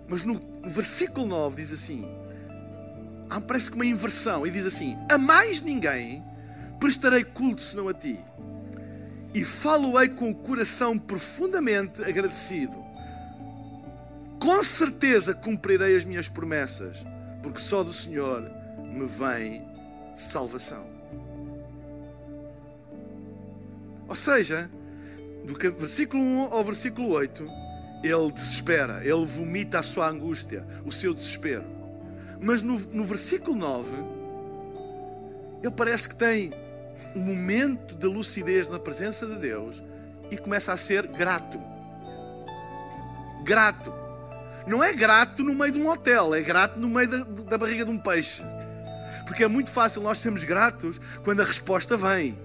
Mas 0.08 0.22
no 0.22 0.40
versículo 0.64 1.26
9 1.26 1.56
diz 1.56 1.72
assim: 1.72 2.06
há, 3.28 3.40
parece 3.40 3.70
que 3.70 3.76
uma 3.76 3.86
inversão, 3.86 4.46
e 4.46 4.50
diz 4.50 4.66
assim: 4.66 4.96
A 5.10 5.18
mais 5.18 5.62
ninguém 5.62 6.22
prestarei 6.78 7.24
culto 7.24 7.62
senão 7.62 7.88
a 7.88 7.94
ti 7.94 8.20
e 9.36 9.44
falo-ei 9.44 10.08
com 10.08 10.30
o 10.30 10.34
coração 10.34 10.98
profundamente 10.98 12.02
agradecido. 12.02 12.82
Com 14.40 14.62
certeza 14.62 15.34
cumprirei 15.34 15.94
as 15.94 16.06
minhas 16.06 16.26
promessas, 16.26 17.04
porque 17.42 17.60
só 17.60 17.84
do 17.84 17.92
Senhor 17.92 18.50
me 18.78 19.04
vem 19.04 19.62
salvação. 20.16 20.86
Ou 24.08 24.16
seja, 24.16 24.70
do 25.44 25.54
versículo 25.54 26.22
1 26.22 26.54
ao 26.54 26.64
versículo 26.64 27.10
8, 27.10 27.46
ele 28.02 28.32
desespera, 28.32 29.02
ele 29.04 29.26
vomita 29.26 29.80
a 29.80 29.82
sua 29.82 30.08
angústia, 30.08 30.66
o 30.82 30.90
seu 30.90 31.12
desespero. 31.12 31.64
Mas 32.40 32.62
no, 32.62 32.78
no 32.78 33.04
versículo 33.04 33.54
9, 33.54 33.96
ele 35.62 35.72
parece 35.72 36.08
que 36.08 36.14
tem 36.14 36.54
um 37.16 37.20
momento 37.20 37.94
de 37.94 38.06
lucidez 38.06 38.68
na 38.68 38.78
presença 38.78 39.26
de 39.26 39.36
Deus 39.36 39.82
e 40.30 40.36
começa 40.36 40.72
a 40.72 40.76
ser 40.76 41.06
grato. 41.06 41.58
Grato. 43.42 43.92
não 44.66 44.84
é 44.84 44.92
grato 44.92 45.42
no 45.42 45.54
meio 45.54 45.72
de 45.72 45.80
um 45.80 45.88
hotel, 45.88 46.34
é 46.34 46.42
grato 46.42 46.78
no 46.78 46.88
meio 46.88 47.08
da, 47.08 47.18
da 47.24 47.58
barriga 47.58 47.84
de 47.84 47.90
um 47.90 47.96
peixe. 47.96 48.42
Porque 49.24 49.42
é 49.42 49.48
muito 49.48 49.70
fácil 49.70 50.02
nós 50.02 50.18
sermos 50.18 50.44
gratos 50.44 51.00
quando 51.24 51.40
a 51.40 51.44
resposta 51.44 51.96
vem. 51.96 52.36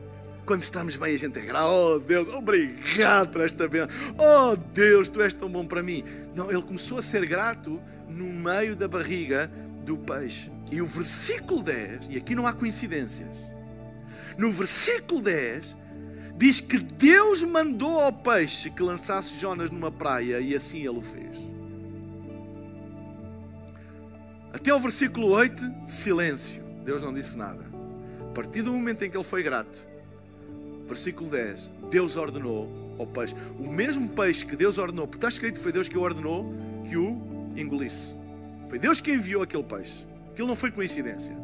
Quando 0.46 0.64
estamos 0.64 0.96
bem, 0.96 1.16
a 1.16 1.18
gente 1.18 1.38
é 1.38 1.42
grato. 1.42 1.66
Oh 1.66 2.00
Deus, 2.00 2.28
obrigado 2.30 3.30
por 3.30 3.42
esta 3.42 3.68
bênção. 3.68 3.90
Oh 4.18 4.56
Deus, 4.56 5.10
tu 5.10 5.22
és 5.22 5.34
tão 5.34 5.50
bom 5.50 5.66
para 5.66 5.84
mim. 5.84 6.04
Não, 6.34 6.50
ele 6.50 6.62
começou 6.62 6.98
a 6.98 7.02
ser 7.02 7.26
grato 7.28 7.78
no 8.08 8.26
meio 8.26 8.76
da 8.76 8.88
barriga 8.88 9.52
do 9.84 9.98
peixe. 9.98 10.50
E 10.72 10.82
o 10.82 10.86
versículo 10.86 11.62
10, 11.62 12.08
e 12.12 12.18
aqui 12.18 12.34
não 12.36 12.48
há 12.48 12.54
coincidências, 12.54 13.51
no 14.38 14.52
versículo 14.52 15.22
10 15.22 15.76
diz 16.38 16.60
que 16.60 16.80
Deus 16.80 17.44
mandou 17.44 18.00
ao 18.00 18.12
peixe 18.12 18.70
que 18.70 18.82
lançasse 18.82 19.38
Jonas 19.38 19.70
numa 19.70 19.92
praia 19.92 20.40
e 20.40 20.56
assim 20.56 20.80
ele 20.80 20.98
o 20.98 21.02
fez. 21.02 21.38
Até 24.54 24.74
o 24.74 24.80
versículo 24.80 25.28
8, 25.28 25.88
silêncio. 25.88 26.64
Deus 26.84 27.04
não 27.04 27.14
disse 27.14 27.38
nada. 27.38 27.64
A 28.20 28.34
partir 28.34 28.62
do 28.62 28.74
momento 28.74 29.04
em 29.04 29.10
que 29.10 29.16
ele 29.16 29.24
foi 29.24 29.44
grato, 29.44 29.88
versículo 30.88 31.30
10, 31.30 31.70
Deus 31.90 32.16
ordenou 32.16 32.96
ao 33.00 33.08
peixe, 33.08 33.36
o 33.60 33.70
mesmo 33.70 34.10
peixe 34.10 34.46
que 34.46 34.56
Deus 34.56 34.78
ordenou, 34.78 35.08
porque 35.08 35.18
está 35.18 35.30
escrito 35.30 35.56
que 35.56 35.64
foi 35.64 35.72
Deus 35.72 35.88
que 35.88 35.98
ordenou, 35.98 36.54
que 36.88 36.98
o 36.98 37.22
engolisse. 37.56 38.18
Foi 38.70 38.80
Deus 38.80 39.00
que 39.00 39.12
enviou 39.12 39.44
aquele 39.44 39.64
peixe. 39.64 40.08
Aquilo 40.32 40.48
não 40.48 40.56
foi 40.56 40.72
coincidência. 40.72 41.36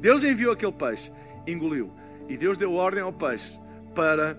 Deus 0.00 0.22
enviou 0.24 0.52
aquele 0.52 0.72
peixe, 0.72 1.12
engoliu. 1.46 1.92
E 2.28 2.36
Deus 2.36 2.56
deu 2.56 2.72
ordem 2.72 3.02
ao 3.02 3.12
peixe 3.12 3.58
para 3.94 4.38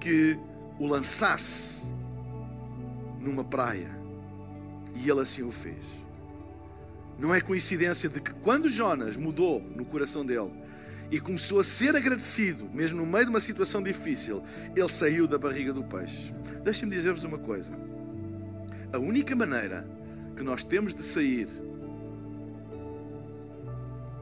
que 0.00 0.38
o 0.78 0.86
lançasse 0.86 1.86
numa 3.20 3.44
praia. 3.44 3.90
E 4.94 5.10
ele 5.10 5.20
assim 5.20 5.42
o 5.42 5.50
fez. 5.50 5.84
Não 7.18 7.34
é 7.34 7.40
coincidência 7.40 8.08
de 8.08 8.20
que 8.20 8.32
quando 8.34 8.68
Jonas 8.68 9.16
mudou 9.16 9.60
no 9.60 9.84
coração 9.84 10.24
dele 10.24 10.50
e 11.10 11.20
começou 11.20 11.60
a 11.60 11.64
ser 11.64 11.96
agradecido, 11.96 12.68
mesmo 12.72 12.98
no 12.98 13.06
meio 13.06 13.24
de 13.24 13.30
uma 13.30 13.40
situação 13.40 13.82
difícil, 13.82 14.42
ele 14.74 14.88
saiu 14.88 15.26
da 15.26 15.38
barriga 15.38 15.72
do 15.72 15.84
peixe. 15.84 16.34
Deixem-me 16.62 16.94
dizer-vos 16.94 17.24
uma 17.24 17.38
coisa. 17.38 17.70
A 18.92 18.98
única 18.98 19.34
maneira 19.34 19.88
que 20.36 20.42
nós 20.42 20.62
temos 20.62 20.94
de 20.94 21.02
sair 21.02 21.48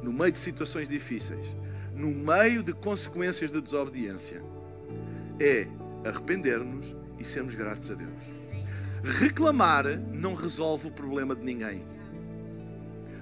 no 0.03 0.13
meio 0.13 0.33
de 0.33 0.39
situações 0.39 0.89
difíceis, 0.89 1.57
no 1.95 2.09
meio 2.09 2.63
de 2.63 2.73
consequências 2.73 3.51
da 3.51 3.59
de 3.59 3.65
desobediência, 3.65 4.43
é 5.41 5.69
arrepender-nos 6.05 6.95
e 7.19 7.25
sermos 7.25 7.55
gratos 7.55 7.91
a 7.91 7.95
Deus. 7.95 8.11
Reclamar 9.03 9.85
não 9.99 10.35
resolve 10.35 10.89
o 10.89 10.91
problema 10.91 11.35
de 11.35 11.45
ninguém. 11.45 11.85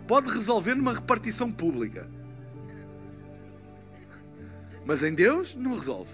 Pode 0.06 0.30
resolver 0.30 0.74
numa 0.74 0.92
repartição 0.92 1.50
pública. 1.50 2.08
Mas 4.84 5.02
em 5.04 5.14
Deus 5.14 5.54
não 5.54 5.74
resolve. 5.74 6.12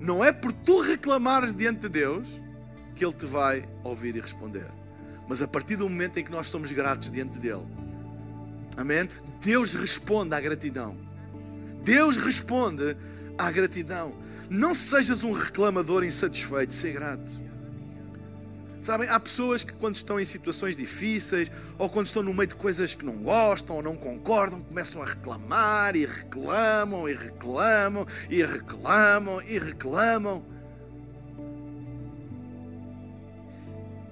Não 0.00 0.24
é 0.24 0.32
por 0.32 0.52
tu 0.52 0.80
reclamares 0.80 1.54
diante 1.54 1.80
de 1.80 1.88
Deus 1.88 2.28
que 2.94 3.04
Ele 3.04 3.14
te 3.14 3.26
vai 3.26 3.68
ouvir 3.82 4.16
e 4.16 4.20
responder. 4.20 4.66
Mas 5.28 5.40
a 5.40 5.48
partir 5.48 5.76
do 5.76 5.88
momento 5.88 6.18
em 6.18 6.24
que 6.24 6.30
nós 6.30 6.48
somos 6.48 6.70
gratos 6.72 7.10
diante 7.10 7.38
dele, 7.38 7.66
amém? 8.76 9.08
Deus 9.40 9.72
responde 9.72 10.34
à 10.34 10.40
gratidão. 10.40 11.09
Deus 11.84 12.16
responde 12.16 12.96
à 13.38 13.50
gratidão. 13.50 14.14
Não 14.48 14.74
sejas 14.74 15.22
um 15.22 15.32
reclamador 15.32 16.04
insatisfeito, 16.04 16.74
ser 16.74 16.92
grato. 16.92 17.50
Sabem, 18.82 19.08
há 19.08 19.20
pessoas 19.20 19.62
que 19.62 19.72
quando 19.74 19.94
estão 19.94 20.18
em 20.18 20.24
situações 20.24 20.74
difíceis, 20.74 21.50
ou 21.78 21.88
quando 21.88 22.06
estão 22.06 22.22
no 22.22 22.32
meio 22.32 22.48
de 22.48 22.54
coisas 22.54 22.94
que 22.94 23.04
não 23.04 23.18
gostam 23.18 23.76
ou 23.76 23.82
não 23.82 23.94
concordam, 23.94 24.60
começam 24.62 25.02
a 25.02 25.06
reclamar 25.06 25.94
e 25.94 26.06
reclamam 26.06 27.08
e 27.08 27.12
reclamam 27.12 28.06
e 28.30 28.42
reclamam 28.42 29.42
e 29.42 29.58
reclamam. 29.58 30.44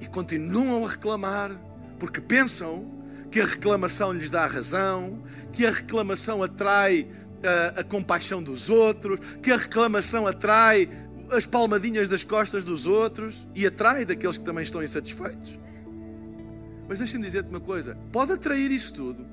E 0.01 0.07
continuam 0.07 0.85
a 0.85 0.91
reclamar 0.91 1.59
porque 1.99 2.21
pensam 2.21 2.87
que 3.31 3.41
a 3.41 3.47
reclamação 3.47 4.13
lhes 4.13 4.31
dá 4.31 4.47
razão, 4.47 5.23
que 5.53 5.67
a 5.67 5.71
reclamação 5.71 6.43
atrai 6.43 7.09
a, 7.43 7.81
a 7.81 7.85
compaixão 7.85 8.43
dos 8.43 8.69
outros, 8.69 9.21
que 9.43 9.51
a 9.51 9.57
reclamação 9.57 10.27
atrai 10.27 10.89
as 11.31 11.45
palmadinhas 11.45 12.09
das 12.09 12.25
costas 12.25 12.65
dos 12.65 12.87
outros 12.87 13.47
e 13.55 13.67
atrai 13.67 14.05
daqueles 14.05 14.39
que 14.39 14.45
também 14.45 14.63
estão 14.63 14.83
insatisfeitos. 14.83 15.59
Mas 16.89 16.99
deixa-me 16.99 17.25
dizer-te 17.25 17.51
uma 17.51 17.61
coisa: 17.61 17.97
pode 18.11 18.33
atrair 18.33 18.71
isso 18.71 18.93
tudo. 18.93 19.27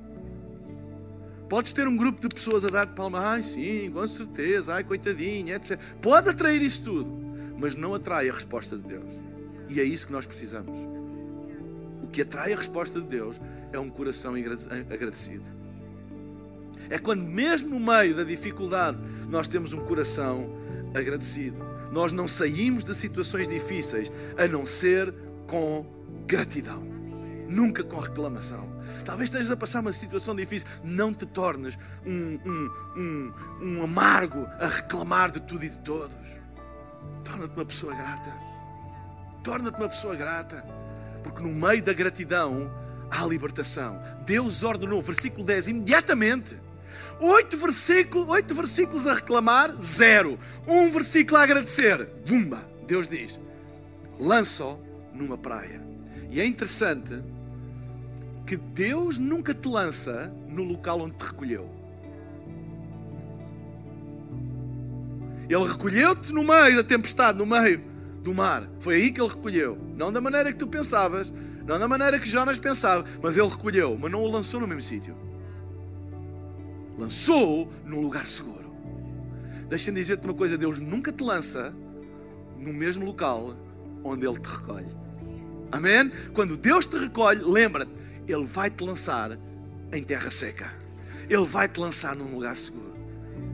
Podes 1.47 1.71
ter 1.71 1.87
um 1.87 1.95
grupo 1.95 2.19
de 2.21 2.33
pessoas 2.33 2.65
a 2.65 2.69
dar 2.69 2.87
palmas, 2.87 3.23
ai 3.23 3.41
sim, 3.43 3.91
com 3.91 4.07
certeza, 4.07 4.73
ai 4.73 4.83
coitadinha, 4.83 5.55
etc. 5.55 5.79
Pode 6.01 6.29
atrair 6.29 6.61
isso 6.61 6.83
tudo, 6.83 7.11
mas 7.57 7.75
não 7.75 7.93
atrai 7.93 8.29
a 8.29 8.33
resposta 8.33 8.75
de 8.75 8.83
Deus. 8.83 9.13
E 9.69 9.79
é 9.79 9.83
isso 9.83 10.07
que 10.07 10.11
nós 10.11 10.25
precisamos. 10.25 10.77
O 12.03 12.07
que 12.07 12.21
atrai 12.21 12.51
a 12.51 12.57
resposta 12.57 12.99
de 12.99 13.07
Deus 13.07 13.39
é 13.71 13.79
um 13.79 13.89
coração 13.89 14.33
agradecido. 14.33 15.64
É 16.89 16.97
quando, 16.97 17.23
mesmo 17.23 17.69
no 17.69 17.79
meio 17.79 18.15
da 18.15 18.23
dificuldade, 18.23 18.97
nós 19.29 19.47
temos 19.47 19.73
um 19.73 19.79
coração 19.79 20.49
agradecido. 20.93 21.63
Nós 21.91 22.11
não 22.11 22.27
saímos 22.27 22.83
de 22.83 22.93
situações 22.95 23.47
difíceis 23.47 24.11
a 24.37 24.47
não 24.47 24.65
ser 24.65 25.13
com 25.47 25.85
gratidão, 26.27 26.83
nunca 27.47 27.83
com 27.83 27.99
reclamação. 27.99 28.75
Talvez 29.05 29.29
estejas 29.29 29.51
a 29.51 29.57
passar 29.57 29.81
uma 29.81 29.93
situação 29.93 30.35
difícil, 30.35 30.67
não 30.83 31.13
te 31.13 31.25
tornes 31.25 31.77
um, 32.05 32.39
um, 32.45 32.71
um, 32.97 33.33
um 33.61 33.83
amargo 33.83 34.47
a 34.59 34.67
reclamar 34.67 35.31
de 35.31 35.39
tudo 35.41 35.63
e 35.63 35.69
de 35.69 35.79
todos. 35.79 36.15
Torna-te 37.23 37.55
uma 37.55 37.65
pessoa 37.65 37.95
grata. 37.95 38.33
Torna-te 39.43 39.77
uma 39.77 39.89
pessoa 39.89 40.15
grata. 40.15 40.65
Porque 41.23 41.41
no 41.41 41.49
meio 41.49 41.83
da 41.83 41.93
gratidão 41.93 42.71
há 43.09 43.25
libertação. 43.25 43.99
Deus 44.25 44.63
ordenou, 44.63 45.01
versículo 45.01 45.43
10, 45.43 45.67
imediatamente 45.67 46.64
Oito 47.19 47.57
versículos, 47.57 48.27
oito 48.29 48.53
versículos 48.53 49.07
a 49.07 49.13
reclamar, 49.13 49.75
zero. 49.81 50.37
Um 50.67 50.89
versículo 50.91 51.37
a 51.37 51.43
agradecer, 51.43 52.09
bumba. 52.27 52.67
Deus 52.85 53.07
diz: 53.07 53.39
lança-o 54.19 54.79
numa 55.13 55.37
praia. 55.37 55.81
E 56.29 56.41
é 56.41 56.45
interessante 56.45 57.21
que 58.45 58.57
Deus 58.57 59.17
nunca 59.17 59.53
te 59.53 59.67
lança 59.67 60.31
no 60.47 60.63
local 60.63 61.01
onde 61.01 61.15
te 61.15 61.25
recolheu. 61.25 61.69
Ele 65.47 65.67
recolheu-te 65.67 66.33
no 66.33 66.43
meio 66.43 66.75
da 66.75 66.83
tempestade, 66.83 67.37
no 67.37 67.45
meio 67.45 67.81
do 68.21 68.33
mar. 68.33 68.67
Foi 68.79 68.95
aí 68.95 69.11
que 69.11 69.21
ele 69.21 69.29
recolheu. 69.29 69.77
Não 69.95 70.11
da 70.11 70.19
maneira 70.19 70.51
que 70.51 70.57
tu 70.57 70.67
pensavas, 70.67 71.33
não 71.65 71.79
da 71.79 71.87
maneira 71.87 72.19
que 72.19 72.27
Jonas 72.27 72.57
pensava, 72.57 73.05
mas 73.21 73.37
ele 73.37 73.47
recolheu, 73.47 73.97
mas 73.99 74.11
não 74.11 74.21
o 74.21 74.29
lançou 74.29 74.59
no 74.59 74.67
mesmo 74.67 74.81
sítio 74.81 75.15
lançou 76.97 77.71
num 77.85 78.01
lugar 78.01 78.25
seguro. 78.25 78.73
Deixa-me 79.67 79.99
dizer-te 79.99 80.25
uma 80.25 80.33
coisa: 80.33 80.57
Deus 80.57 80.79
nunca 80.79 81.11
te 81.11 81.23
lança 81.23 81.73
no 82.57 82.73
mesmo 82.73 83.05
local 83.05 83.55
onde 84.03 84.25
Ele 84.25 84.39
te 84.39 84.47
recolhe. 84.47 85.05
Amém? 85.71 86.11
Quando 86.33 86.55
Deus 86.55 86.85
te 86.85 86.97
recolhe, 86.97 87.43
lembra-te, 87.43 87.91
Ele 88.27 88.45
vai 88.45 88.69
te 88.69 88.83
lançar 88.83 89.37
em 89.91 90.03
terra 90.03 90.31
seca. 90.31 90.71
Ele 91.29 91.45
vai 91.45 91.67
te 91.67 91.79
lançar 91.79 92.15
num 92.15 92.33
lugar 92.33 92.55
seguro. 92.55 92.93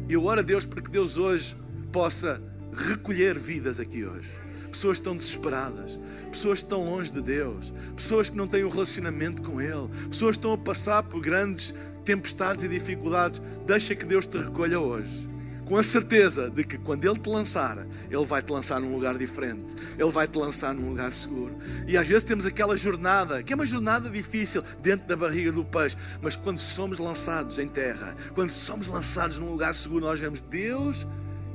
E 0.09 0.13
eu 0.13 0.25
oro 0.25 0.41
a 0.41 0.43
Deus 0.43 0.65
para 0.65 0.81
que 0.81 0.89
Deus 0.89 1.17
hoje 1.17 1.55
possa 1.91 2.41
recolher 2.75 3.37
vidas 3.37 3.79
aqui 3.79 4.03
hoje. 4.05 4.29
Pessoas 4.69 4.97
que 4.97 5.01
estão 5.01 5.15
desesperadas, 5.15 5.99
pessoas 6.31 6.59
que 6.59 6.65
estão 6.65 6.85
longe 6.85 7.11
de 7.11 7.21
Deus, 7.21 7.73
pessoas 7.95 8.29
que 8.29 8.37
não 8.37 8.47
têm 8.47 8.63
um 8.63 8.69
relacionamento 8.69 9.41
com 9.41 9.59
Ele, 9.59 9.89
pessoas 10.09 10.35
que 10.35 10.39
estão 10.39 10.53
a 10.53 10.57
passar 10.57 11.03
por 11.03 11.19
grandes 11.21 11.73
tempestades 12.05 12.63
e 12.63 12.67
dificuldades, 12.67 13.41
deixa 13.65 13.95
que 13.95 14.05
Deus 14.05 14.25
te 14.25 14.37
recolha 14.37 14.79
hoje. 14.79 15.29
Com 15.71 15.77
a 15.77 15.83
certeza 15.83 16.49
de 16.49 16.65
que 16.65 16.77
quando 16.77 17.05
Ele 17.05 17.17
te 17.17 17.29
lançar, 17.29 17.87
Ele 18.09 18.25
vai 18.25 18.41
te 18.41 18.51
lançar 18.51 18.81
num 18.81 18.93
lugar 18.93 19.17
diferente, 19.17 19.73
Ele 19.97 20.11
vai 20.11 20.27
te 20.27 20.37
lançar 20.37 20.73
num 20.73 20.89
lugar 20.89 21.13
seguro. 21.13 21.55
E 21.87 21.97
às 21.97 22.05
vezes 22.05 22.25
temos 22.25 22.45
aquela 22.45 22.75
jornada, 22.75 23.41
que 23.41 23.53
é 23.53 23.55
uma 23.55 23.65
jornada 23.65 24.09
difícil, 24.09 24.61
dentro 24.81 25.07
da 25.07 25.15
barriga 25.15 25.49
do 25.49 25.63
peixe, 25.63 25.95
mas 26.21 26.35
quando 26.35 26.59
somos 26.59 26.99
lançados 26.99 27.57
em 27.57 27.69
terra, 27.69 28.15
quando 28.35 28.51
somos 28.51 28.87
lançados 28.87 29.37
num 29.37 29.49
lugar 29.49 29.73
seguro, 29.73 30.05
nós 30.05 30.19
vemos 30.19 30.41
Deus, 30.41 31.07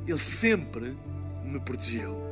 Ele 0.07 0.17
sempre 0.17 0.97
me 1.43 1.59
protegeu 1.59 2.25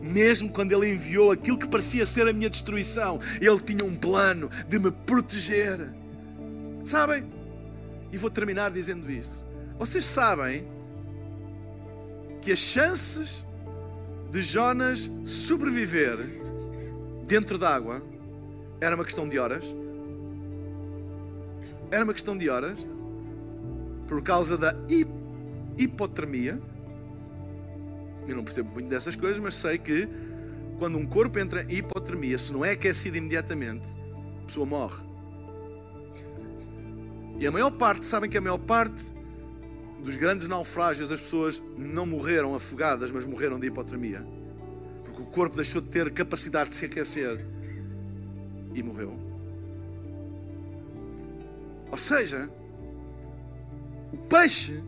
mesmo 0.00 0.50
quando 0.50 0.72
Ele 0.72 0.92
enviou 0.92 1.30
aquilo 1.30 1.58
que 1.58 1.66
parecia 1.66 2.04
ser 2.04 2.28
a 2.28 2.32
minha 2.32 2.50
destruição, 2.50 3.18
Ele 3.40 3.58
tinha 3.58 3.84
um 3.84 3.96
plano 3.96 4.50
de 4.68 4.78
me 4.78 4.90
proteger. 4.90 5.92
Sabem? 6.84 7.33
E 8.14 8.16
vou 8.16 8.30
terminar 8.30 8.70
dizendo 8.70 9.10
isso. 9.10 9.44
Vocês 9.76 10.04
sabem 10.04 10.68
que 12.40 12.52
as 12.52 12.60
chances 12.60 13.44
de 14.30 14.40
Jonas 14.40 15.10
sobreviver 15.24 16.18
dentro 17.26 17.58
d'água 17.58 18.00
era 18.80 18.94
uma 18.94 19.04
questão 19.04 19.28
de 19.28 19.36
horas? 19.36 19.64
Era 21.90 22.04
uma 22.04 22.12
questão 22.12 22.36
de 22.36 22.48
horas, 22.48 22.86
por 24.06 24.22
causa 24.22 24.56
da 24.56 24.76
hipotermia. 25.76 26.62
Eu 28.28 28.36
não 28.36 28.44
percebo 28.44 28.70
muito 28.70 28.88
dessas 28.88 29.16
coisas, 29.16 29.40
mas 29.40 29.56
sei 29.56 29.76
que 29.76 30.08
quando 30.78 30.98
um 30.98 31.04
corpo 31.04 31.36
entra 31.40 31.64
em 31.64 31.78
hipotermia, 31.78 32.38
se 32.38 32.52
não 32.52 32.64
é 32.64 32.70
aquecido 32.70 33.16
imediatamente, 33.16 33.88
a 34.40 34.46
pessoa 34.46 34.64
morre. 34.64 35.13
E 37.38 37.46
a 37.46 37.50
maior 37.50 37.70
parte, 37.70 38.06
sabem 38.06 38.30
que 38.30 38.38
a 38.38 38.40
maior 38.40 38.58
parte 38.58 39.14
dos 40.02 40.16
grandes 40.16 40.46
naufrágios, 40.46 41.10
as 41.10 41.20
pessoas 41.20 41.62
não 41.76 42.04
morreram 42.04 42.54
afogadas, 42.54 43.10
mas 43.10 43.24
morreram 43.24 43.58
de 43.58 43.66
hipotermia. 43.66 44.24
Porque 45.04 45.22
o 45.22 45.26
corpo 45.26 45.56
deixou 45.56 45.80
de 45.80 45.88
ter 45.88 46.12
capacidade 46.12 46.70
de 46.70 46.76
se 46.76 46.84
aquecer 46.84 47.44
e 48.74 48.82
morreu. 48.82 49.18
Ou 51.90 51.98
seja, 51.98 52.50
o 54.12 54.16
peixe 54.28 54.82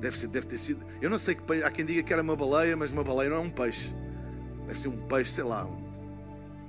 deve, 0.00 0.16
ser, 0.16 0.28
deve 0.28 0.46
ter 0.46 0.58
sido. 0.58 0.84
Eu 1.00 1.08
não 1.08 1.18
sei 1.18 1.34
que 1.34 1.42
peixe. 1.42 1.64
Há 1.64 1.70
quem 1.70 1.84
diga 1.84 2.02
que 2.02 2.12
era 2.12 2.22
uma 2.22 2.36
baleia, 2.36 2.76
mas 2.76 2.90
uma 2.90 3.04
baleia 3.04 3.30
não 3.30 3.36
é 3.36 3.40
um 3.40 3.50
peixe. 3.50 3.94
Deve 4.66 4.78
ser 4.78 4.88
um 4.88 4.98
peixe, 5.06 5.32
sei 5.32 5.44
lá. 5.44 5.64
Um, 5.64 5.80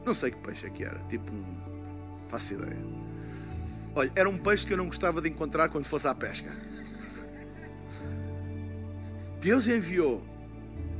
não 0.05 0.13
sei 0.13 0.31
que 0.31 0.37
peixe 0.37 0.65
é 0.65 0.69
que 0.69 0.83
era. 0.83 0.99
Tipo 1.09 1.31
um. 1.33 1.61
Faço 2.27 2.53
ideia. 2.53 2.77
Olha, 3.93 4.11
era 4.15 4.29
um 4.29 4.37
peixe 4.37 4.65
que 4.65 4.73
eu 4.73 4.77
não 4.77 4.85
gostava 4.85 5.21
de 5.21 5.29
encontrar 5.29 5.69
quando 5.69 5.85
fosse 5.85 6.07
à 6.07 6.15
pesca. 6.15 6.49
Deus 9.41 9.67
enviou 9.67 10.23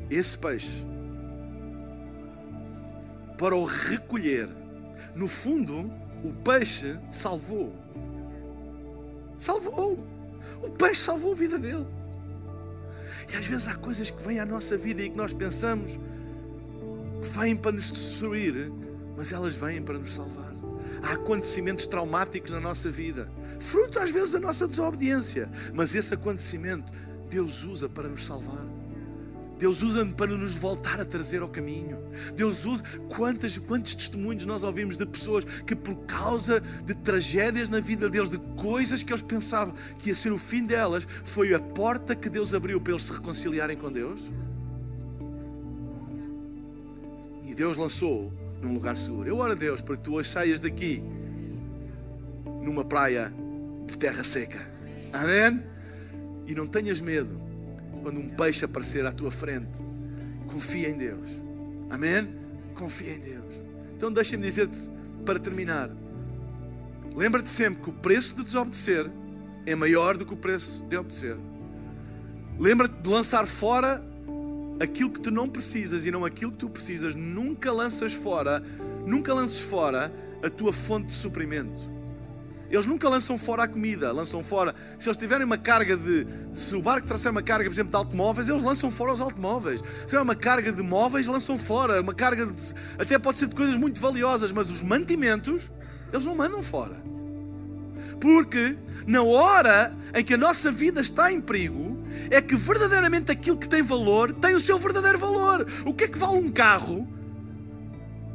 esse 0.10 0.38
peixe 0.38 0.86
para 3.38 3.56
o 3.56 3.64
recolher. 3.64 4.50
No 5.16 5.28
fundo, 5.28 5.92
o 6.24 6.34
peixe 6.44 7.00
salvou. 7.12 7.74
Salvou. 9.38 9.98
O 10.62 10.70
peixe 10.70 11.02
salvou 11.02 11.32
a 11.32 11.36
vida 11.36 11.58
dele. 11.58 11.88
E 13.32 13.36
às 13.36 13.46
vezes 13.46 13.68
há 13.68 13.76
coisas 13.76 14.12
que 14.12 14.22
vêm 14.24 14.40
à 14.40 14.46
nossa 14.46 14.76
vida 14.76 15.02
e 15.02 15.10
que 15.10 15.16
nós 15.16 15.34
pensamos 15.34 15.98
que 17.22 17.30
vêm 17.30 17.56
para 17.56 17.72
nos 17.72 17.92
destruir, 17.92 18.72
mas 19.16 19.32
elas 19.32 19.56
vêm 19.56 19.82
para 19.82 19.98
nos 19.98 20.14
salvar. 20.14 20.61
Há 21.02 21.14
acontecimentos 21.14 21.88
traumáticos 21.88 22.52
na 22.52 22.60
nossa 22.60 22.90
vida, 22.90 23.30
fruto 23.60 24.00
às 24.00 24.12
vezes 24.12 24.32
da 24.32 24.40
nossa 24.40 24.68
desobediência, 24.68 25.50
mas 25.74 25.96
esse 25.96 26.14
acontecimento 26.14 26.92
Deus 27.30 27.64
usa 27.64 27.88
para 27.88 28.10
nos 28.10 28.26
salvar. 28.26 28.66
Deus 29.62 29.84
usa 29.84 30.04
para 30.08 30.36
nos 30.36 30.56
voltar 30.56 31.00
a 31.00 31.06
trazer 31.06 31.44
ao 31.44 31.48
caminho. 31.48 32.00
Deus 32.36 32.66
usa. 32.66 32.84
Quantas, 33.16 33.60
quantos 33.60 33.94
testemunhos 33.94 34.44
nós 34.44 34.64
ouvimos 34.64 34.98
de 34.98 35.06
pessoas 35.06 35.46
que, 35.46 35.76
por 35.76 35.96
causa 36.08 36.60
de 36.60 36.96
tragédias 36.96 37.70
na 37.70 37.80
vida 37.80 38.10
deles, 38.10 38.32
de 38.32 38.40
coisas 38.60 39.04
que 39.04 39.14
eles 39.14 39.22
pensavam 39.22 39.76
que 40.00 40.10
ia 40.10 40.16
ser 40.16 40.32
o 40.32 40.40
fim 40.40 40.66
delas, 40.66 41.08
foi 41.24 41.54
a 41.54 41.60
porta 41.60 42.16
que 42.16 42.28
Deus 42.28 42.56
abriu 42.56 42.82
para 42.82 42.94
eles 42.94 43.04
se 43.04 43.12
reconciliarem 43.12 43.78
com 43.78 43.92
Deus? 43.92 44.20
E 47.46 47.54
Deus 47.54 47.78
lançou 47.78 48.34
num 48.62 48.74
lugar 48.74 48.96
seguro. 48.96 49.28
Eu 49.28 49.38
oro 49.38 49.52
a 49.52 49.56
Deus 49.56 49.82
para 49.82 49.98
que 49.98 50.04
tu 50.04 50.14
hoje 50.14 50.30
saias 50.30 50.60
daqui 50.60 51.04
numa 52.62 52.86
praia 52.86 53.34
de 53.88 53.98
terra 53.98 54.24
seca. 54.24 54.60
Amém? 55.12 55.64
E 56.48 56.54
não 56.54 56.68
tenhas 56.68 57.02
medo 57.02 57.42
quando 58.02 58.20
um 58.20 58.30
peixe 58.30 58.66
aparecer 58.66 59.06
à 59.06 59.12
tua 59.12 59.32
frente. 59.32 59.84
Confia 60.48 60.90
em 60.90 60.98
Deus. 60.98 61.30
Amém? 61.90 62.36
Confia 62.76 63.14
em 63.14 63.20
Deus. 63.20 63.54
Então 63.96 64.12
deixa-me 64.12 64.44
dizer-te 64.44 64.78
para 65.26 65.40
terminar. 65.40 65.90
Lembra-te 67.16 67.50
sempre 67.50 67.82
que 67.84 67.90
o 67.90 67.94
preço 67.94 68.36
de 68.36 68.44
desobedecer 68.44 69.10
é 69.66 69.76
maior 69.76 70.18
do 70.18 70.26
que 70.26 70.34
o 70.34 70.38
preço 70.38 70.84
de 70.86 70.98
obedecer. 70.98 71.38
Lembra-te 72.58 73.02
de 73.02 73.10
lançar 73.10 73.46
fora 73.46 74.04
aquilo 74.82 75.10
que 75.10 75.20
tu 75.20 75.32
não 75.32 75.48
precisas 75.48 76.06
e 76.06 76.12
não 76.12 76.26
aquilo 76.26 76.52
que 76.52 76.58
tu 76.58 76.70
precisas. 76.70 77.14
Nunca 77.14 77.72
lanças 77.72 78.14
fora, 78.14 78.64
nunca 79.06 79.34
lances 79.34 79.62
fora 79.62 80.12
a 80.44 80.50
tua 80.50 80.74
fonte 80.74 81.08
de 81.08 81.14
suprimento. 81.14 81.92
Eles 82.70 82.86
nunca 82.86 83.10
lançam 83.10 83.38
fora 83.38 83.64
a 83.64 83.68
comida, 83.68 84.14
lançam 84.14 84.42
fora. 84.42 84.74
Se 84.98 85.10
eles 85.10 85.18
tiverem 85.18 85.46
uma 85.46 85.58
carga 85.58 85.98
de. 85.98 86.26
Se 86.54 86.74
o 86.74 86.82
barco 86.82 87.06
trouxer 87.06 87.30
uma 87.30 87.42
carga, 87.42 87.66
por 87.66 87.74
exemplo, 87.74 87.92
de 87.92 87.98
automóveis, 87.98 88.48
eles 88.48 88.64
lançam 88.64 88.90
fora 88.90 89.12
os 89.12 89.20
automóveis. 89.20 89.84
Se 90.08 90.16
é 90.16 90.22
uma 90.22 90.36
carga 90.36 90.72
de 90.72 90.82
móveis, 90.82 91.28
lançam 91.28 91.58
fora. 91.58 92.00
Uma 92.00 92.14
carga 92.14 92.46
de. 92.46 92.74
Até 92.98 93.20
pode 93.20 93.40
ser 93.40 93.48
de 93.48 93.56
coisas 93.56 93.76
muito 93.76 94.00
valiosas, 94.00 94.54
mas 94.54 94.72
os 94.72 94.82
mantimentos, 94.82 95.70
eles 96.14 96.26
não 96.26 96.34
mandam 96.34 96.64
fora. 96.64 96.96
Porque 98.22 98.78
na 99.06 99.22
hora 99.22 99.94
em 100.16 100.24
que 100.24 100.34
a 100.34 100.38
nossa 100.38 100.72
vida 100.72 101.02
está 101.02 101.30
em 101.30 101.42
perigo, 101.42 102.01
é 102.30 102.42
que 102.42 102.56
verdadeiramente 102.56 103.32
aquilo 103.32 103.58
que 103.58 103.68
tem 103.68 103.82
valor 103.82 104.34
tem 104.34 104.54
o 104.54 104.60
seu 104.60 104.78
verdadeiro 104.78 105.18
valor. 105.18 105.68
O 105.86 105.94
que 105.94 106.06
é 106.06 106.08
que 106.08 106.18
vale 106.18 106.38
um 106.38 106.50
carro? 106.50 107.08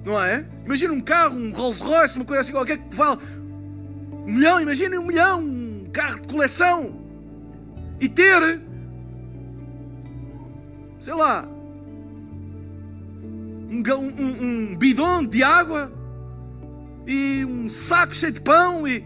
Não 0.04 0.20
é? 0.20 0.46
Imagina 0.64 0.92
um 0.92 1.00
carro, 1.00 1.36
um 1.36 1.52
Rolls 1.52 1.82
Royce, 1.82 2.16
uma 2.16 2.24
coisa 2.24 2.42
assim 2.42 2.52
qualquer 2.52 2.78
que 2.78 2.94
vale 2.94 3.18
um 4.26 4.32
milhão, 4.32 4.60
imaginem 4.60 4.98
um 4.98 5.06
milhão, 5.06 5.40
um 5.40 5.88
carro 5.92 6.20
de 6.20 6.28
coleção. 6.28 7.04
E 8.00 8.08
ter, 8.08 8.60
sei 11.00 11.14
lá, 11.14 11.48
um, 13.70 13.82
um, 14.20 14.76
um 14.78 15.26
de 15.26 15.42
água 15.42 15.92
e 17.06 17.44
um 17.44 17.70
saco 17.70 18.14
cheio 18.14 18.32
de 18.32 18.40
pão 18.40 18.86
e 18.86 19.04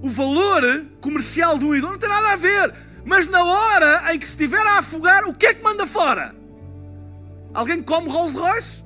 o 0.00 0.08
valor 0.08 0.86
comercial 1.00 1.58
do 1.58 1.74
idão 1.74 1.90
não 1.90 1.98
tem 1.98 2.08
nada 2.08 2.32
a 2.32 2.36
ver. 2.36 2.74
Mas 3.08 3.26
na 3.26 3.42
hora 3.42 4.14
em 4.14 4.18
que 4.18 4.26
se 4.26 4.32
estiver 4.32 4.60
a 4.66 4.80
afogar, 4.80 5.26
o 5.26 5.32
que 5.32 5.46
é 5.46 5.54
que 5.54 5.62
manda 5.62 5.86
fora? 5.86 6.34
Alguém 7.54 7.82
come 7.82 8.06
Rolls 8.10 8.38
Royce? 8.38 8.84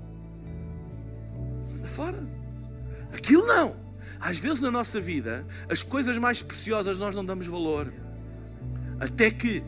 Manda 1.72 1.88
fora. 1.88 2.28
Aquilo 3.12 3.44
não. 3.44 3.74
Às 4.20 4.38
vezes 4.38 4.60
na 4.60 4.70
nossa 4.70 5.00
vida, 5.00 5.44
as 5.68 5.82
coisas 5.82 6.16
mais 6.18 6.40
preciosas 6.40 7.00
nós 7.00 7.16
não 7.16 7.24
damos 7.24 7.48
valor. 7.48 7.92
Até 9.00 9.28
que, 9.28 9.60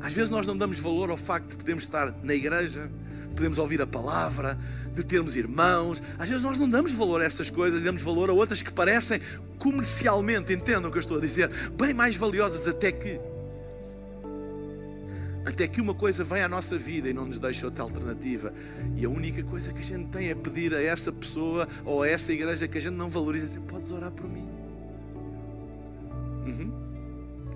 às 0.00 0.14
vezes 0.14 0.30
nós 0.30 0.46
não 0.46 0.56
damos 0.56 0.78
valor 0.78 1.10
ao 1.10 1.16
facto 1.18 1.50
de 1.50 1.56
podermos 1.56 1.84
estar 1.84 2.10
na 2.22 2.32
igreja, 2.32 2.90
de 3.36 3.42
podermos 3.42 3.58
ouvir 3.58 3.82
a 3.82 3.86
palavra, 3.86 4.58
de 4.94 5.04
termos 5.04 5.36
irmãos. 5.36 6.02
Às 6.18 6.30
vezes 6.30 6.42
nós 6.42 6.58
não 6.58 6.68
damos 6.68 6.92
valor 6.94 7.20
a 7.20 7.24
essas 7.24 7.50
coisas, 7.50 7.82
damos 7.82 8.02
valor 8.02 8.30
a 8.30 8.32
outras 8.32 8.62
que 8.62 8.72
parecem 8.72 9.20
comercialmente, 9.58 10.52
entendam 10.52 10.88
o 10.88 10.90
que 10.90 10.98
eu 10.98 11.00
estou 11.00 11.18
a 11.18 11.20
dizer, 11.20 11.50
bem 11.78 11.92
mais 11.92 12.16
valiosas 12.16 12.66
até 12.66 12.90
que 12.90 13.20
até 15.44 15.68
que 15.68 15.80
uma 15.80 15.94
coisa 15.94 16.24
vem 16.24 16.42
à 16.42 16.48
nossa 16.48 16.76
vida 16.76 17.08
e 17.08 17.12
não 17.12 17.24
nos 17.24 17.38
deixa 17.38 17.66
outra 17.66 17.84
alternativa. 17.84 18.52
E 18.96 19.04
a 19.04 19.08
única 19.08 19.44
coisa 19.44 19.72
que 19.72 19.78
a 19.78 19.84
gente 19.84 20.08
tem 20.08 20.28
é 20.28 20.34
pedir 20.34 20.74
a 20.74 20.82
essa 20.82 21.12
pessoa 21.12 21.68
ou 21.84 22.02
a 22.02 22.08
essa 22.08 22.32
igreja 22.32 22.66
que 22.66 22.76
a 22.76 22.80
gente 22.80 22.94
não 22.94 23.08
valoriza, 23.08 23.46
dizer, 23.46 23.60
podes 23.60 23.92
orar 23.92 24.10
por 24.10 24.28
mim. 24.28 24.48
Uhum. 26.44 26.72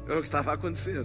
É 0.07 0.13
o 0.13 0.19
que 0.19 0.23
estava 0.23 0.53
a 0.53 0.55
acontecer. 0.55 1.05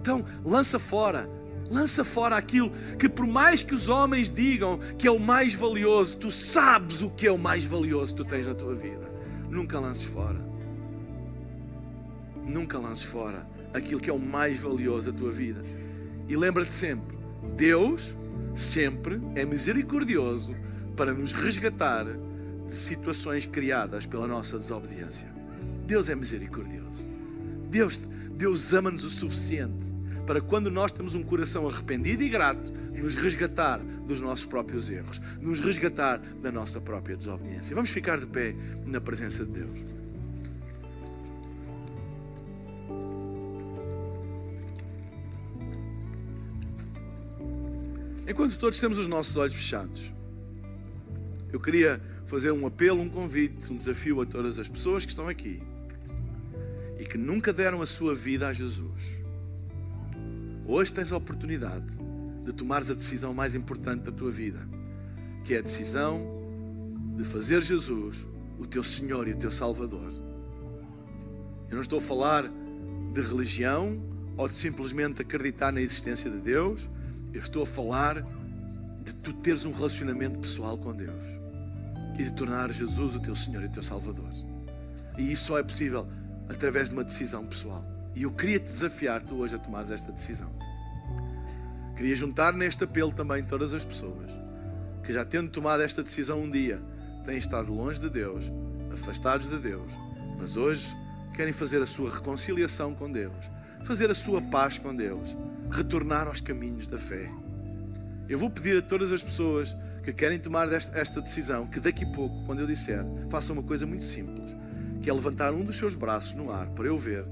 Então, 0.00 0.24
lança 0.42 0.78
fora. 0.78 1.28
Lança 1.70 2.04
fora 2.04 2.36
aquilo 2.36 2.70
que, 2.98 3.08
por 3.08 3.26
mais 3.26 3.62
que 3.62 3.74
os 3.74 3.88
homens 3.88 4.28
digam 4.28 4.78
que 4.98 5.06
é 5.06 5.10
o 5.10 5.18
mais 5.18 5.54
valioso, 5.54 6.16
tu 6.16 6.30
sabes 6.30 7.02
o 7.02 7.10
que 7.10 7.26
é 7.26 7.32
o 7.32 7.38
mais 7.38 7.64
valioso 7.64 8.14
que 8.14 8.22
tu 8.22 8.28
tens 8.28 8.46
na 8.46 8.54
tua 8.54 8.74
vida. 8.74 9.10
Nunca 9.48 9.78
lances 9.78 10.04
fora. 10.04 10.40
Nunca 12.44 12.78
lances 12.78 13.04
fora 13.04 13.46
aquilo 13.72 14.00
que 14.00 14.10
é 14.10 14.12
o 14.12 14.18
mais 14.18 14.60
valioso 14.60 15.12
da 15.12 15.18
tua 15.18 15.32
vida. 15.32 15.62
E 16.28 16.36
lembra-te 16.36 16.72
sempre: 16.72 17.16
Deus 17.56 18.16
sempre 18.54 19.20
é 19.34 19.44
misericordioso 19.44 20.54
para 20.96 21.12
nos 21.12 21.32
resgatar 21.32 22.04
de 22.66 22.74
situações 22.74 23.46
criadas 23.46 24.06
pela 24.06 24.26
nossa 24.26 24.58
desobediência. 24.58 25.28
Deus 25.86 26.08
é 26.08 26.14
misericordioso. 26.14 27.10
Deus, 27.70 27.96
Deus 28.36 28.72
ama-nos 28.74 29.04
o 29.04 29.10
suficiente 29.10 29.91
para 30.32 30.40
quando 30.40 30.70
nós 30.70 30.90
temos 30.90 31.14
um 31.14 31.22
coração 31.22 31.68
arrependido 31.68 32.22
e 32.22 32.28
grato, 32.30 32.72
nos 32.72 33.14
resgatar 33.16 33.78
dos 33.78 34.18
nossos 34.18 34.46
próprios 34.46 34.88
erros, 34.88 35.20
nos 35.38 35.60
resgatar 35.60 36.22
da 36.40 36.50
nossa 36.50 36.80
própria 36.80 37.14
desobediência. 37.14 37.74
Vamos 37.74 37.90
ficar 37.90 38.18
de 38.18 38.26
pé 38.26 38.56
na 38.86 38.98
presença 38.98 39.44
de 39.44 39.52
Deus. 39.52 39.78
Enquanto 48.26 48.56
todos 48.56 48.78
temos 48.78 48.96
os 48.96 49.06
nossos 49.06 49.36
olhos 49.36 49.54
fechados, 49.54 50.14
eu 51.52 51.60
queria 51.60 52.00
fazer 52.24 52.52
um 52.52 52.66
apelo, 52.66 53.02
um 53.02 53.08
convite, 53.10 53.70
um 53.70 53.76
desafio 53.76 54.22
a 54.22 54.24
todas 54.24 54.58
as 54.58 54.66
pessoas 54.66 55.04
que 55.04 55.10
estão 55.10 55.28
aqui 55.28 55.60
e 56.98 57.04
que 57.04 57.18
nunca 57.18 57.52
deram 57.52 57.82
a 57.82 57.86
sua 57.86 58.14
vida 58.14 58.48
a 58.48 58.52
Jesus. 58.54 59.21
Hoje 60.74 60.90
tens 60.90 61.12
a 61.12 61.18
oportunidade 61.18 61.84
de 62.46 62.52
tomares 62.54 62.90
a 62.90 62.94
decisão 62.94 63.34
mais 63.34 63.54
importante 63.54 64.04
da 64.04 64.10
tua 64.10 64.30
vida, 64.30 64.66
que 65.44 65.52
é 65.54 65.58
a 65.58 65.60
decisão 65.60 66.18
de 67.14 67.24
fazer 67.24 67.62
Jesus 67.62 68.26
o 68.58 68.66
teu 68.66 68.82
Senhor 68.82 69.28
e 69.28 69.32
o 69.32 69.36
teu 69.36 69.50
Salvador. 69.50 70.08
Eu 71.68 71.74
não 71.74 71.82
estou 71.82 71.98
a 71.98 72.00
falar 72.00 72.44
de 73.12 73.20
religião 73.20 74.00
ou 74.34 74.48
de 74.48 74.54
simplesmente 74.54 75.20
acreditar 75.20 75.72
na 75.72 75.80
existência 75.82 76.30
de 76.30 76.38
Deus. 76.38 76.88
Eu 77.34 77.42
estou 77.42 77.64
a 77.64 77.66
falar 77.66 78.22
de 79.04 79.14
tu 79.16 79.34
teres 79.34 79.66
um 79.66 79.72
relacionamento 79.72 80.38
pessoal 80.38 80.78
com 80.78 80.94
Deus 80.94 81.22
e 82.18 82.22
de 82.22 82.32
tornar 82.32 82.72
Jesus 82.72 83.14
o 83.14 83.20
teu 83.20 83.36
Senhor 83.36 83.62
e 83.62 83.66
o 83.66 83.70
teu 83.72 83.82
Salvador. 83.82 84.32
E 85.18 85.32
isso 85.32 85.48
só 85.48 85.58
é 85.58 85.62
possível 85.62 86.06
através 86.48 86.88
de 86.88 86.94
uma 86.94 87.04
decisão 87.04 87.46
pessoal. 87.46 87.91
E 88.14 88.24
eu 88.24 88.30
queria 88.30 88.58
te 88.58 88.70
desafiar 88.70 89.22
tu 89.22 89.36
hoje 89.36 89.54
a 89.54 89.58
tomar 89.58 89.90
esta 89.90 90.12
decisão. 90.12 90.50
Queria 91.96 92.16
juntar 92.16 92.52
neste 92.52 92.84
apelo 92.84 93.12
também 93.12 93.42
todas 93.44 93.72
as 93.72 93.84
pessoas 93.84 94.42
que 95.02 95.12
já 95.12 95.24
tendo 95.24 95.50
tomado 95.50 95.82
esta 95.82 96.02
decisão 96.02 96.40
um 96.40 96.50
dia, 96.50 96.80
têm 97.24 97.36
estado 97.36 97.72
longe 97.72 98.00
de 98.00 98.08
Deus, 98.08 98.50
afastados 98.92 99.48
de 99.48 99.58
Deus, 99.58 99.90
mas 100.38 100.56
hoje 100.56 100.96
querem 101.34 101.52
fazer 101.52 101.82
a 101.82 101.86
sua 101.86 102.10
reconciliação 102.10 102.94
com 102.94 103.10
Deus, 103.10 103.50
fazer 103.82 104.10
a 104.10 104.14
sua 104.14 104.40
paz 104.40 104.78
com 104.78 104.94
Deus, 104.94 105.36
retornar 105.70 106.28
aos 106.28 106.40
caminhos 106.40 106.86
da 106.86 106.98
fé. 106.98 107.28
Eu 108.28 108.38
vou 108.38 108.48
pedir 108.48 108.76
a 108.78 108.82
todas 108.82 109.10
as 109.10 109.22
pessoas 109.22 109.76
que 110.04 110.12
querem 110.12 110.38
tomar 110.38 110.72
esta 110.72 111.20
decisão 111.20 111.66
que 111.66 111.80
daqui 111.80 112.04
a 112.04 112.08
pouco, 112.08 112.44
quando 112.44 112.60
eu 112.60 112.66
disser, 112.66 113.04
façam 113.28 113.54
uma 113.54 113.62
coisa 113.62 113.86
muito 113.86 114.04
simples, 114.04 114.54
que 115.02 115.10
é 115.10 115.12
levantar 115.12 115.52
um 115.52 115.64
dos 115.64 115.76
seus 115.76 115.94
braços 115.94 116.34
no 116.34 116.52
ar 116.52 116.68
para 116.68 116.86
eu 116.86 116.96
ver, 116.96 117.24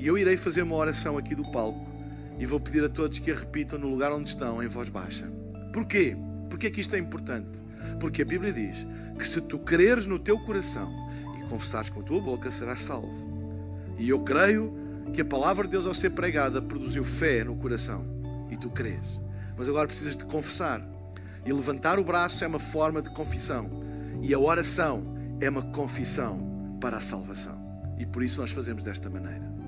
e 0.00 0.06
eu 0.06 0.16
irei 0.16 0.34
fazer 0.34 0.62
uma 0.62 0.76
oração 0.76 1.18
aqui 1.18 1.34
do 1.34 1.44
palco 1.52 1.86
e 2.38 2.46
vou 2.46 2.58
pedir 2.58 2.82
a 2.82 2.88
todos 2.88 3.18
que 3.18 3.30
a 3.30 3.34
repitam 3.34 3.78
no 3.78 3.90
lugar 3.90 4.10
onde 4.10 4.30
estão 4.30 4.62
em 4.62 4.66
voz 4.66 4.88
baixa. 4.88 5.30
Porquê? 5.74 6.16
É 6.62 6.70
que 6.70 6.80
isto 6.80 6.96
é 6.96 6.98
importante? 6.98 7.62
Porque 8.00 8.22
a 8.22 8.24
Bíblia 8.24 8.50
diz 8.50 8.86
que 9.18 9.26
se 9.26 9.42
tu 9.42 9.58
creres 9.58 10.06
no 10.06 10.18
teu 10.18 10.38
coração 10.38 10.90
e 11.38 11.46
confessares 11.50 11.90
com 11.90 12.00
a 12.00 12.02
tua 12.02 12.18
boca, 12.18 12.50
serás 12.50 12.80
salvo. 12.80 13.12
E 13.98 14.08
eu 14.08 14.20
creio 14.20 14.74
que 15.12 15.20
a 15.20 15.24
palavra 15.24 15.64
de 15.64 15.72
Deus, 15.72 15.84
ao 15.84 15.94
ser 15.94 16.10
pregada, 16.10 16.62
produziu 16.62 17.04
fé 17.04 17.44
no 17.44 17.56
coração. 17.56 18.06
E 18.50 18.56
tu 18.56 18.70
crês. 18.70 19.20
Mas 19.54 19.68
agora 19.68 19.86
precisas 19.86 20.16
de 20.16 20.24
confessar. 20.24 20.82
E 21.44 21.52
levantar 21.52 21.98
o 21.98 22.04
braço 22.04 22.42
é 22.42 22.46
uma 22.46 22.58
forma 22.58 23.02
de 23.02 23.10
confissão. 23.10 23.70
E 24.22 24.32
a 24.32 24.38
oração 24.38 25.14
é 25.40 25.50
uma 25.50 25.62
confissão 25.62 26.78
para 26.80 26.96
a 26.96 27.00
salvação. 27.02 27.60
E 27.98 28.06
por 28.06 28.22
isso 28.22 28.40
nós 28.40 28.50
fazemos 28.50 28.82
desta 28.82 29.10
maneira. 29.10 29.59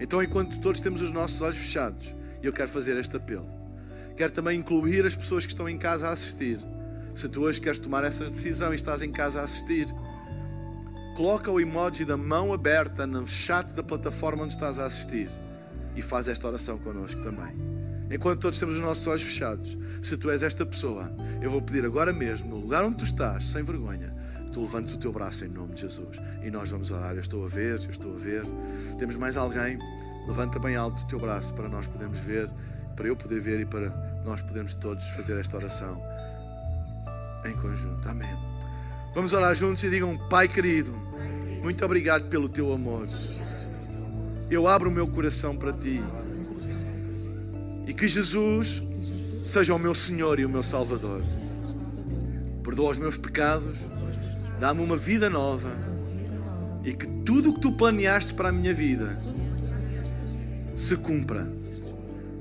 Então, 0.00 0.22
enquanto 0.22 0.60
todos 0.60 0.80
temos 0.80 1.00
os 1.00 1.10
nossos 1.10 1.40
olhos 1.40 1.58
fechados, 1.58 2.14
eu 2.42 2.52
quero 2.52 2.68
fazer 2.68 2.96
este 2.96 3.16
apelo. 3.16 3.48
Quero 4.16 4.32
também 4.32 4.58
incluir 4.58 5.04
as 5.04 5.16
pessoas 5.16 5.44
que 5.44 5.52
estão 5.52 5.68
em 5.68 5.78
casa 5.78 6.08
a 6.08 6.12
assistir. 6.12 6.58
Se 7.14 7.28
tu 7.28 7.42
hoje 7.42 7.60
queres 7.60 7.78
tomar 7.78 8.04
essa 8.04 8.24
decisão 8.24 8.72
e 8.72 8.76
estás 8.76 9.02
em 9.02 9.10
casa 9.10 9.40
a 9.40 9.44
assistir, 9.44 9.86
coloca 11.16 11.50
o 11.50 11.60
emoji 11.60 12.04
da 12.04 12.16
mão 12.16 12.52
aberta 12.52 13.06
no 13.06 13.26
chat 13.26 13.72
da 13.72 13.82
plataforma 13.82 14.44
onde 14.44 14.54
estás 14.54 14.78
a 14.78 14.86
assistir 14.86 15.30
e 15.96 16.02
faz 16.02 16.28
esta 16.28 16.46
oração 16.46 16.78
connosco 16.78 17.22
também. 17.22 17.52
Enquanto 18.10 18.40
todos 18.40 18.58
temos 18.58 18.74
os 18.76 18.80
nossos 18.80 19.06
olhos 19.06 19.22
fechados, 19.22 19.78
se 20.02 20.16
tu 20.16 20.30
és 20.30 20.42
esta 20.42 20.66
pessoa, 20.66 21.12
eu 21.40 21.50
vou 21.50 21.62
pedir 21.62 21.84
agora 21.84 22.12
mesmo, 22.12 22.50
no 22.50 22.58
lugar 22.58 22.84
onde 22.84 22.98
tu 22.98 23.04
estás, 23.04 23.46
sem 23.46 23.62
vergonha, 23.62 24.13
tu 24.54 24.60
levantes 24.60 24.94
o 24.94 24.98
teu 24.98 25.12
braço 25.12 25.44
em 25.44 25.48
nome 25.48 25.74
de 25.74 25.82
Jesus. 25.82 26.20
E 26.42 26.50
nós 26.50 26.70
vamos 26.70 26.90
orar. 26.92 27.14
Eu 27.14 27.20
estou 27.20 27.44
a 27.44 27.48
ver, 27.48 27.80
eu 27.82 27.90
estou 27.90 28.14
a 28.14 28.18
ver. 28.18 28.44
Temos 28.96 29.16
mais 29.16 29.36
alguém? 29.36 29.78
Levanta 30.28 30.58
bem 30.60 30.76
alto 30.76 31.02
o 31.02 31.06
teu 31.06 31.18
braço 31.18 31.52
para 31.52 31.68
nós 31.68 31.86
podermos 31.88 32.18
ver, 32.20 32.48
para 32.96 33.08
eu 33.08 33.16
poder 33.16 33.40
ver 33.40 33.60
e 33.60 33.66
para 33.66 33.90
nós 34.24 34.40
podermos 34.40 34.72
todos 34.74 35.04
fazer 35.10 35.38
esta 35.38 35.56
oração 35.56 36.00
em 37.44 37.52
conjunto. 37.56 38.08
Amém. 38.08 38.30
Vamos 39.12 39.32
orar 39.32 39.54
juntos 39.56 39.82
e 39.82 39.90
digam: 39.90 40.16
Pai 40.28 40.46
querido, 40.46 40.92
muito 41.60 41.84
obrigado 41.84 42.28
pelo 42.28 42.48
teu 42.48 42.72
amor. 42.72 43.08
Eu 44.48 44.68
abro 44.68 44.88
o 44.88 44.92
meu 44.92 45.08
coração 45.08 45.56
para 45.56 45.72
ti. 45.72 46.00
E 47.86 47.92
que 47.92 48.06
Jesus 48.06 48.82
seja 49.44 49.74
o 49.74 49.78
meu 49.78 49.94
Senhor 49.94 50.38
e 50.38 50.46
o 50.46 50.48
meu 50.48 50.62
Salvador. 50.62 51.22
Perdoa 52.62 52.92
os 52.92 52.98
meus 52.98 53.18
pecados, 53.18 53.76
dá-me 54.60 54.82
uma 54.82 54.96
vida 54.96 55.28
nova 55.28 55.70
e 56.84 56.92
que 56.92 57.06
tudo 57.24 57.50
o 57.50 57.54
que 57.54 57.60
tu 57.60 57.72
planeaste 57.72 58.34
para 58.34 58.50
a 58.50 58.52
minha 58.52 58.74
vida 58.74 59.18
se 60.74 60.96
cumpra. 60.96 61.50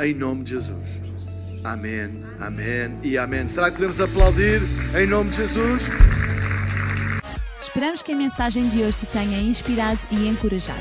Em 0.01 0.13
nome 0.13 0.43
de 0.43 0.51
Jesus. 0.51 1.01
Amém, 1.63 2.19
amém 2.39 2.97
e 3.03 3.17
amém. 3.17 3.47
Será 3.47 3.69
que 3.69 3.77
podemos 3.77 4.01
aplaudir 4.01 4.61
em 4.99 5.07
nome 5.07 5.29
de 5.29 5.37
Jesus? 5.37 5.83
Esperamos 7.61 8.03
que 8.03 8.11
a 8.11 8.15
mensagem 8.15 8.67
de 8.69 8.83
hoje 8.83 8.97
te 8.97 9.05
tenha 9.07 9.39
inspirado 9.39 9.99
e 10.11 10.27
encorajado. 10.27 10.79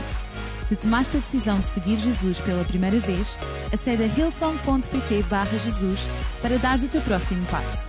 Se 0.62 0.76
tomaste 0.76 1.16
a 1.16 1.20
decisão 1.20 1.60
de 1.60 1.66
seguir 1.66 1.98
Jesus 1.98 2.38
pela 2.40 2.64
primeira 2.64 2.98
vez, 2.98 3.38
acede 3.72 4.04
a 4.04 4.06
hillsong.pt 4.06 5.24
Jesus 5.58 6.08
para 6.40 6.58
dar 6.58 6.78
o 6.78 6.88
teu 6.88 7.00
próximo 7.02 7.44
passo. 7.46 7.88